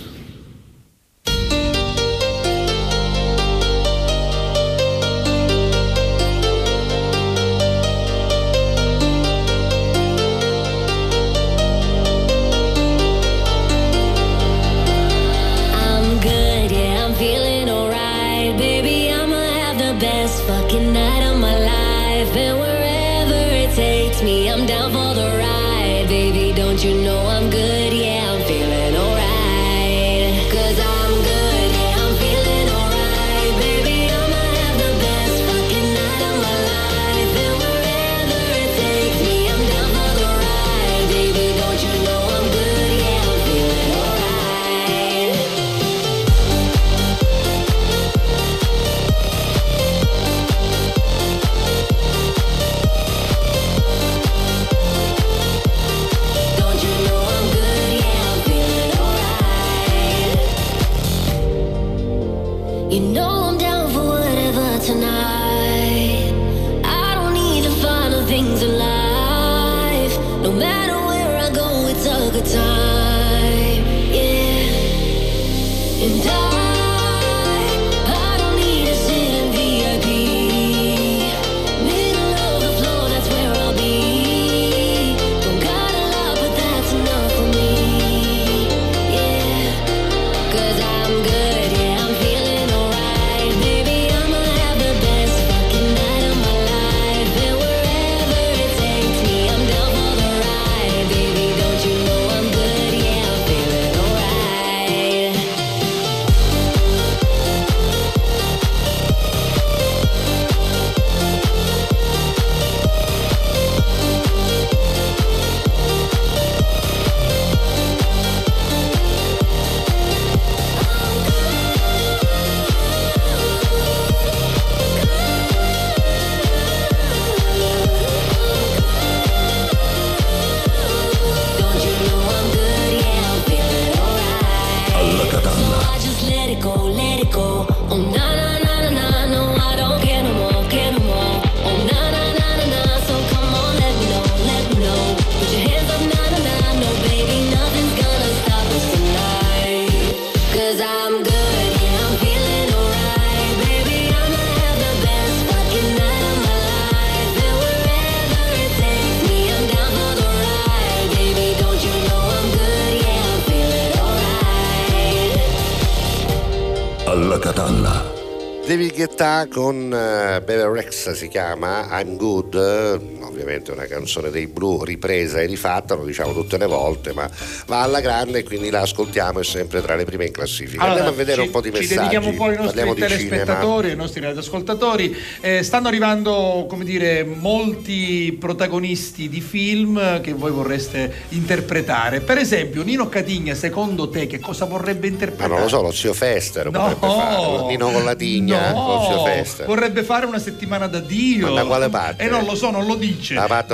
[171.21, 173.20] Si chiama I'm Good,
[173.51, 177.29] ovviamente una canzone dei blu ripresa e rifatta, lo diciamo tutte le volte, ma
[177.67, 180.81] va alla grande e quindi la ascoltiamo è sempre tra le prime in classifica.
[180.83, 181.95] Allora, Andiamo a vedere ci- un po' di Ci messaggi.
[181.95, 185.15] dedichiamo un po' ai nostri telespettatori, ai nostri radioascoltatori.
[185.41, 192.21] Eh, stanno arrivando, come dire, molti protagonisti di film che voi vorreste interpretare.
[192.21, 195.49] Per esempio, Nino Catigna, secondo te, che cosa vorrebbe Ma interpretare?
[195.51, 196.79] non lo so, lo zio Fester No.
[196.95, 198.59] potrebbe fare, Nino con la tigna.
[198.71, 199.65] Bologna, No, Orzio Festa.
[199.65, 201.47] vorrebbe fare una settimana da Dio.
[201.49, 202.23] Ma da quale parte?
[202.23, 203.33] E non lo so, non lo dice.
[203.41, 203.73] La parte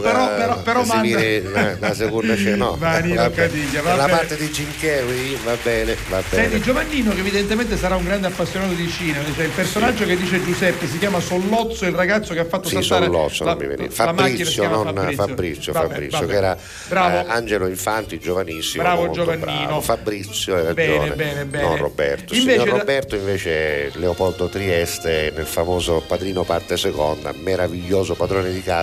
[0.00, 2.56] Però- che, però- però si manda- la, la seconda scena.
[2.56, 3.34] No, Ma Nino vabbè.
[3.34, 4.16] Cadiglia, va la bene.
[4.18, 6.42] parte di Jim Carrey va bene, va bene.
[6.48, 10.42] Senti, Giovannino, che evidentemente sarà un grande appassionato di cinema, cioè il personaggio che dice
[10.42, 13.66] Giuseppe si chiama Sollozzo, il ragazzo che ha fatto Sì, saltare Sollozzo, la, non mi
[13.68, 13.92] veniva.
[13.92, 16.30] Fabrizio, non Fabrizio, Fabrizio, Vabbè, Fabrizio, vabbè.
[16.30, 18.82] che era eh, Angelo Infanti, giovanissimo.
[18.82, 19.64] Bravo, molto Giovannino.
[19.66, 19.80] bravo.
[19.80, 21.14] Fabrizio, hai Bene, ragione.
[21.16, 21.64] bene, bene.
[21.64, 22.34] Non Roberto.
[22.34, 28.62] Invece signor da- Roberto invece Leopoldo Trieste nel famoso Padrino parte seconda, meraviglioso padrone di
[28.62, 28.76] casa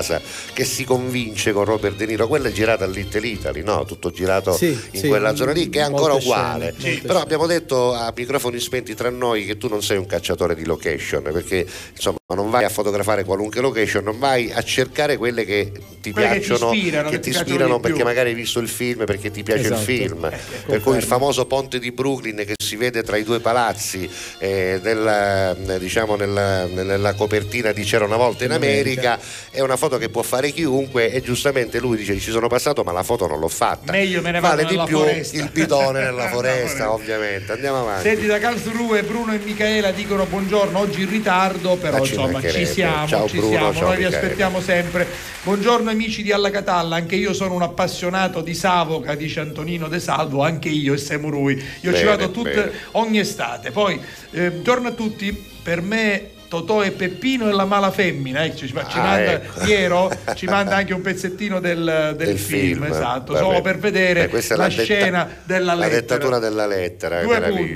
[0.54, 2.28] che si convince con Robert De Niro.
[2.28, 3.86] Quella è girata all'Ittle Italy, no?
[3.86, 6.74] Tutto girato Sì, in sì, quella zona lì che è ancora uguale.
[6.78, 10.56] scene, Però abbiamo detto a microfoni spenti tra noi che tu non sei un cacciatore
[10.56, 11.66] di location perché
[11.96, 16.28] insomma non vai a fotografare qualunque location, non vai a cercare quelle che ti Quelle
[16.30, 19.44] che ti piacciono, ispirano, che ti ispirano perché magari hai visto il film, perché ti
[19.44, 19.80] piace Esatto.
[19.80, 20.26] il film.
[20.26, 20.96] Eh, per cui confermo.
[20.98, 24.10] il famoso ponte di Brooklyn che si vede tra i due palazzi
[24.40, 29.20] eh, nella, diciamo nella, nella copertina di C'era una volta in America.
[29.52, 32.92] è una foto che può fare chiunque e giustamente lui dice ci sono passato ma
[32.92, 33.92] la foto non l'ho fatta.
[33.92, 35.38] Meglio me ne vado vale di più foresta.
[35.38, 37.52] il bidone nella foresta, ovviamente.
[37.52, 38.08] Andiamo avanti.
[38.08, 42.66] Senti da Karlsruhe Bruno e Michaela dicono buongiorno, oggi in ritardo, però ci insomma ci
[42.66, 44.24] siamo, Ciao ci Bruno, siamo, ciao noi vi Michaela.
[44.24, 45.08] aspettiamo sempre.
[45.44, 50.00] Buongiorno amici di Alla Catalla, anche io sono un appassionato di Savoca, dice Antonino De
[50.00, 51.54] Salvo, anche io e Semurui.
[51.54, 53.72] Io ci Bene, vado tutte, ogni estate.
[53.72, 54.00] Poi,
[54.32, 55.32] eh, buongiorno a tutti,
[55.62, 59.60] per me Totò e Peppino e la mala femmina, eh, ci, ci Ah, manda ecco.
[59.64, 63.44] Piero, ci manda anche un pezzettino del, del Del film, film, esatto, vabbè.
[63.46, 66.00] solo per vedere è la, detta- scena della la lettera.
[66.00, 67.76] dettatura della lettera, Due punti,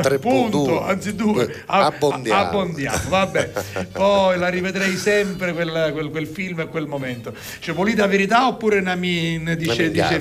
[0.00, 0.90] Tre punto, punti.
[0.90, 2.40] anzi due, A- Abbondiamo.
[2.40, 3.50] abbondiamo, vabbè.
[3.92, 7.34] Poi la rivedrei sempre quel, quel- quel film e quel momento.
[7.58, 9.54] Cioè, volete verità oppure una min?
[9.58, 10.18] Dice, dice-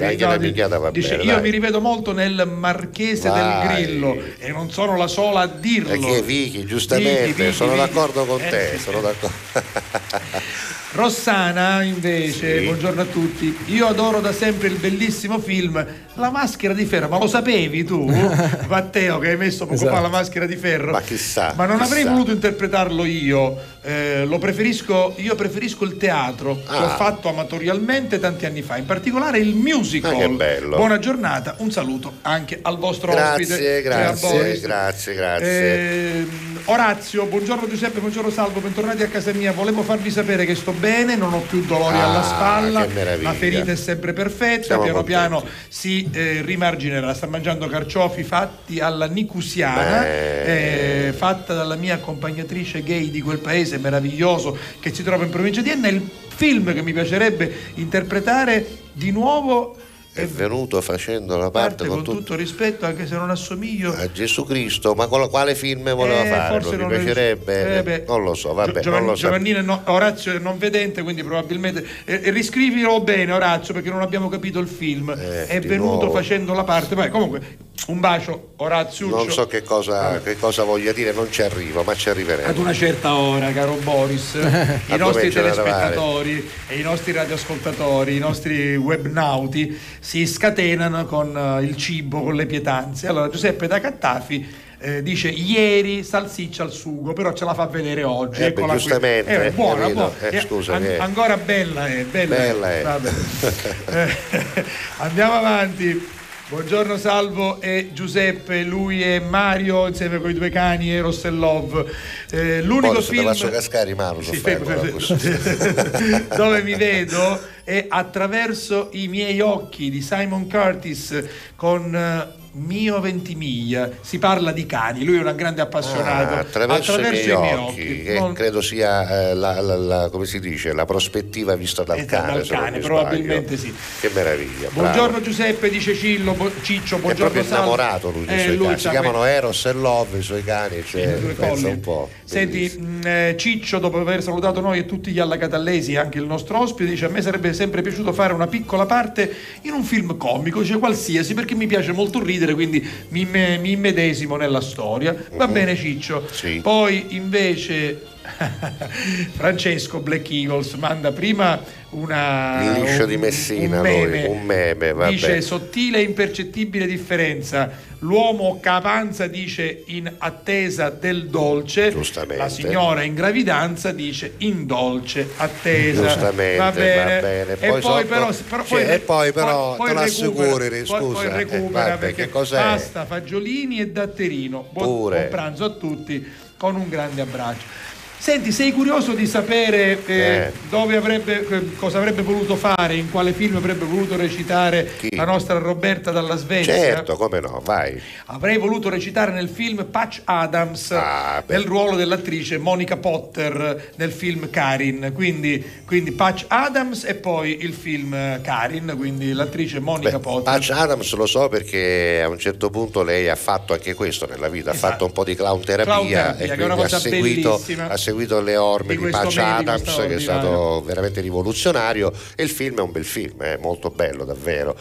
[0.78, 1.41] va dice, bene, io dai.
[1.41, 3.41] mi rivedo molto nel Marchese Vai.
[3.84, 5.90] del Grillo e non sono la sola a dirlo.
[5.90, 7.82] Perché Vicky, giustamente, Vicky, Vicky, sono Vicky.
[7.85, 9.35] D'accordo con te, sono d'accordo.
[10.94, 12.65] Rossana invece, Sì.
[12.65, 13.57] buongiorno a tutti.
[13.65, 15.84] Io adoro da sempre il bellissimo film
[16.15, 18.06] La maschera di ferro, ma lo sapevi tu?
[18.70, 20.02] Matteo che hai messo poco fa Esatto.
[20.03, 20.91] la maschera di ferro.
[20.91, 21.53] Ma chissà.
[21.57, 22.11] Ma non avrei chissà.
[22.14, 23.57] voluto interpretarlo io.
[23.82, 26.95] Eh, lo preferisco, io preferisco il teatro, che ho Ah.
[26.95, 30.14] fatto amatorialmente tanti anni fa, in particolare il musical.
[30.14, 30.76] Ah, che bello.
[30.76, 33.82] Buona giornata, un saluto anche al vostro Grazie, ospite.
[33.82, 34.61] grazie, Boris.
[34.61, 35.80] grazie, grazie.
[36.20, 36.30] Ehm,
[36.65, 39.52] Orazio, buongiorno Giuseppe, buongiorno Salvo, bentornati a casa mia.
[39.52, 42.85] Volevo farvi sapere che sto bene, non ho più dolori Ah, alla spalla,
[43.22, 45.05] la ferita è sempre perfetta, Siamo piano contenti.
[45.05, 47.14] piano si eh, rimarginerà.
[47.14, 53.77] Sta mangiando carciofi fatti alla nicusiana, eh, fatta dalla mia accompagnatrice gay di quel paese
[53.77, 55.88] meraviglioso che si trova in provincia di Enna.
[55.88, 56.01] Il
[56.35, 59.77] film che mi piacerebbe interpretare di nuovo
[60.14, 63.91] È venuto facendo la parte parte con con tutto rispetto, anche se non assomiglio.
[63.94, 66.60] a Gesù Cristo, ma con- quale film voleva Eh, farlo?
[66.61, 67.77] forse Mi non è- piacerebbe?
[67.77, 68.03] eh, beh.
[68.07, 69.22] non lo so, vabbè, Giovanni- non lo so.
[69.26, 74.02] Giovannino no- Orazio è non vedente, quindi probabilmente eh, eh, riscrivilo bene Orazio perché non
[74.02, 75.10] abbiamo capito il film.
[75.18, 76.11] Eh, è venuto nuovo.
[76.11, 76.94] facendo la parte.
[76.94, 77.41] Vai, comunque,
[77.88, 79.07] un bacio, Orazio.
[79.07, 82.60] Non so che cosa, che cosa voglia dire, non ci arrivo, ma ci Ad arriveremo.
[82.60, 84.35] una certa ora, caro Boris,
[84.88, 91.64] i nostri ad telespettatori e i nostri radioascoltatori, i nostri webnauti si scatenano con eh,
[91.65, 93.07] il cibo, con le pietanze.
[93.07, 98.03] Allora, Giuseppe da Cattafi eh, dice ieri salsiccia al sugo, però ce la fa vedere
[98.03, 98.38] oggi.
[98.39, 98.77] Eh, beh, Eccola qui.
[98.81, 100.11] giustamente, Eh, buona, buona.
[100.22, 102.84] Eh, Eh, scusa, an- che- ancora bella è, bella, Bella è.
[103.91, 104.64] Eh,
[104.99, 106.22] andiamo avanti.
[106.53, 111.01] Buongiorno Salvo e Giuseppe, lui è Mario insieme con i due cani e
[111.31, 111.84] Love.
[112.30, 116.25] Eh, l'unico Poi se film faccio cascare Mauro, Sì, fermo, fermo.
[116.38, 121.23] dove mi vedo è attraverso i miei occhi di Simon Curtis
[121.55, 123.89] con eh, Mio Ventimiglia.
[124.01, 126.35] Si parla di cani, lui è un grande appassionato.
[126.35, 130.39] Ah, attraverso, i miei occhi, che Non- credo sia eh, la, la- la- come si
[130.39, 132.34] dice, la prospettiva vista dal Eh, cane.
[132.34, 133.73] dal cane, probabilmente sbaglio.
[133.73, 134.01] sì.
[134.01, 134.69] Che meraviglia.
[134.69, 134.81] bravo.
[134.81, 137.73] Buongiorno Giuseppe, dice Cillo, bo- Ciccio, È buongiorno proprio Salvo.
[137.73, 138.80] innamorato lui dei Eh, suoi lui cani.
[138.80, 142.09] Si chiamano Eros e Love i suoi cani, cioè, pensa un po'.
[142.23, 146.59] Senti, mh, eh, Ciccio, dopo aver salutato noi e tutti gli allacatallesi anche il nostro
[146.59, 150.63] ospite, dice: A me sarebbe sempre piaciuto fare una piccola parte in un film comico,
[150.63, 155.15] cioè qualsiasi, perché mi piace molto ridere, quindi mi, me- mi immedesimo nella storia.
[155.36, 155.53] Va Mhm.
[155.53, 156.28] bene, Ciccio.
[156.61, 158.11] Poi invece.
[159.36, 161.60] Francesco Black Eagles manda prima
[161.91, 164.26] una liscio un- di Messina, un lui, meme.
[164.28, 165.12] un meme, vabbè.
[165.12, 167.91] Dice sottile e impercettibile differenza.
[168.00, 172.36] L'uomo che avanza dice in attesa del dolce, Giustamente.
[172.44, 176.02] la signora in gravidanza dice in dolce attesa.
[176.02, 177.14] Giustamente, va bene.
[177.14, 177.52] va bene.
[177.54, 178.30] E Poi poi, so- però,
[178.66, 181.98] però e poi però poi te lo recupera, assicuri, poi- poi scusa, eh, recupera vabbè,
[181.98, 184.68] perché pasta, fagiolini e datterino.
[184.72, 186.26] Buon, buon pranzo a tutti
[186.58, 187.91] con un grande abbraccio.
[188.24, 193.34] Senti, sei curioso di sapere eh, dove avrebbe, eh, cosa avrebbe voluto fare, in quale
[193.34, 195.14] film avrebbe voluto recitare Chi?
[195.14, 196.74] la nostra Roberta dalla Svezia?
[196.74, 198.02] Certo, come no, vai.
[198.28, 204.50] Avrei voluto recitare nel film Patch Adams Ah, nel ruolo dell'attrice Monica Potter nel film
[204.50, 205.12] Karin.
[205.14, 210.44] Quindi, quindi Patch Adams e poi il film Karin, quindi l'attrice Monica Beh, Potter.
[210.44, 214.48] Patch Adams lo so perché a un certo punto lei ha fatto anche questo nella
[214.48, 217.98] vita, ha fatto un po' di clown terapia, Clown terapia, e quindi ha seguito, ha
[217.98, 222.77] seguito le orme Di di, Patch Adams che è stato veramente rivoluzionario e il film
[222.77, 224.76] è un bel film, è molto bello davvero.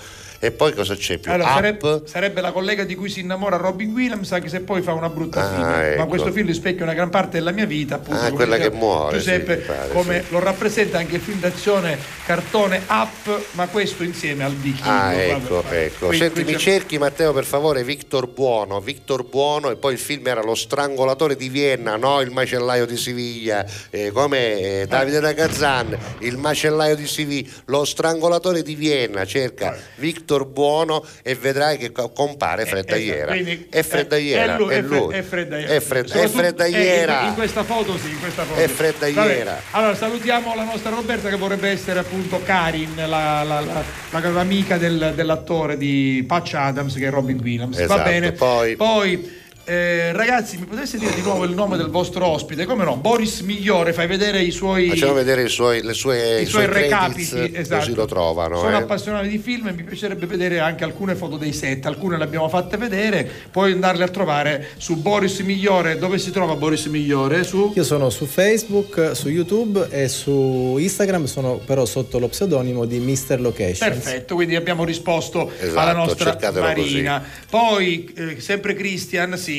[0.45, 1.31] E poi cosa c'è più?
[1.31, 4.93] Allora, sarebbe, sarebbe la collega di cui si innamora Robin Williams, anche se poi fa
[4.93, 5.65] una brutta Ah, fine.
[5.65, 6.07] Ma ecco.
[6.07, 8.21] questo film rispecchia una gran parte della mia vita, appunto.
[8.21, 10.33] Ah, quella che muore, Giuseppe, sì, pare, come sì.
[10.33, 11.97] lo rappresenta anche il film d'azione
[12.27, 14.91] cartone Up, ma questo insieme al vichingo.
[14.91, 16.07] Ah, ecco, ecco.
[16.09, 20.01] Qui- Senti, qui mi cerchi Matteo per favore Victor Buono, Victor Buono e poi il
[20.01, 25.21] film era Lo strangolatore di Vienna, no il macellaio di Siviglia, eh, come eh, Davide
[25.21, 31.77] da Kazan, il macellaio di Siviglia, Lo strangolatore di Vienna, cerca Victor Buono e vedrai
[31.79, 33.33] che co- compare Freddaiera.
[33.33, 35.15] Eh, quindi- è Freddaiera, è lui, è lui.
[35.15, 35.73] è Freddaiera.
[35.75, 37.23] È Fred- è Soprattutto- Freddaiera.
[37.23, 38.61] eh, in, questa foto sì, in questa foto.
[38.61, 38.69] È.
[39.13, 44.29] Vabbè, Allora salutiamo la nostra Roberta che vorrebbe essere appunto Karin, la, la- la- la-
[44.31, 47.77] l'amica del- dell'attore di Patch Adams che è Robin Williams.
[47.77, 48.33] Va Esatto, bene.
[48.33, 52.65] poi- eh, ragazzi, mi poteste dire di nuovo il nome del vostro ospite?
[52.65, 52.97] Come no?
[52.97, 54.89] Boris Migliore, fai vedere i suoi.
[54.89, 57.81] Facciamo vedere i suoi, le sue, i i suoi suoi recapiti, credits, esatto.
[57.81, 58.57] così lo trovano.
[58.59, 58.83] Sono eh.
[58.83, 62.49] appassionato di film e mi piacerebbe vedere anche alcune foto dei set, alcune le abbiamo
[62.49, 65.97] fatte vedere, poi andarle a trovare su Boris Migliore.
[65.97, 67.45] Dove si trova Boris Migliore?
[67.45, 72.85] Su Io sono su Facebook, su YouTube e su Instagram, sono però sotto lo pseudonimo
[72.85, 73.41] di Mr.
[73.41, 73.79] Locations.
[73.79, 77.25] Perfetto, quindi abbiamo risposto Esatto, alla nostra Marina.
[77.49, 79.52] Poi, eh, sempre Christian, sì,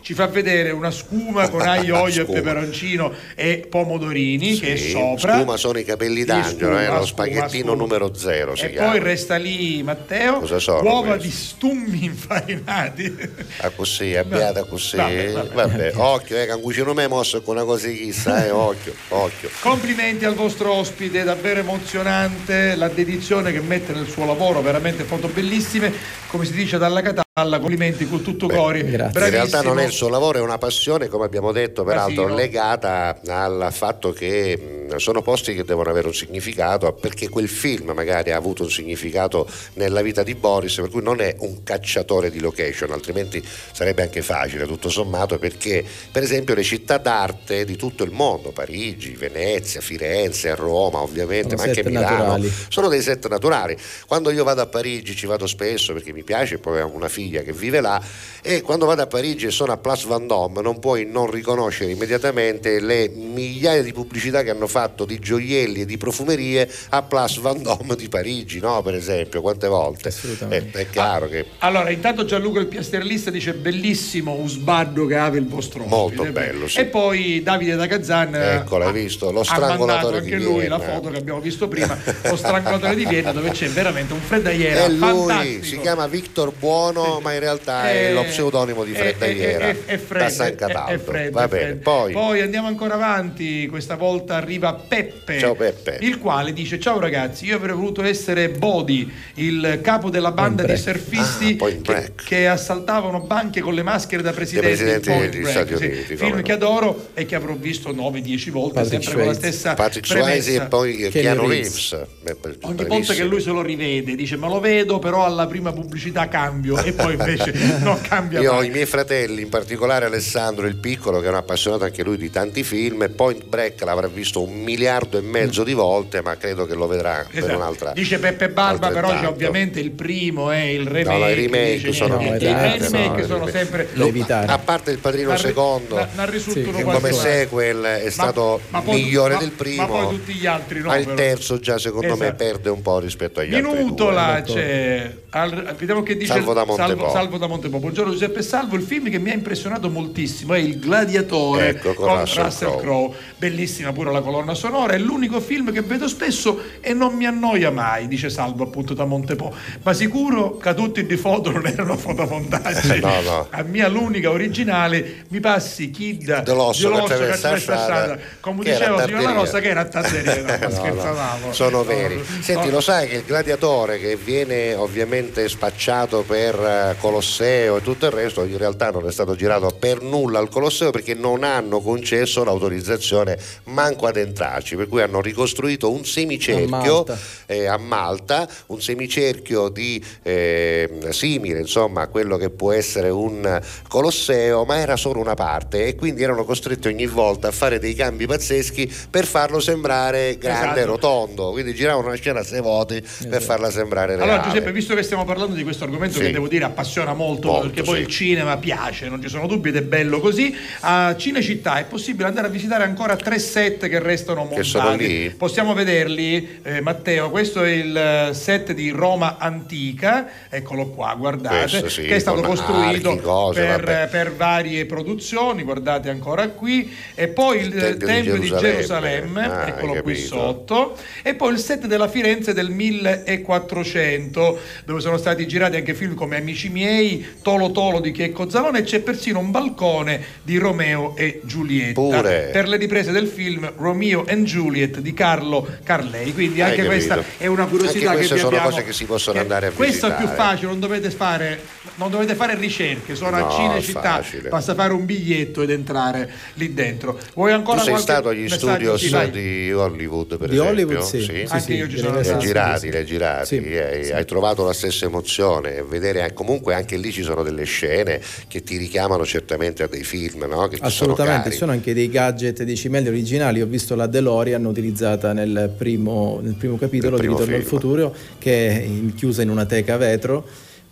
[0.00, 2.38] ci fa vedere una scuma con aglio, olio e Scuma.
[2.40, 5.38] peperoncino e pomodorini che è Sì, sopra.
[5.38, 8.90] Scuma sono i capelli Sì, d'angelo, scuma, eh, lo spaghettino numero zero E chiama.
[8.90, 11.28] poi resta lì Matteo, Cosa sono uova questi?
[11.28, 13.16] di stummi infarinati.
[13.58, 14.96] Ah, così, abbiata così.
[14.96, 15.52] Vabbè, vabbè.
[15.54, 19.50] Vabbè, occhio, eh, che un cucino me mosso con una cosa chissà, eh, occhio, occhio.
[19.60, 25.28] Complimenti al vostro ospite, davvero emozionante la dedizione che mette nel suo lavoro, veramente foto
[25.28, 25.92] bellissime,
[26.28, 27.00] come si dice dalla
[27.38, 28.80] Catalla, complimenti con tutto cori.
[28.80, 32.34] In realtà non è il suo lavoro, è una passione, come abbiamo detto, peraltro Casino.
[32.36, 37.92] legata al fatto che mh, sono posti che devono avere un significato, perché quel film
[37.92, 42.30] magari ha avuto un significato nella vita di Boris, per cui non è un cacciatore
[42.30, 43.42] di location, altrimenti
[43.72, 48.50] sarebbe anche facile, tutto sommato, perché per esempio le città d'arte di tutto il mondo,
[48.50, 52.52] Parigi, Venezia, Firenze, Roma ovviamente, Sono ma anche Milano, naturali.
[52.68, 53.76] sono dei set naturali.
[54.06, 57.26] Quando io vado a Parigi ci vado spesso perché mi piace, poi ho una figlia
[57.30, 58.02] che vive là
[58.42, 62.80] e quando vado a Parigi e sono a Place Vendôme non puoi non riconoscere immediatamente
[62.80, 67.96] le migliaia di pubblicità che hanno fatto di gioielli e di profumerie a Place Vendôme
[67.96, 68.80] di Parigi, no?
[68.82, 70.14] Per esempio, quante volte?
[70.48, 75.46] Eh, è chiaro che Allora, intanto Gianluca il piastrellista dice bellissimo Usbardo che ave il
[75.46, 75.96] vostro ospite.
[75.96, 76.78] Molto bello, sì.
[76.80, 79.30] E poi Davide da eh, Ecco, l'hai visto?
[79.30, 80.78] Lo ha strangolatore di anche lui Vienna.
[80.78, 84.84] la foto che abbiamo visto prima, lo strangolatore di Vienna dove c'è veramente un freddaiera
[84.84, 85.64] è lui, fantastico.
[85.64, 89.92] si chiama Victor Buono, ma in realtà è Eh, lo pseudonimo di Freddaiera è- è-
[89.94, 91.02] è Fred, da San è- è Cataldo.
[91.02, 92.12] Fred, Va bene, Fred.
[92.12, 95.98] poi andiamo ancora avanti, questa volta arriva Peppe, Ciao, Peppe.
[96.00, 100.76] il quale dice ciao ragazzi, io avrei voluto essere Body, il capo della banda di
[100.76, 105.56] surfisti Ah, che, che assaltavano banche con le maschere da presidente, presidenti Point degli Break,
[105.56, 105.84] Stati sì.
[105.86, 106.42] Uniti, come film no.
[106.42, 110.40] che adoro e che avrò visto 9-10 volte Patrick sempre con la stessa Patrick premessa.
[110.42, 111.92] Swayze e poi Keanu Reeves.
[111.92, 112.06] Reeves.
[112.22, 115.72] Beh, Ogni volta che lui se lo rivede dice me lo vedo però alla prima
[115.72, 118.66] pubblicità cambio e poi invece non cambia Io ho mai.
[118.68, 122.30] i miei fratelli, in particolare Alessandro il piccolo, che è un appassionato anche lui di
[122.30, 123.02] tanti film.
[123.02, 126.86] e Point Break l'avrà visto un miliardo e mezzo di volte, ma credo che lo
[126.86, 127.56] vedrà per Esatto.
[127.56, 127.92] un'altra.
[127.92, 131.18] Dice Peppe Barba, però c'è ovviamente il primo e il remake.
[131.18, 132.44] No, i remake sono niente.
[132.46, 136.24] evitati, I remake no, sono i sempre Lo- A parte il padrino ri- secondo, n'ha
[136.24, 139.82] risultato che come sequel è Ma- stato ma poi- migliore ma- del primo.
[139.82, 140.86] Ma poi tutti gli altri no.
[140.88, 141.16] ma il però.
[141.16, 142.44] terzo già secondo me Esatto.
[142.44, 143.78] perde un po' rispetto agli altri due.
[143.78, 146.64] Minutola c'è Al- vediamo che dice Salvo da
[146.98, 147.10] Montepo.
[147.18, 147.78] Salvo, da Montepo.
[147.78, 148.76] Buongiorno Giuseppe Salvo.
[148.76, 152.76] Il film che mi ha impressionato moltissimo è Il Gladiatore Ecco, con Russell Crowe.
[152.80, 153.14] Crowe.
[153.36, 154.94] Bellissima pure la colonna sonora.
[154.94, 159.04] È l'unico film che vedo spesso e non mi annoia mai, dice Salvo appunto da
[159.04, 159.54] Montepo.
[159.82, 163.00] Ma sicuro che tutti di foto non erano fotomontaggi.
[163.08, 163.46] No, no.
[163.50, 169.06] A mia l'unica originale mi passi Kid Dell'osso che attraversa la strada, Come diceva signora
[169.06, 169.32] Tarderia.
[169.32, 170.36] Rosa che era Tazzeria.
[170.36, 171.52] No, ma No, no, scherzavamo.
[171.52, 172.22] sono No, veri.
[172.40, 176.54] Senti, lo sai che il gladiatore che viene ovviamente spacciato per
[177.00, 180.90] Colosseo e tutto il resto, in realtà non è stato girato per nulla al Colosseo
[180.90, 186.68] perché non hanno concesso l'autorizzazione manco ad entrarci, per cui hanno ricostruito un A semicerchio
[186.68, 187.18] Malta.
[187.46, 193.60] eh, a Malta, un semicerchio di eh, simile insomma a quello che può essere un
[193.88, 197.94] Colosseo, ma era solo una parte e quindi erano costretti ogni volta a fare dei
[197.94, 200.86] cambi pazzeschi per farlo sembrare grande Esatto.
[200.86, 201.50] rotondo.
[201.52, 204.30] Quindi giravano una scena a sei voti per farla sembrare reale.
[204.30, 206.24] Allora Giuseppe, visto che stiamo parlando di questo argomento Sì.
[206.26, 208.00] che devo dire appassiona molto, Molto, perché poi sì.
[208.02, 212.28] il cinema piace, non ci sono dubbi ed è bello così, a Cinecittà è possibile
[212.28, 214.60] andare a visitare ancora tre set che restano montati.
[214.60, 215.30] Che sono lì?
[215.30, 221.68] Possiamo vederli, eh, Matteo, questo è il eh, set di Roma Antica, eccolo qua, guardate,
[221.68, 224.08] Questo sì, che è stato costruito archi, cose, per, vabbè.
[224.08, 229.44] per varie produzioni, guardate ancora qui, e poi il Tempio di Tempio di Gerusalemme.
[229.44, 235.46] Ah, eccolo qui sotto, e poi il set della Firenze del 1400 dove sono stati
[235.46, 239.52] girati anche film come Amici miei, Tolo Tolo di Checco Zalone e c'è persino un
[239.52, 242.00] balcone di Romeo e Giulietta.
[242.00, 242.50] Pure.
[242.52, 246.34] per le riprese del film Romeo and Juliet di Carlo Carlei.
[246.34, 248.70] Quindi anche questa è una curiosità Anche che vi sono abbiamo.
[248.70, 251.60] cose che si possono che andare a questo è più facile non dovete fare
[251.98, 254.48] non dovete fare ricerche sono No, a Cinecittà facile.
[254.48, 258.48] basta fare un biglietto ed entrare lì dentro vuoi Tu ancora sei qualche stato agli
[258.48, 260.70] studios Sì, di Hollywood per Di esempio?
[260.84, 261.20] Hollywood, sì.
[261.20, 262.38] Sì, Anche sì, io ci sono hai stato.
[262.40, 264.12] girati, hai girati, Sì, hai, sì.
[264.12, 268.62] hai trovato la stessa emozione, vedere eh, comunque anche lì ci sono delle scene che
[268.62, 270.68] ti richiamano certamente a dei film, no?
[270.68, 271.50] che sono Assolutamente, cari.
[271.52, 273.60] ci sono anche dei gadget dei cimelli originali.
[273.60, 277.68] Ho visto la DeLorean utilizzata nel primo, nel primo capitolo Nel primo di Ritorno al
[277.68, 280.46] futuro, che è chiusa in una teca a vetro.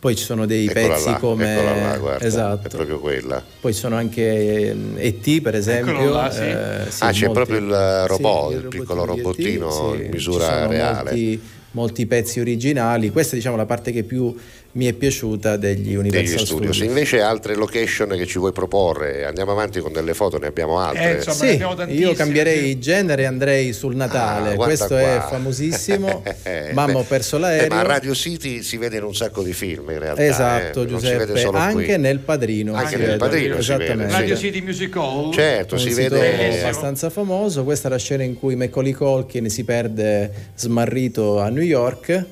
[0.06, 1.52] Poi ci sono dei Eccola pezzi là, come.
[1.52, 2.68] eccola là, guarda, è esatto.
[2.68, 3.42] proprio quella.
[3.60, 6.10] Poi ci sono anche ET, per esempio.
[6.10, 6.42] Là, sì.
[6.42, 10.44] eh, sì, ah, c'è molti- proprio il robot, sì, il piccolo robottino in ci misura
[10.44, 11.10] sono reale.
[11.10, 11.40] Molti,
[11.72, 13.10] molti pezzi originali.
[13.10, 14.32] Questa è diciamo la parte che più
[14.76, 16.74] mi è piaciuta degli Universal degli studios.
[16.74, 16.78] Studios.
[16.88, 19.24] Invece altre location che ci vuoi proporre?
[19.24, 21.12] Andiamo avanti con delle foto, ne abbiamo altre.
[21.12, 24.52] Eh, insomma, ne Sì, abbiamo io cambierei genere e andrei sul Natale.
[24.52, 25.28] Ah, Questo è qua.
[25.28, 26.22] famosissimo.
[26.46, 27.68] Eh, Mamma ho perso eh, l'aereo.
[27.74, 30.24] ma a Radio City si vede in un sacco di film in realtà.
[30.24, 31.42] Esatto, eh, Giuseppe.
[31.42, 31.98] Anche qui.
[31.98, 32.74] nel padrino.
[32.74, 33.16] Anche nel vede.
[33.18, 34.12] Padrino si vede, Esattamente.
[34.12, 34.20] sì.
[34.20, 37.64] Radio City Music Hall Certo, un si vede abbastanza famoso.
[37.64, 42.24] Questa è la scena in cui Macaulay Culkin si perde smarrito a New York.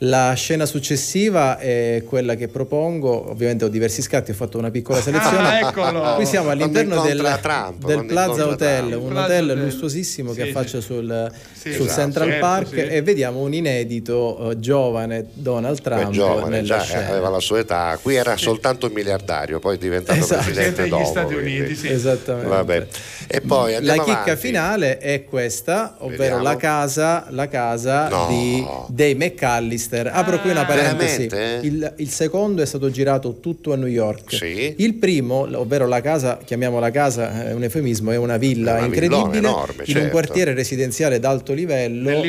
[0.00, 5.00] La scena successiva è quella che propongo, ovviamente ho diversi scatti, ho fatto una piccola
[5.00, 5.38] selezione.
[5.38, 6.14] Ah, eccolo.
[6.16, 9.02] Qui siamo all'interno del, Trump, del Plaza Hotel, Trump.
[9.04, 9.64] un Plaza hotel Hotel.
[9.64, 10.84] lussuosissimo che Sì, affaccia sì.
[10.84, 12.76] sul, Sì, sul esatto, Central certo, Park sì.
[12.80, 17.08] e vediamo un inedito eh, giovane Donald Beh, Trump giovane, nella già scena.
[17.08, 17.98] aveva la sua età.
[18.02, 20.42] Qui era soltanto un miliardario, poi è diventato Esatto.
[20.42, 21.04] presidente degli dopo.
[21.06, 21.88] Stati quindi- Uniti sì.
[21.88, 22.48] Esattamente.
[22.50, 22.86] Vabbè.
[23.28, 24.36] E poi La chicca avanti.
[24.36, 26.42] finale è questa, ovvero Vediamo.
[26.42, 28.26] la casa, la casa No.
[28.28, 29.84] di, dei McAllister.
[30.12, 31.26] Apro qui una parentesi.
[31.26, 31.66] Veramente?
[31.66, 34.34] Il, il secondo è stato girato tutto a New York.
[34.34, 34.74] Sì.
[34.78, 38.86] Il primo, ovvero la casa, chiamiamola casa, è un eufemismo, è una villa È una
[38.86, 40.10] incredibile enorme, in un certo.
[40.10, 42.22] quartiere residenziale d'alto livello a-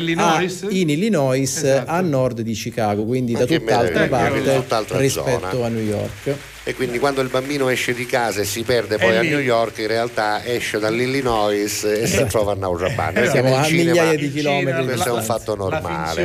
[0.70, 1.92] in Illinois, Esatto.
[1.92, 5.66] a nord di Chicago, quindi Ma da tutt'altra parte rispetto zona.
[5.66, 6.36] a New York.
[6.68, 9.30] E quindi quando il bambino esce di casa e si perde poi È a lì.
[9.30, 13.16] New York, in realtà esce dall'Illinois e si trova a Naujabad.
[13.16, 16.22] Noi Siamo a cinema, migliaia di il chilometri questo è un fatto normale.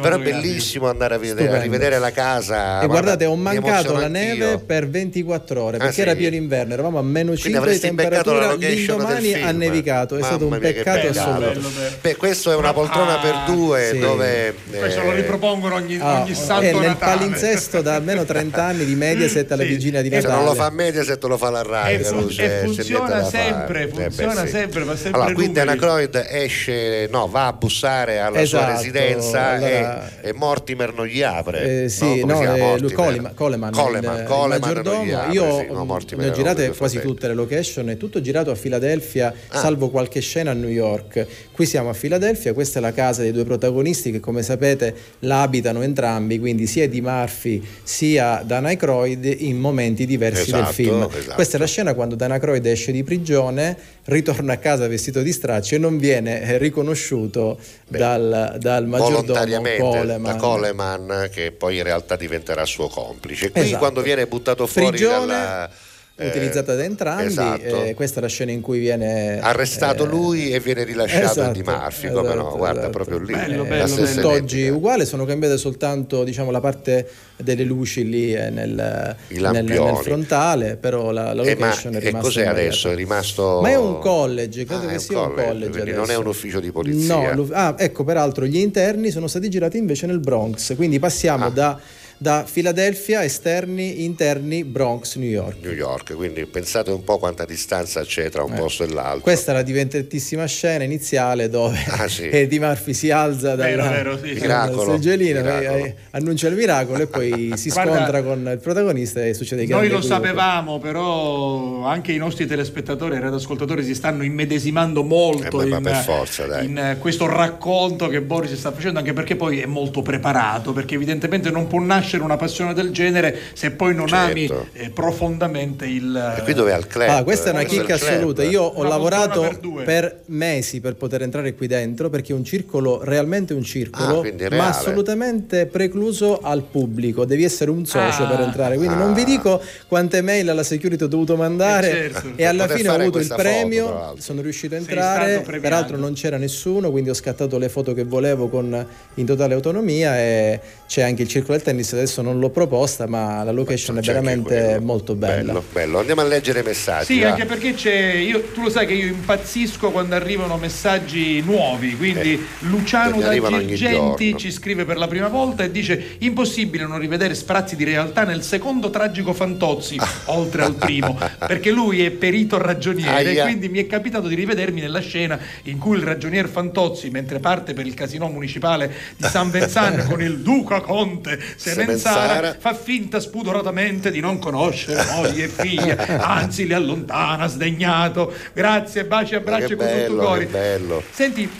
[0.00, 2.80] Però è bellissimo andare a vedere, a rivedere la casa.
[2.80, 6.00] E guardate, ho mancato la neve per 24 ore Ah, perché sì?
[6.00, 8.54] era pieno inverno, eravamo a meno 5 di temperatura.
[8.54, 11.70] L'indomani ha nevicato, è Mamma stato un peccato assoluto.
[12.00, 13.98] Beh, questo è una poltrona Ah, per due sì.
[13.98, 18.24] dove questo eh, lo ripropongono ogni, Ah, ogni santo è nel Natale palinsesto da almeno
[18.24, 19.68] 30 anni di Mediaset alla Sì.
[19.82, 20.36] Vigilia di E se Natale.
[20.36, 21.94] non lo fa Mediaset lo fa la Rai.
[21.94, 24.02] E fun- e eh, funziona niente da sempre, fare.
[24.10, 25.52] funziona sempre, fa sempre Allora, qui numeri.
[25.66, 30.94] Dan Aykroyd esce, no, va a bussare alla sua Esatto, residenza allora- e, e Mortimer
[30.94, 31.84] non gli apre.
[31.84, 32.74] Eh, sì, no, chiama?
[32.74, 35.04] eh, Coleman, Coleman, Coleman, il- il Coleman non maggiordomo.
[35.04, 37.12] gli apre, Io sì, no, Mortimer ne ho girate quasi fratelli.
[37.14, 39.58] tutte le location, è tutto girato a Filadelfia, Ah.
[39.58, 41.26] salvo qualche scena a New York.
[41.52, 45.42] Qui siamo a Filadelfia, questa è la casa dei due protagonisti che come sapete la
[45.42, 51.08] abitano entrambi, quindi sia di Murphy sia Dan Aykroyd in momenti diversi del Esatto, film.
[51.10, 51.34] esatto.
[51.34, 55.32] Questa è la scena quando Dana Croyd esce di prigione, ritorna a casa vestito di
[55.32, 57.58] straccio e non viene eh, riconosciuto
[57.88, 60.22] dal, dal maggiordomo Coleman.
[60.22, 63.50] da Coleman che poi in realtà diventerà suo complice.
[63.50, 63.78] Qui Esatto.
[63.78, 65.70] quando viene buttato fuori Prigione dalla
[66.16, 67.82] utilizzata da entrambi, esatto.
[67.84, 71.52] eh, questa è la scena in cui viene arrestato eh, lui e viene rilasciato esatto,
[71.52, 72.40] di Murphy, come no?
[72.42, 72.92] esatto, Guarda, esatto.
[72.92, 73.32] proprio lì.
[73.32, 74.76] Eh, la stessa tutt'oggi identica.
[74.76, 80.76] uguale, sono cambiate soltanto diciamo, la parte delle luci lì eh, nel, nel, nel frontale,
[80.76, 82.60] però la, la Eh, ma location è e rimasta cos'è immediata.
[82.66, 82.90] adesso?
[82.90, 83.60] È rimasto.
[83.62, 85.70] Ma è un college, credo Ah, che un sia un college, college.
[85.70, 86.00] quindi adesso.
[86.00, 87.34] non è un ufficio di polizia.
[87.34, 91.50] No, ah, ecco, peraltro gli interni sono stati girati invece nel Bronx, quindi passiamo Ah.
[91.50, 91.80] da,
[92.22, 95.56] da Filadelfia, esterni, interni, Bronx, New York.
[95.60, 98.58] New York, quindi pensate un po' quanta distanza c'è tra un Eh.
[98.60, 99.22] posto e l'altro.
[99.22, 102.28] Questa è la divertentissima scena iniziale dove Ah, sì.
[102.30, 105.74] Eddie Murphy si alza dal, Vero, vero, sì, Miracolo, miracolo.
[105.84, 109.66] eh, annuncia il miracolo e poi si Guarda, scontra con il protagonista e succede Noi
[109.70, 110.14] grande lo equivoco.
[110.22, 115.82] sapevamo, però anche i nostri telespettatori e radioascoltatori si stanno immedesimando molto Eh, ma in,
[115.82, 116.66] per forza, dai.
[116.66, 120.94] in, eh, questo racconto che Boris sta facendo, anche perché poi è molto preparato, perché
[120.94, 124.30] evidentemente non può nascere una passione del genere se poi non Certo.
[124.30, 126.34] ami eh, profondamente il...
[126.38, 127.08] E qui dove è al club?
[127.08, 128.42] Ah, questa è una chicca il assoluta.
[128.42, 132.44] Io ho Una lavorato per per mesi per poter entrare qui dentro perché è un
[132.44, 137.24] circolo, realmente un circolo, Ah, ma assolutamente precluso al pubblico.
[137.24, 138.28] Devi essere un socio Ah.
[138.28, 138.76] per entrare.
[138.76, 142.32] Quindi non vi dico quante mail alla security ho dovuto mandare Eh, certo.
[142.36, 143.88] e alla fine ho avuto il foto, premio.
[143.92, 144.20] l'altro.
[144.22, 145.40] sono riuscito a entrare.
[145.60, 150.18] Peraltro non c'era nessuno, quindi ho scattato le foto che volevo con, in totale autonomia
[150.18, 152.01] e c'è anche il circolo del tennis.
[152.02, 154.84] Adesso non l'ho proposta, ma la location è C'è anche veramente quello.
[154.84, 155.52] molto bella.
[155.52, 155.98] Bello, bello.
[156.00, 157.14] Andiamo a leggere i messaggi.
[157.14, 157.28] Sì, va.
[157.28, 158.14] anche perché c'è.
[158.14, 161.96] Io, tu lo sai che io impazzisco quando arrivano messaggi nuovi.
[161.96, 166.98] Quindi Luciano che da Girgenti ci scrive per la prima volta e dice: Impossibile non
[166.98, 169.96] rivedere sprazzi di realtà nel secondo tragico Fantozzi,
[170.26, 173.28] oltre al primo, perché lui è perito ragioniere.
[173.28, 173.44] Aia.
[173.44, 177.74] Quindi mi è capitato di rivedermi nella scena in cui il ragionier Fantozzi, mentre parte
[177.74, 182.56] per il casino municipale di San Vincent con il Duca Conte Semenzara, Semenzara.
[182.58, 188.32] fa finta spudoratamente di non conoscere moglie e figlie, anzi li allontana sdegnato.
[188.52, 190.46] Grazie, baci e abbracci con tutto il bello, cuore.
[190.46, 191.02] che bello.
[191.10, 191.50] Senti,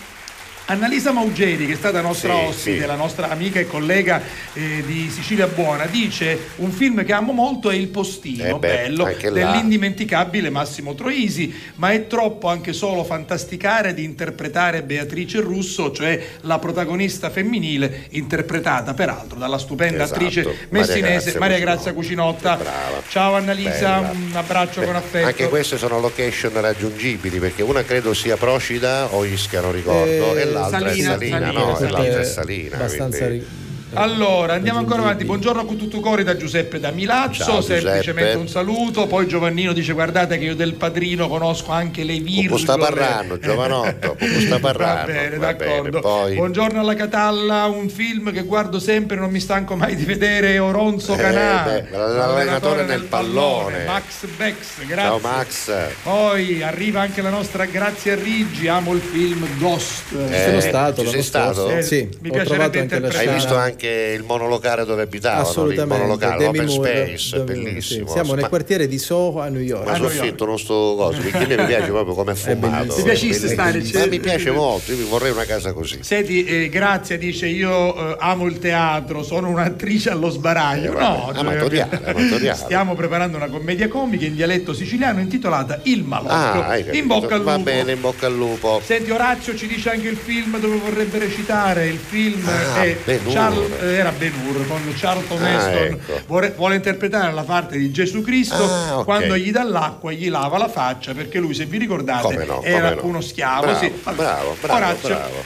[0.67, 2.87] Annalisa Maugeri, che è stata nostra Sì, ospite, sì.
[2.87, 4.23] la nostra amica e collega
[4.55, 8.59] eh, di Sicilia Buona, dice un film che amo molto è Il Postino, Eh beh,
[8.59, 16.19] bello, dell'indimenticabile Massimo Troisi, ma è troppo anche solo fantasticare di interpretare Beatrice Russo, cioè
[16.43, 21.59] la protagonista femminile, interpretata peraltro dalla stupenda Esatto, attrice Maria messinese Grazia Maria.
[21.59, 22.57] Grazia Cucinotta.
[22.57, 23.03] Brava.
[23.09, 24.11] Ciao Annalisa, Bella.
[24.13, 25.27] un abbraccio con affetto.
[25.27, 30.51] Anche queste sono location raggiungibili perché una credo sia Procida o Ischia, non ricordo, Eh,
[30.53, 32.75] l'altra Salina, è Salina, Salina, no, l'altra è Salina.
[32.77, 33.47] abbastanza quindi- ri-
[33.95, 35.25] Allora, andiamo ancora avanti.
[35.27, 37.45] Buongiorno con tutto cori da Giuseppe da Milazzo.
[37.45, 38.35] Ciao, Semplicemente Giuseppe.
[38.39, 39.07] un saluto.
[39.07, 42.47] Poi Giovannino dice: Guardate che io del padrino conosco anche le virgole.
[42.49, 45.13] Poco sta parlando, giovanotto, poco sta Va parlando.
[45.13, 45.83] bene, va d'accordo.
[45.83, 46.01] bene.
[46.01, 50.59] Poi Buongiorno alla Catalla, un film che guardo sempre, non mi stanco mai di vedere.
[50.59, 53.85] Oronzo Eh, Canà, beh, l'allenatore nel pallone.
[53.85, 54.57] Max Bex,
[54.87, 54.95] grazie.
[54.97, 55.71] Ciao Max.
[56.03, 60.13] Poi arriva anche la nostra Grazia Riggi, amo il film Ghost.
[60.31, 61.69] Eh, sono stato ci sei stato?
[61.71, 63.29] Eh, Sì, mi ho piacerebbe trovato anche la interpretare.
[63.29, 65.43] Hai visto anche il monolocale dove abitavano?
[65.43, 68.07] Il Assolutamente, monolocale, Demi Open Moore, Space, Demi bellissimo.
[68.07, 68.13] sì.
[68.13, 69.85] Siamo nel Ma- quartiere di Soho a New York.
[69.87, 70.29] Ma A sono New York.
[70.31, 72.95] fitto non sto coso, perché a me mi piace proprio come è fumato.
[72.95, 75.99] Ti piacesse stare, Ma mi piace molto, io vorrei una casa così.
[76.03, 80.97] Senti, eh, Grazia dice io eh, amo il teatro, sono un'attrice allo sbaraglio.
[80.97, 82.55] Eh, no, vabbè, amatoriale, amatoriale.
[82.59, 86.63] stiamo preparando una commedia comica in dialetto siciliano intitolata Il Malocchio.
[86.63, 87.65] Ah, in bocca al Va lupo.
[87.65, 88.81] bene, in bocca al lupo.
[88.85, 91.87] Senti, Orazio ci dice anche il film dove vorrebbe recitare.
[91.87, 93.33] Il film Ah, è Ben Hur.
[93.33, 95.83] Charl- eh, era Ben Hur con Charlton Ah, Heston.
[95.99, 96.21] ecco.
[96.27, 99.05] Vuole, vuole interpretare la parte di Gesù Cristo Ah, ok.
[99.05, 102.63] quando gli dà l'acqua e gli lava la faccia perché lui, se vi ricordate, no,
[102.63, 103.01] era no.
[103.05, 103.63] uno schiavo.
[103.63, 103.93] Bravo, sì.
[104.03, 105.45] bravo, bravo, bravo,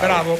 [0.00, 0.38] bravo.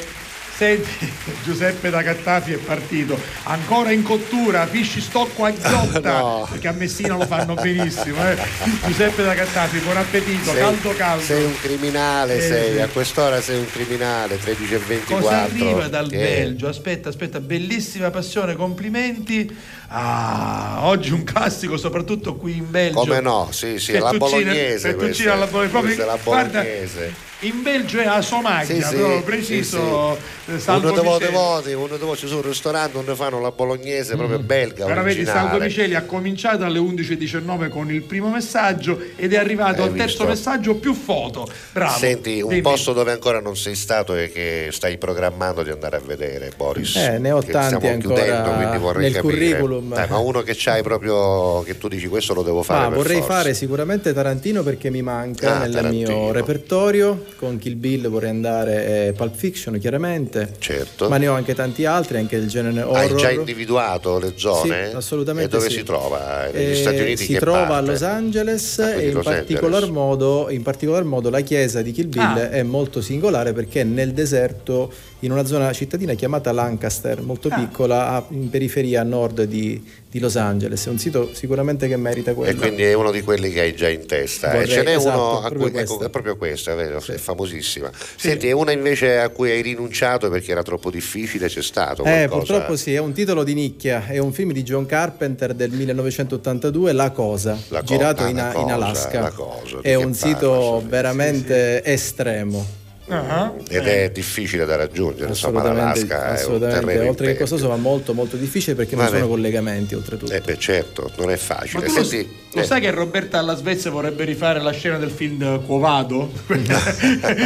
[0.58, 1.08] Senti,
[1.44, 6.48] Giuseppe da Cattafi è partito ancora in cottura, fisci stocco a ghiotta No.
[6.50, 8.28] perché a Messina lo fanno benissimo.
[8.28, 8.36] eh.
[8.84, 11.22] Giuseppe da Cattafi, buon appetito, Sei- caldo caldo.
[11.22, 15.24] Sei un criminale, Eh, sei, a quest'ora sei un criminale, 13 e 24.
[15.24, 16.66] Cosa arriva dal Che- Belgio?
[16.66, 19.56] Aspetta, aspetta, bellissima passione, complimenti.
[19.90, 22.98] Ah, oggi un classico, soprattutto qui in Belgio.
[22.98, 23.48] Come no?
[23.52, 24.88] Sì, sì, la bolognese.
[24.90, 25.32] fettuccine questa.
[25.34, 25.94] alla bolognese.
[26.02, 27.26] Proprio- guarda, bolognese.
[27.42, 30.18] In Belgio è a Somaglia, Sì, sì, proprio sì, preciso.
[30.44, 30.52] sì.
[30.54, 31.32] eh, Salvo uno volte Miceli.
[31.44, 34.86] voti, uno di volte ci sono ristoranti donde fanno la bolognese proprio belga.
[34.86, 35.24] Però vedi.
[35.24, 39.94] Salvo Miceli ha cominciato alle 11.19 con il primo messaggio ed è arrivato Hai al
[39.94, 40.26] terzo visto?
[40.26, 41.48] messaggio più foto.
[41.72, 41.96] Bravo.
[41.98, 42.60] Senti, un Dimmi.
[42.60, 46.96] posto dove ancora non sei stato e che stai programmando di andare a vedere, Boris.
[46.96, 49.34] Eh, ne ho tanti stiamo ancora chiudendo, quindi vorrei nel capire.
[49.36, 50.04] curriculum, insomma.
[50.04, 52.96] Eh, ma uno che c'hai proprio che tu dici questo lo devo fare Ma per
[52.96, 53.32] vorrei forza.
[53.34, 56.08] fare sicuramente Tarantino perché mi manca Ah, nel Tarantino.
[56.24, 57.27] mio repertorio.
[57.36, 60.54] Con Kill Bill vorrei andare eh, Pulp Fiction, chiaramente.
[60.58, 61.08] Certo.
[61.08, 63.12] Ma ne ho anche tanti altri, anche il genere horror.
[63.12, 64.88] Hai già individuato le zone?
[64.90, 65.76] Sì, assolutamente E dove sì.
[65.78, 66.48] si trova?
[66.52, 67.74] Negli Eh, Stati Uniti si che trova parte?
[67.74, 69.94] a Los Angeles Ah, e in Los particolar, Angeles.
[69.94, 72.50] modo, in particolar modo la chiesa di Kill Bill Ah.
[72.50, 77.56] è molto singolare perché è nel deserto in una zona cittadina chiamata Lancaster, molto Ah.
[77.58, 80.86] piccola, a- in periferia a nord di, di Los Angeles.
[80.86, 82.60] È un sito sicuramente che merita E quello.
[82.60, 84.50] quindi è uno di quelli che hai già in testa.
[84.52, 85.94] Vorrei- e ce n'è esatto, uno a proprio cui, questo.
[85.94, 87.90] ecco, è proprio questa, è vero, è famosissima.
[88.16, 92.26] Senti, è una invece a cui hai rinunciato perché era troppo difficile, c'è stato Eh,
[92.28, 92.36] qualcosa?
[92.36, 96.92] purtroppo sì, è un titolo di nicchia, è un film di John Carpenter del 1982,
[96.92, 99.20] La Cosa, La co- girato ah, in, La in Cosa, Alaska.
[99.20, 102.77] La Cosa, è un parla, sito veramente estremo.
[103.10, 107.68] Ah, Ed è difficile da raggiungere, insomma Assolutamente, l'Alaska è un terreno oltre che costoso,
[107.68, 109.16] ma molto molto difficile perché non Vabbè.
[109.18, 110.32] sono collegamenti oltretutto.
[110.32, 111.86] Eh beh, certo, non è Ma facile.
[111.86, 115.10] tu lo, Senti, lo eh, sai che Roberta alla Svezia vorrebbe rifare la scena del
[115.10, 116.30] film Quovado?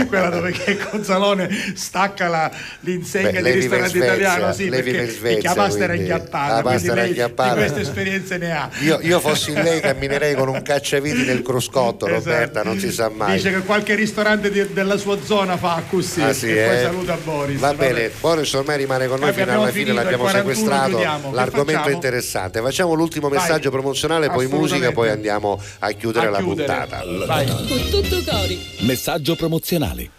[0.09, 4.97] Quella, dove che Gonzalone stacca la- l'insegna Beh, di ristorante Svezia, italiano, sì, lei vive
[4.98, 7.55] perché in Svezia, pasta era inghiappata, quindi era inghiappata.
[7.55, 8.70] queste esperienze ne ha.
[8.80, 13.36] io, io fossi lei camminerei con un cacciaviti nel cruscotto, Roberta, non si sa mai.
[13.36, 13.48] Esatto.
[13.48, 16.81] Dice che qualche ristorante di- della sua zona fa così Ah, sì, e poi eh?
[16.83, 17.59] saluta Boris.
[17.61, 17.93] Va vabbè.
[17.93, 20.89] bene, Boris ormai rimane con noi Eh, fino alla fine, finito, l'abbiamo ai 41 sequestrato.
[20.91, 21.33] chiudiamo.
[21.33, 22.61] L'argomento è interessante.
[22.61, 23.39] Facciamo l'ultimo Vai.
[23.39, 26.66] messaggio promozionale, poi musica, poi andiamo a chiudere A la chiudere.
[26.66, 27.03] puntata.
[27.03, 28.59] Con tutto cori.
[28.81, 30.11] Messaggio promozionale.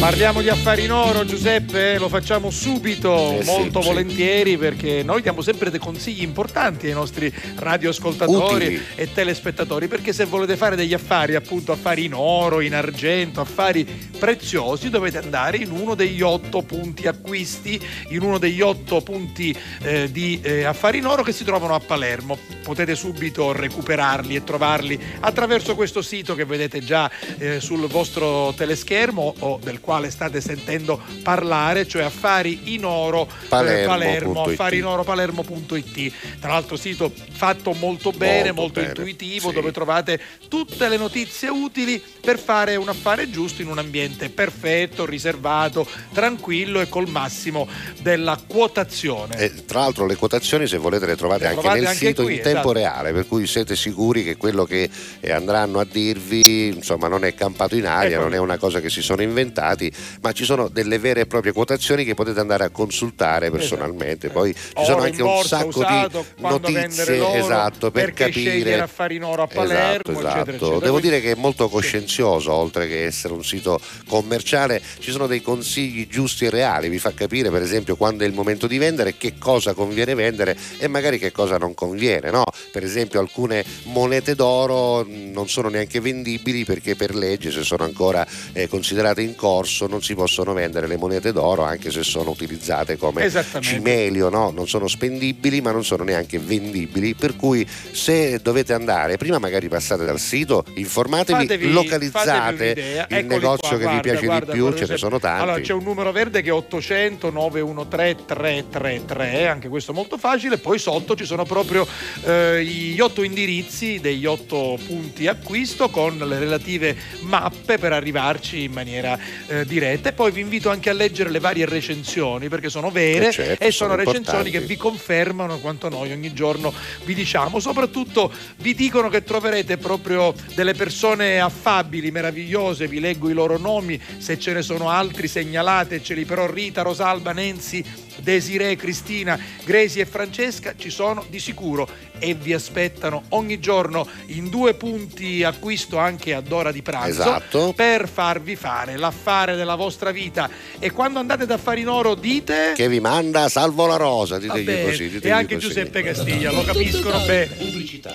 [0.00, 3.88] Parliamo di affari in oro, Giuseppe, lo facciamo subito, Eh sì, molto sì.
[3.88, 8.82] volentieri, perché noi diamo sempre dei consigli importanti ai nostri radioascoltatori Utili.
[8.94, 13.84] e telespettatori, perché se volete fare degli affari, appunto affari in oro, in argento, affari
[14.18, 17.78] preziosi, dovete andare in uno degli otto punti acquisti,
[18.08, 21.80] in uno degli otto punti eh, di eh, affari in oro che si trovano a
[21.80, 22.38] Palermo.
[22.62, 29.34] Potete subito recuperarli e trovarli attraverso questo sito che vedete già eh, sul vostro teleschermo
[29.40, 34.84] o del quale state sentendo parlare, cioè affari in oro eh, Palermo Palermo, affari in
[34.84, 36.12] oro palermo.it.
[36.40, 39.54] Tra l'altro sito fatto molto bene, Molto molto, bene, intuitivo, sì.
[39.54, 45.04] dove trovate tutte le notizie utili per fare un affare giusto in un ambiente perfetto,
[45.04, 47.68] riservato, tranquillo e col massimo
[48.00, 49.36] della quotazione.
[49.38, 52.36] E, tra l'altro le quotazioni se volete le trovate Le anche nel anche sito qui,
[52.36, 52.72] in tempo esatto.
[52.72, 54.88] reale, per cui siete sicuri che quello che
[55.28, 58.22] andranno a dirvi insomma non è campato in aria, Ecco.
[58.22, 59.79] non è una cosa che si sono inventati,
[60.20, 64.28] ma ci sono delle vere e proprie quotazioni che potete andare a consultare personalmente.
[64.28, 69.42] Poi ci sono anche un sacco di notizie esatto, per capire scegliere affari in oro
[69.42, 70.50] a Palermo, Esatto, eccetera, esatto.
[70.50, 70.78] eccetera.
[70.84, 73.78] Devo dire che è molto coscienzioso, oltre che essere un sito
[74.08, 78.26] commerciale, ci sono dei consigli giusti e reali, vi fa capire per esempio quando è
[78.26, 82.30] il momento di vendere, che cosa conviene vendere e magari che cosa non conviene.
[82.30, 82.44] No?
[82.72, 88.26] Per esempio alcune monete d'oro non sono neanche vendibili perché per legge se sono ancora
[88.52, 92.96] eh, considerate in corso non si possono vendere le monete d'oro anche se sono utilizzate
[92.96, 93.30] come
[93.60, 94.50] cimelio, no?
[94.50, 99.68] non sono spendibili ma non sono neanche vendibili, per cui se dovete andare, prima magari
[99.68, 104.52] passate dal sito, informatevi, Fatevi- localizzate fatevi il negozio qua, che guarda, vi piace guarda,
[104.52, 105.42] di più, ce ne sono tanti.
[105.42, 110.78] Allora c'è un numero verde che è 800 913 333, anche questo molto facile, poi
[110.78, 111.86] sotto ci sono proprio
[112.24, 118.72] eh, gli otto indirizzi degli otto punti acquisto con le relative mappe per arrivarci in
[118.72, 122.90] maniera eh, diretta e poi vi invito anche a leggere le varie recensioni perché sono
[122.90, 124.50] vere Eh certo, e sono, sono recensioni importanti.
[124.50, 126.72] che vi confermano quanto noi ogni giorno
[127.04, 133.34] vi diciamo, soprattutto vi dicono che troverete proprio delle persone affabili, meravigliose, vi leggo i
[133.34, 137.84] loro nomi, se ce ne sono altri segnalateceli, però Rita, Rosalba, Nancy,
[138.22, 141.88] Desiree, Cristina, Gresi e Francesca ci sono di sicuro
[142.18, 147.72] e vi aspettano ogni giorno in due punti acquisto anche ad ora di pranzo Esatto.
[147.74, 150.48] per farvi fare l'affare della vostra vita
[150.78, 154.64] e quando andate ad affari in oro dite Che vi manda Salvo la Rosa, ditegli
[154.66, 155.04] Vabbè, così.
[155.04, 155.66] e ditegli anche così.
[155.66, 158.14] Giuseppe Castiglia lo capiscono bene Pubblicità.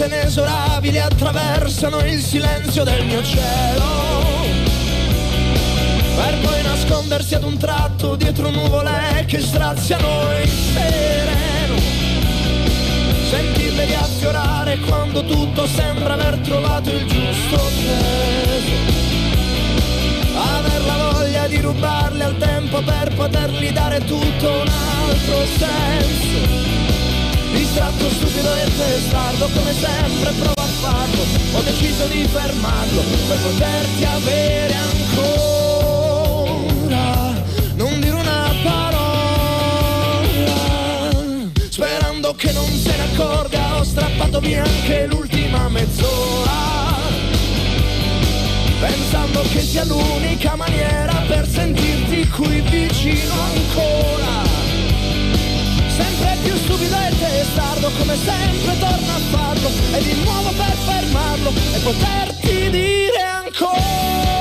[0.00, 4.08] Che lente e inesorabili attraversano il silenzio del mio cielo.
[6.16, 10.06] Per poi nascondersi ad un tratto dietro nuvole che straziano
[10.42, 11.74] il sereno.
[13.28, 18.98] Sentirle riaffiorare quando tutto sembra aver trovato il giusto peso.
[20.34, 26.69] Aver la voglia di rubarle al tempo per potergli dare tutto un altro senso
[27.52, 31.22] Distratto, stupido e testardo come sempre provo a farlo.
[31.52, 35.38] Ho deciso di fermarlo per poterti avere ancora.
[37.74, 40.20] Non dire una parola
[41.68, 43.78] Sperando che non se ne accorga.
[43.78, 46.70] Ho strappato via anche l'ultima mezz'ora
[48.80, 54.39] Pensando che sia l'unica maniera per sentirti qui vicino ancora
[56.00, 61.52] Sempre più stupido e testardo come sempre torno a farlo E di nuovo per fermarlo
[61.74, 64.39] e poterti dire ancora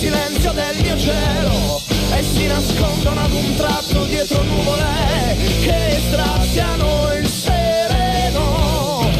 [0.00, 1.82] silenzio del mio cielo
[2.16, 9.10] E si nascondono ad un tratto dietro nuvole Che straziano il sereno.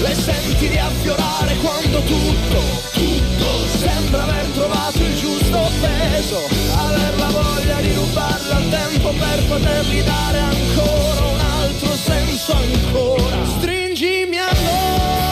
[0.00, 2.60] Le senti riaffiorare quando tutto,
[2.92, 6.40] tutto Sembra aver trovato il giusto peso.
[6.76, 13.44] Aver la voglia di rubarla al tempo per potergli dare ancora un altro senso ancora.
[13.58, 15.28] Stringimi allora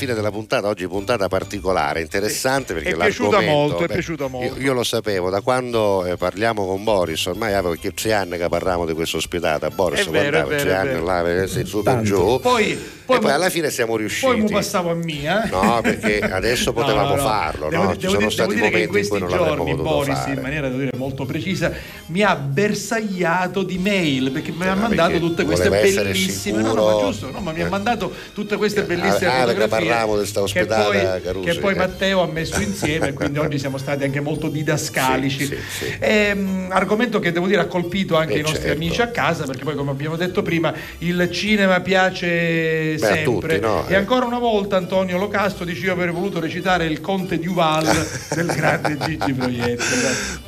[0.00, 4.26] alla fine della puntata, oggi puntata particolare, interessante perché È piaciuta molto, è beh, piaciuta
[4.26, 4.56] molto.
[4.56, 8.36] Io, io lo sapevo, da quando eh, parliamo con Boris, ormai avevo che tre anni
[8.36, 11.04] che parliamo di questa ospitata, Boris È vero, guardava è tre vero, è anni vero.
[11.04, 12.76] là, eh, sì, su per giù, Poi- e
[13.10, 14.26] poi poi mu- alla fine siamo riusciti.
[14.26, 15.44] Poi mi passavo a mia.
[15.44, 15.50] eh.
[15.50, 17.22] No, perché adesso potevamo No, no.
[17.22, 17.92] farlo, Devo, no?
[17.92, 19.88] Ci devo sono dire, stati devo in momenti in questi cui non l'avremmo giorni potuto
[19.88, 20.32] Boris, fare.
[20.32, 21.72] in maniera devo dire, molto precisa,
[22.06, 26.60] mi ha bersagliato di mail perché mi ha Eh, mandato tutte queste bellissime.
[26.62, 26.96] No, no, sicuro.
[26.98, 27.68] ma giusto, no, ma mi ha Eh.
[27.68, 31.58] mandato tutte queste bellissime Ah, perché fotografie parlavamo di sta che ospedata poi, Carusi, che
[31.58, 31.76] poi eh.
[31.76, 35.46] Matteo ha messo insieme e quindi oggi siamo stati anche molto didascalici.
[35.46, 35.96] Sì, sì, sì.
[35.98, 38.76] Ehm, argomento che devo dire ha colpito anche Eh, i nostri certo.
[38.76, 43.60] amici a casa perché poi come abbiamo detto prima il cinema piace Beh, sempre tutti,
[43.60, 43.86] no?
[43.88, 43.96] e Eh.
[43.96, 47.84] ancora una volta Antonio Locastro dice io avrei voluto recitare il conte di Uval
[48.34, 49.84] del grande Gigi Proietti.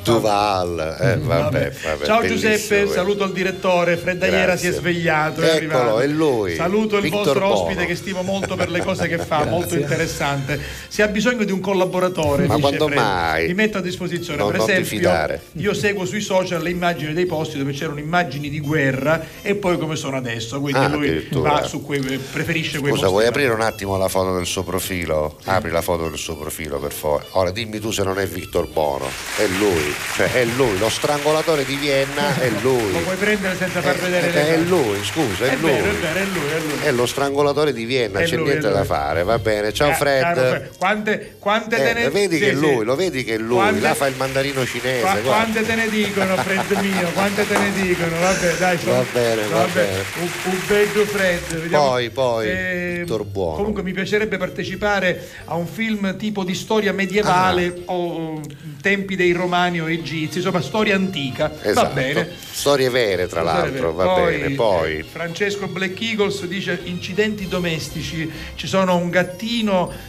[0.03, 2.93] Duval, eh, vabbè, vabbè, Ciao Giuseppe, questo.
[2.93, 3.97] saluto il direttore.
[3.97, 4.39] Fredda Grazie.
[4.39, 5.41] Iera si è svegliato.
[5.41, 5.99] È Eccolo, arrivato.
[5.99, 7.53] è lui, Saluto il Victor vostro Bono.
[7.61, 10.59] ospite che stimo molto per le cose che fa, molto interessante.
[10.87, 13.47] Se ha bisogno di un collaboratore, Ma quando Fredda, mai?
[13.47, 14.37] mi metto a disposizione.
[14.39, 18.59] Non- per esempio, io seguo sui social le immagini dei posti dove c'erano immagini di
[18.59, 20.59] guerra e poi come sono adesso.
[20.59, 23.13] Quindi Ah, lui va su quei, preferisce quei Scusa, posti.
[23.15, 25.37] vuoi aprire un attimo la foto del suo profilo?
[25.45, 27.25] Apri la foto del suo profilo per favore.
[27.31, 29.07] Ora dimmi tu se non è Victor Bono.
[29.37, 32.91] È lui, cioè è lui, lo strangolatore di Vienna è lui.
[32.91, 35.71] Lo puoi prendere senza far vedere le È lui, scusa, è, È lui.
[35.71, 36.79] vero, è vero, è lui, è lui.
[36.83, 39.71] È lo strangolatore di Vienna, È c'è niente è da fare, va bene.
[39.73, 40.21] Ciao Eh, Fred.
[40.21, 42.83] caro Quante, quante Eh, te ne vedi che sì, è lui, sì.
[42.83, 45.01] lo vedi che è lui, Quante- là fa il mandarino cinese.
[45.01, 47.09] Qua- quante te ne dicono, Fred mio?
[47.11, 48.19] Quante te ne dicono?
[48.19, 50.03] Vabbè, dai, Va bene, va vabbè, bene.
[50.21, 51.59] Un, un bello Fred.
[51.59, 51.85] vediamo.
[51.89, 52.81] Poi, poi, Eh,
[53.33, 53.55] Buono.
[53.57, 57.91] Comunque mi piacerebbe partecipare a un film tipo di storia medievale Ah.
[57.93, 58.41] o
[58.81, 61.47] tempi dei romani o egizi, insomma storia antica.
[61.49, 61.93] Va Esatto.
[61.93, 62.29] bene.
[62.51, 64.55] Storie vere, tra l'altro, va Poi, bene.
[64.55, 69.62] Poi, eh, Francesco Black Eagles dice incidenti domestici, ci sono un gattino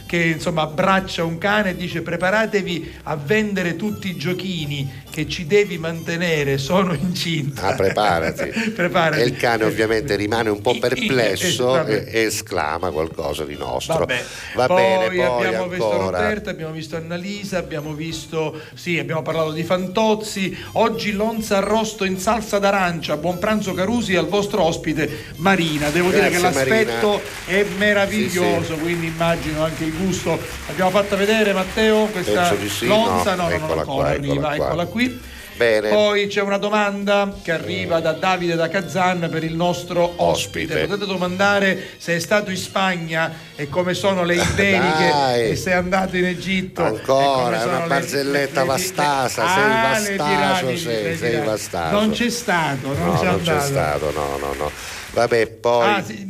[0.05, 5.47] che insomma abbraccia un cane e dice preparatevi a vendere tutti i giochini che ci
[5.47, 7.67] devi mantenere, sono incinta.
[7.67, 8.49] ah, preparati.
[8.75, 9.21] Preparati.
[9.21, 12.03] E il cane ovviamente rimane un po' perplesso vabbè.
[12.11, 13.99] e, esclama qualcosa di nostro.
[13.99, 14.23] Vabbè.
[14.55, 16.17] Va poi bene, poi abbiamo visto ancora.
[16.17, 20.53] Roberta, abbiamo visto Annalisa, abbiamo visto, sì, abbiamo parlato di Fantozzi.
[20.73, 23.15] Oggi Lonza arrosto in salsa d'arancia.
[23.15, 25.91] Buon pranzo Carusi al vostro ospite Marina.
[25.91, 30.37] Devo dire che Grazie, l'aspetto è meraviglioso, Sì, quindi immagino anche il gusto.
[30.67, 34.85] Abbiamo fatto vedere Matteo questa sì, Lonza, no, no, no, eccola ancora qua, arriva, eccola
[34.85, 35.03] qua.
[35.07, 35.33] Qui.
[35.57, 35.87] Bene.
[35.87, 40.73] Poi c'è una domanda che arriva da Davide da Kazan per il nostro ospite.
[40.73, 40.85] Ospite.
[40.85, 45.49] Potete domandare se è stato in Spagna e come sono le iberiche Dai.
[45.51, 46.83] e se è andato in Egitto.
[46.83, 49.63] Ancora, sono una le- barzelletta le- le- vastasa, Ah, sei
[50.09, 50.29] le vastaso,
[50.65, 51.95] piramidi, sei, le sei vastaso.
[51.99, 54.71] Non c'è stato, non no, c'è non c'è stato, no, no, no.
[55.13, 56.25] Vabbè, poi Ah, sì,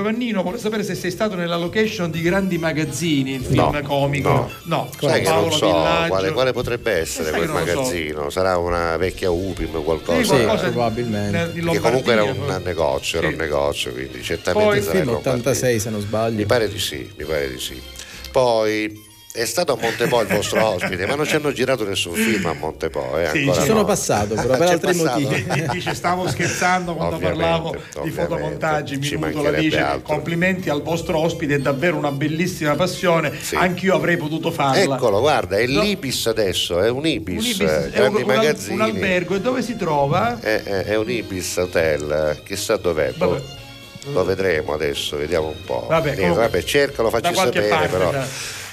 [0.00, 4.50] Giovannino vuole sapere se sei stato nella location di Grandi Magazzini, il film No, comico.
[4.64, 4.90] no.
[4.98, 5.70] con sai che Paolo non so
[6.08, 7.64] quale, quale potrebbe essere quel lo so.
[7.64, 10.20] magazzino, sarà una vecchia Upim o qualcosa.
[10.20, 11.52] Sì, qualcosa di- probabilmente.
[11.54, 13.32] Che comunque era un Lombardia, negozio, era Sì.
[13.32, 15.32] un negozio, quindi certamente Poi- sarà Film in Lombardia.
[15.40, 16.36] 86 se non sbaglio.
[16.36, 17.80] Mi pare di sì, mi pare di sì.
[18.30, 19.04] Poi
[19.36, 22.54] è stato a Montepo il vostro ospite, ma non ci hanno girato nessun film a
[22.54, 23.84] Montepo, eh, Sì, Ci sono no.
[23.84, 25.20] passato, però per altri passato?
[25.20, 25.66] motivi.
[25.70, 30.00] Dice stavo scherzando quando Ovviamente, parlavo di fotomontaggi minuto la dice altro.
[30.14, 33.54] complimenti al vostro ospite è davvero una bellissima passione Sì.
[33.56, 35.80] anch'io avrei potuto farla Eccolo, guarda, è No.
[35.82, 38.74] l'Ibis adesso, è un Ibis, un, ibis, eh, è grandi un, magazzini.
[38.74, 40.38] un albergo e dove si trova?
[40.40, 43.12] È, è- è un Ibis Hotel, chissà dov'è.
[43.16, 43.28] boh.
[43.28, 43.42] Vabbè.
[44.12, 45.86] Lo vedremo adesso, vediamo un po'.
[45.88, 48.10] Vabbè, comunque, vabbè, cercalo, facci da sapere parte, però.
[48.12, 48.24] dai.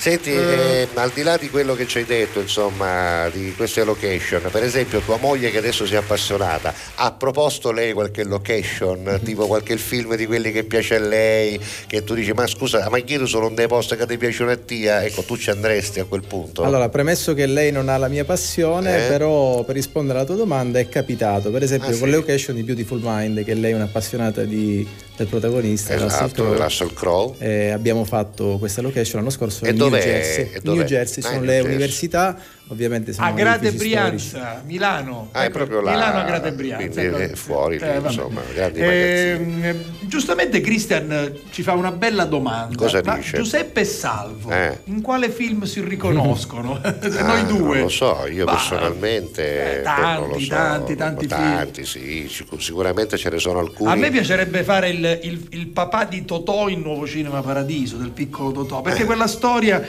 [0.03, 4.41] Senti, eh, al di là di quello che ci hai detto, insomma, di queste location,
[4.51, 9.47] per esempio tua moglie che adesso si è appassionata, ha proposto lei qualche location, tipo
[9.47, 11.57] qualche film di quelli che piace a lei,
[11.88, 14.57] che tu dici, ma scusa, ma io sono un dei posti che ti piacciono a
[14.57, 16.63] te, ecco, tu ci andresti a quel punto?
[16.63, 19.07] Allora, premesso che lei non ha la mia passione, Eh?
[19.07, 22.05] però per rispondere alla tua domanda è capitato, per esempio Ah, con sì?
[22.09, 24.85] le location di Beautiful Mind, che lei è un'appassionata di-
[25.15, 26.57] del protagonista, Russell esatto, Crowe.
[26.57, 27.35] Russell Crowe.
[27.38, 30.03] Eh, abbiamo fatto questa location l'anno scorso E New dov'è?
[30.11, 30.60] Jersey.
[30.61, 30.78] Dov'è?
[30.78, 31.70] New Jersey Ah, sono in le Jersey.
[31.72, 32.38] università,
[32.73, 34.29] ovviamente sono a Grade edifici storici.
[34.31, 35.29] Brianza, Milano.
[35.31, 36.99] Ah, è Ecco, proprio là, Milano a Grade Brianza.
[37.01, 37.33] quindi ecco.
[37.33, 38.07] è fuori lì, Eh, vabbè.
[38.07, 42.75] insomma, grandi Ehm, giustamente Christian eh, ci fa una bella domanda.
[42.75, 43.37] Cosa Ma dice?
[43.37, 44.79] Giuseppe e Salvo, Eh.
[44.85, 46.79] in quale film si riconoscono?
[46.83, 47.73] Ah, Noi due.
[47.75, 52.27] Non lo so, io Ma- personalmente eh, non lo tanti, so, tanti, tanti tanti, sì,
[52.29, 53.91] sic- sicuramente ce ne sono alcuni.
[53.91, 58.09] A me piacerebbe fare il, il- il papà di Totò in Nuovo Cinema Paradiso, del
[58.11, 58.81] piccolo Totò, Eh.
[58.83, 59.81] perché quella storia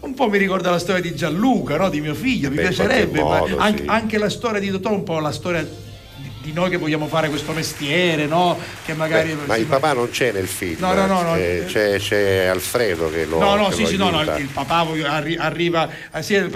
[0.00, 1.88] un po' mi ricorda la storia di Gianluca, no?
[1.88, 3.88] di mio figlio, mi Beh, in piacerebbe, qualche ma modo, anche, sì.
[3.88, 5.66] anche la storia di Totò un po' la storia
[6.40, 8.58] di, noi che vogliamo fare questo mestiere, no?
[8.84, 9.34] che magari...
[9.34, 11.36] Beh, ma il papà non c'è nel film, No, no, no, no.
[11.36, 14.86] eh, c'è, c'è Alfredo che lo No, no, sì, sì, no, no, il papà
[15.38, 16.48] arriva, ah, sì, eh,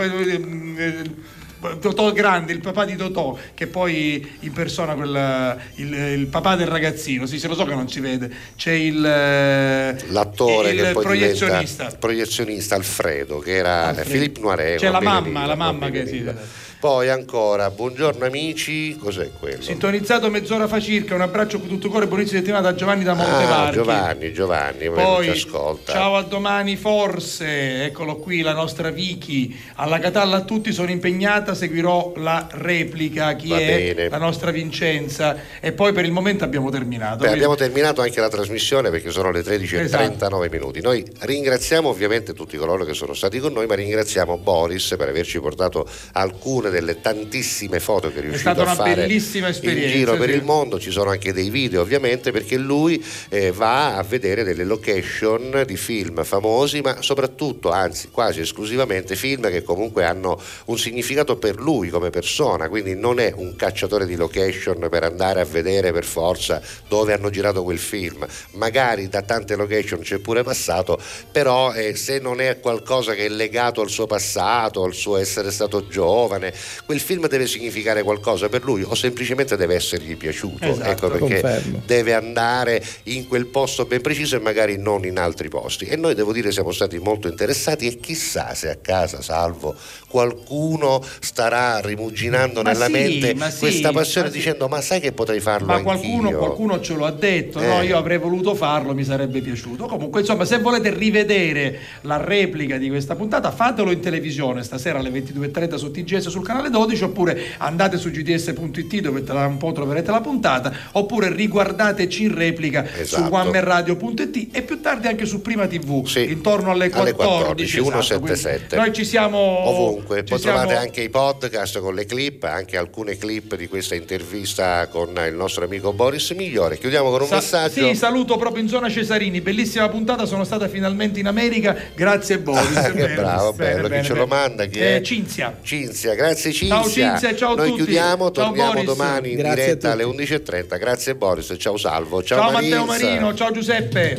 [1.81, 7.27] Totò Grande, il papà di Totò, che poi impersona quel, il, il papà del ragazzino.
[7.27, 8.31] Sì, se lo so che non si vede.
[8.57, 11.83] C'è il, eh, L'attore il che poi proiezionista.
[11.85, 14.11] diventa proiezionista Alfredo, che era Alfredo.
[14.11, 14.79] Philippe Noiret.
[14.79, 16.13] C'è la mamma, la mamma che si.
[16.13, 16.35] Villa.
[16.83, 19.63] Poi ancora, buongiorno amici, cos'è quello?
[19.63, 23.15] Sintonizzato mezz'ora fa circa, un abbraccio con tutto cuore, buonissima settimana da Giovanni da Ah,
[23.15, 23.73] Montevarchi.
[23.77, 25.93] Giovanni, Giovanni, Poi, ci ascolta.
[25.93, 31.55] ciao a domani forse, eccolo qui la nostra Vicky, alla Catalla a tutti sono impegnata,
[31.55, 33.65] seguirò la replica, chi Va è
[33.95, 34.09] bene.
[34.09, 37.19] la nostra Vincenza e poi per il momento abbiamo terminato.
[37.23, 40.81] Beh, abbiamo terminato anche la trasmissione perché sono le 13.39 minuti.
[40.81, 45.39] Noi ringraziamo ovviamente tutti coloro che sono stati con noi, ma ringraziamo Boris per averci
[45.39, 49.93] portato alcune delle tantissime foto che è riuscito stata a una fare bellissima esperienza, in
[49.93, 50.35] giro per sì.
[50.37, 50.81] il mondo.
[50.81, 55.77] Ci sono anche dei video ovviamente perché lui eh, va a vedere delle location di
[55.77, 61.91] film famosi, ma soprattutto, anzi quasi esclusivamente film che comunque hanno un significato per lui
[61.91, 66.61] come persona, quindi non è un cacciatore di location per andare a vedere per forza
[66.89, 68.27] dove hanno girato quel film.
[68.53, 70.99] Magari da tante location c'è pure passato,
[71.31, 75.51] però eh, se non è qualcosa che è legato al suo passato, al suo essere
[75.51, 76.53] stato giovane,
[76.85, 80.65] quel film deve significare qualcosa per lui o semplicemente deve essergli piaciuto.
[80.65, 80.91] Esatto.
[80.91, 81.83] ecco perché Confermo.
[81.87, 85.85] deve andare in quel posto ben preciso e magari non in altri posti.
[85.87, 89.75] E noi devo dire siamo stati molto interessati e chissà se a casa, salvo,
[90.09, 94.39] qualcuno starà rimuginando Ma nella sì, mente sì, questa passione ma sì.
[94.39, 97.67] dicendo ma sai che potrei farlo Ma qualcuno, qualcuno ce lo ha detto, Eh.
[97.67, 97.83] no?
[97.83, 99.87] Io avrei voluto farlo, mi sarebbe piaciuto.
[99.87, 105.11] Comunque, insomma, se volete rivedere la replica di questa puntata, fatelo in televisione stasera alle
[105.11, 110.11] 22.30 su TGS sul canale 12, oppure andate su gds.it dove tra un po' troverete
[110.11, 113.25] la puntata, oppure riguardateci in replica Esatto.
[113.27, 117.79] su onemanradio.it e più tardi anche su Prima TV, intorno alle alle 14.
[117.79, 118.67] 14, esatto, 177.
[118.69, 122.43] quindi Noi ci siamo ovunque, ci poi trovate siamo- anche i podcast con le clip,
[122.45, 126.79] anche alcune clip di questa intervista con il nostro amico Boris Migliore.
[126.79, 127.87] Chiudiamo con un Sa- messaggio.
[127.89, 132.77] Sì, saluto proprio in zona Cesarini, bellissima puntata, sono stata finalmente in America, grazie Boris.
[132.77, 134.65] Ah, che Bene, bravo, bene, bello, bene, chi ce lo manda?
[134.67, 135.03] Chi Eh?
[135.03, 135.57] Cinzia.
[135.63, 136.69] Cinzia, grazie Cinzia.
[136.69, 137.83] Ciao Cinzia, ciao a Noi tutti.
[137.83, 138.85] chiudiamo, Ciao torniamo Boris.
[138.87, 140.23] domani in Grazie diretta alle tutti.
[140.23, 140.79] 11.30.
[140.79, 142.85] Grazie Boris, ciao Salvo, ciao, Ciao Matteo.
[142.85, 144.19] Marino, ciao Giuseppe.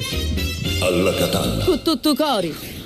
[0.81, 1.64] Alla Catalla.
[1.64, 2.81] Con tutto cori.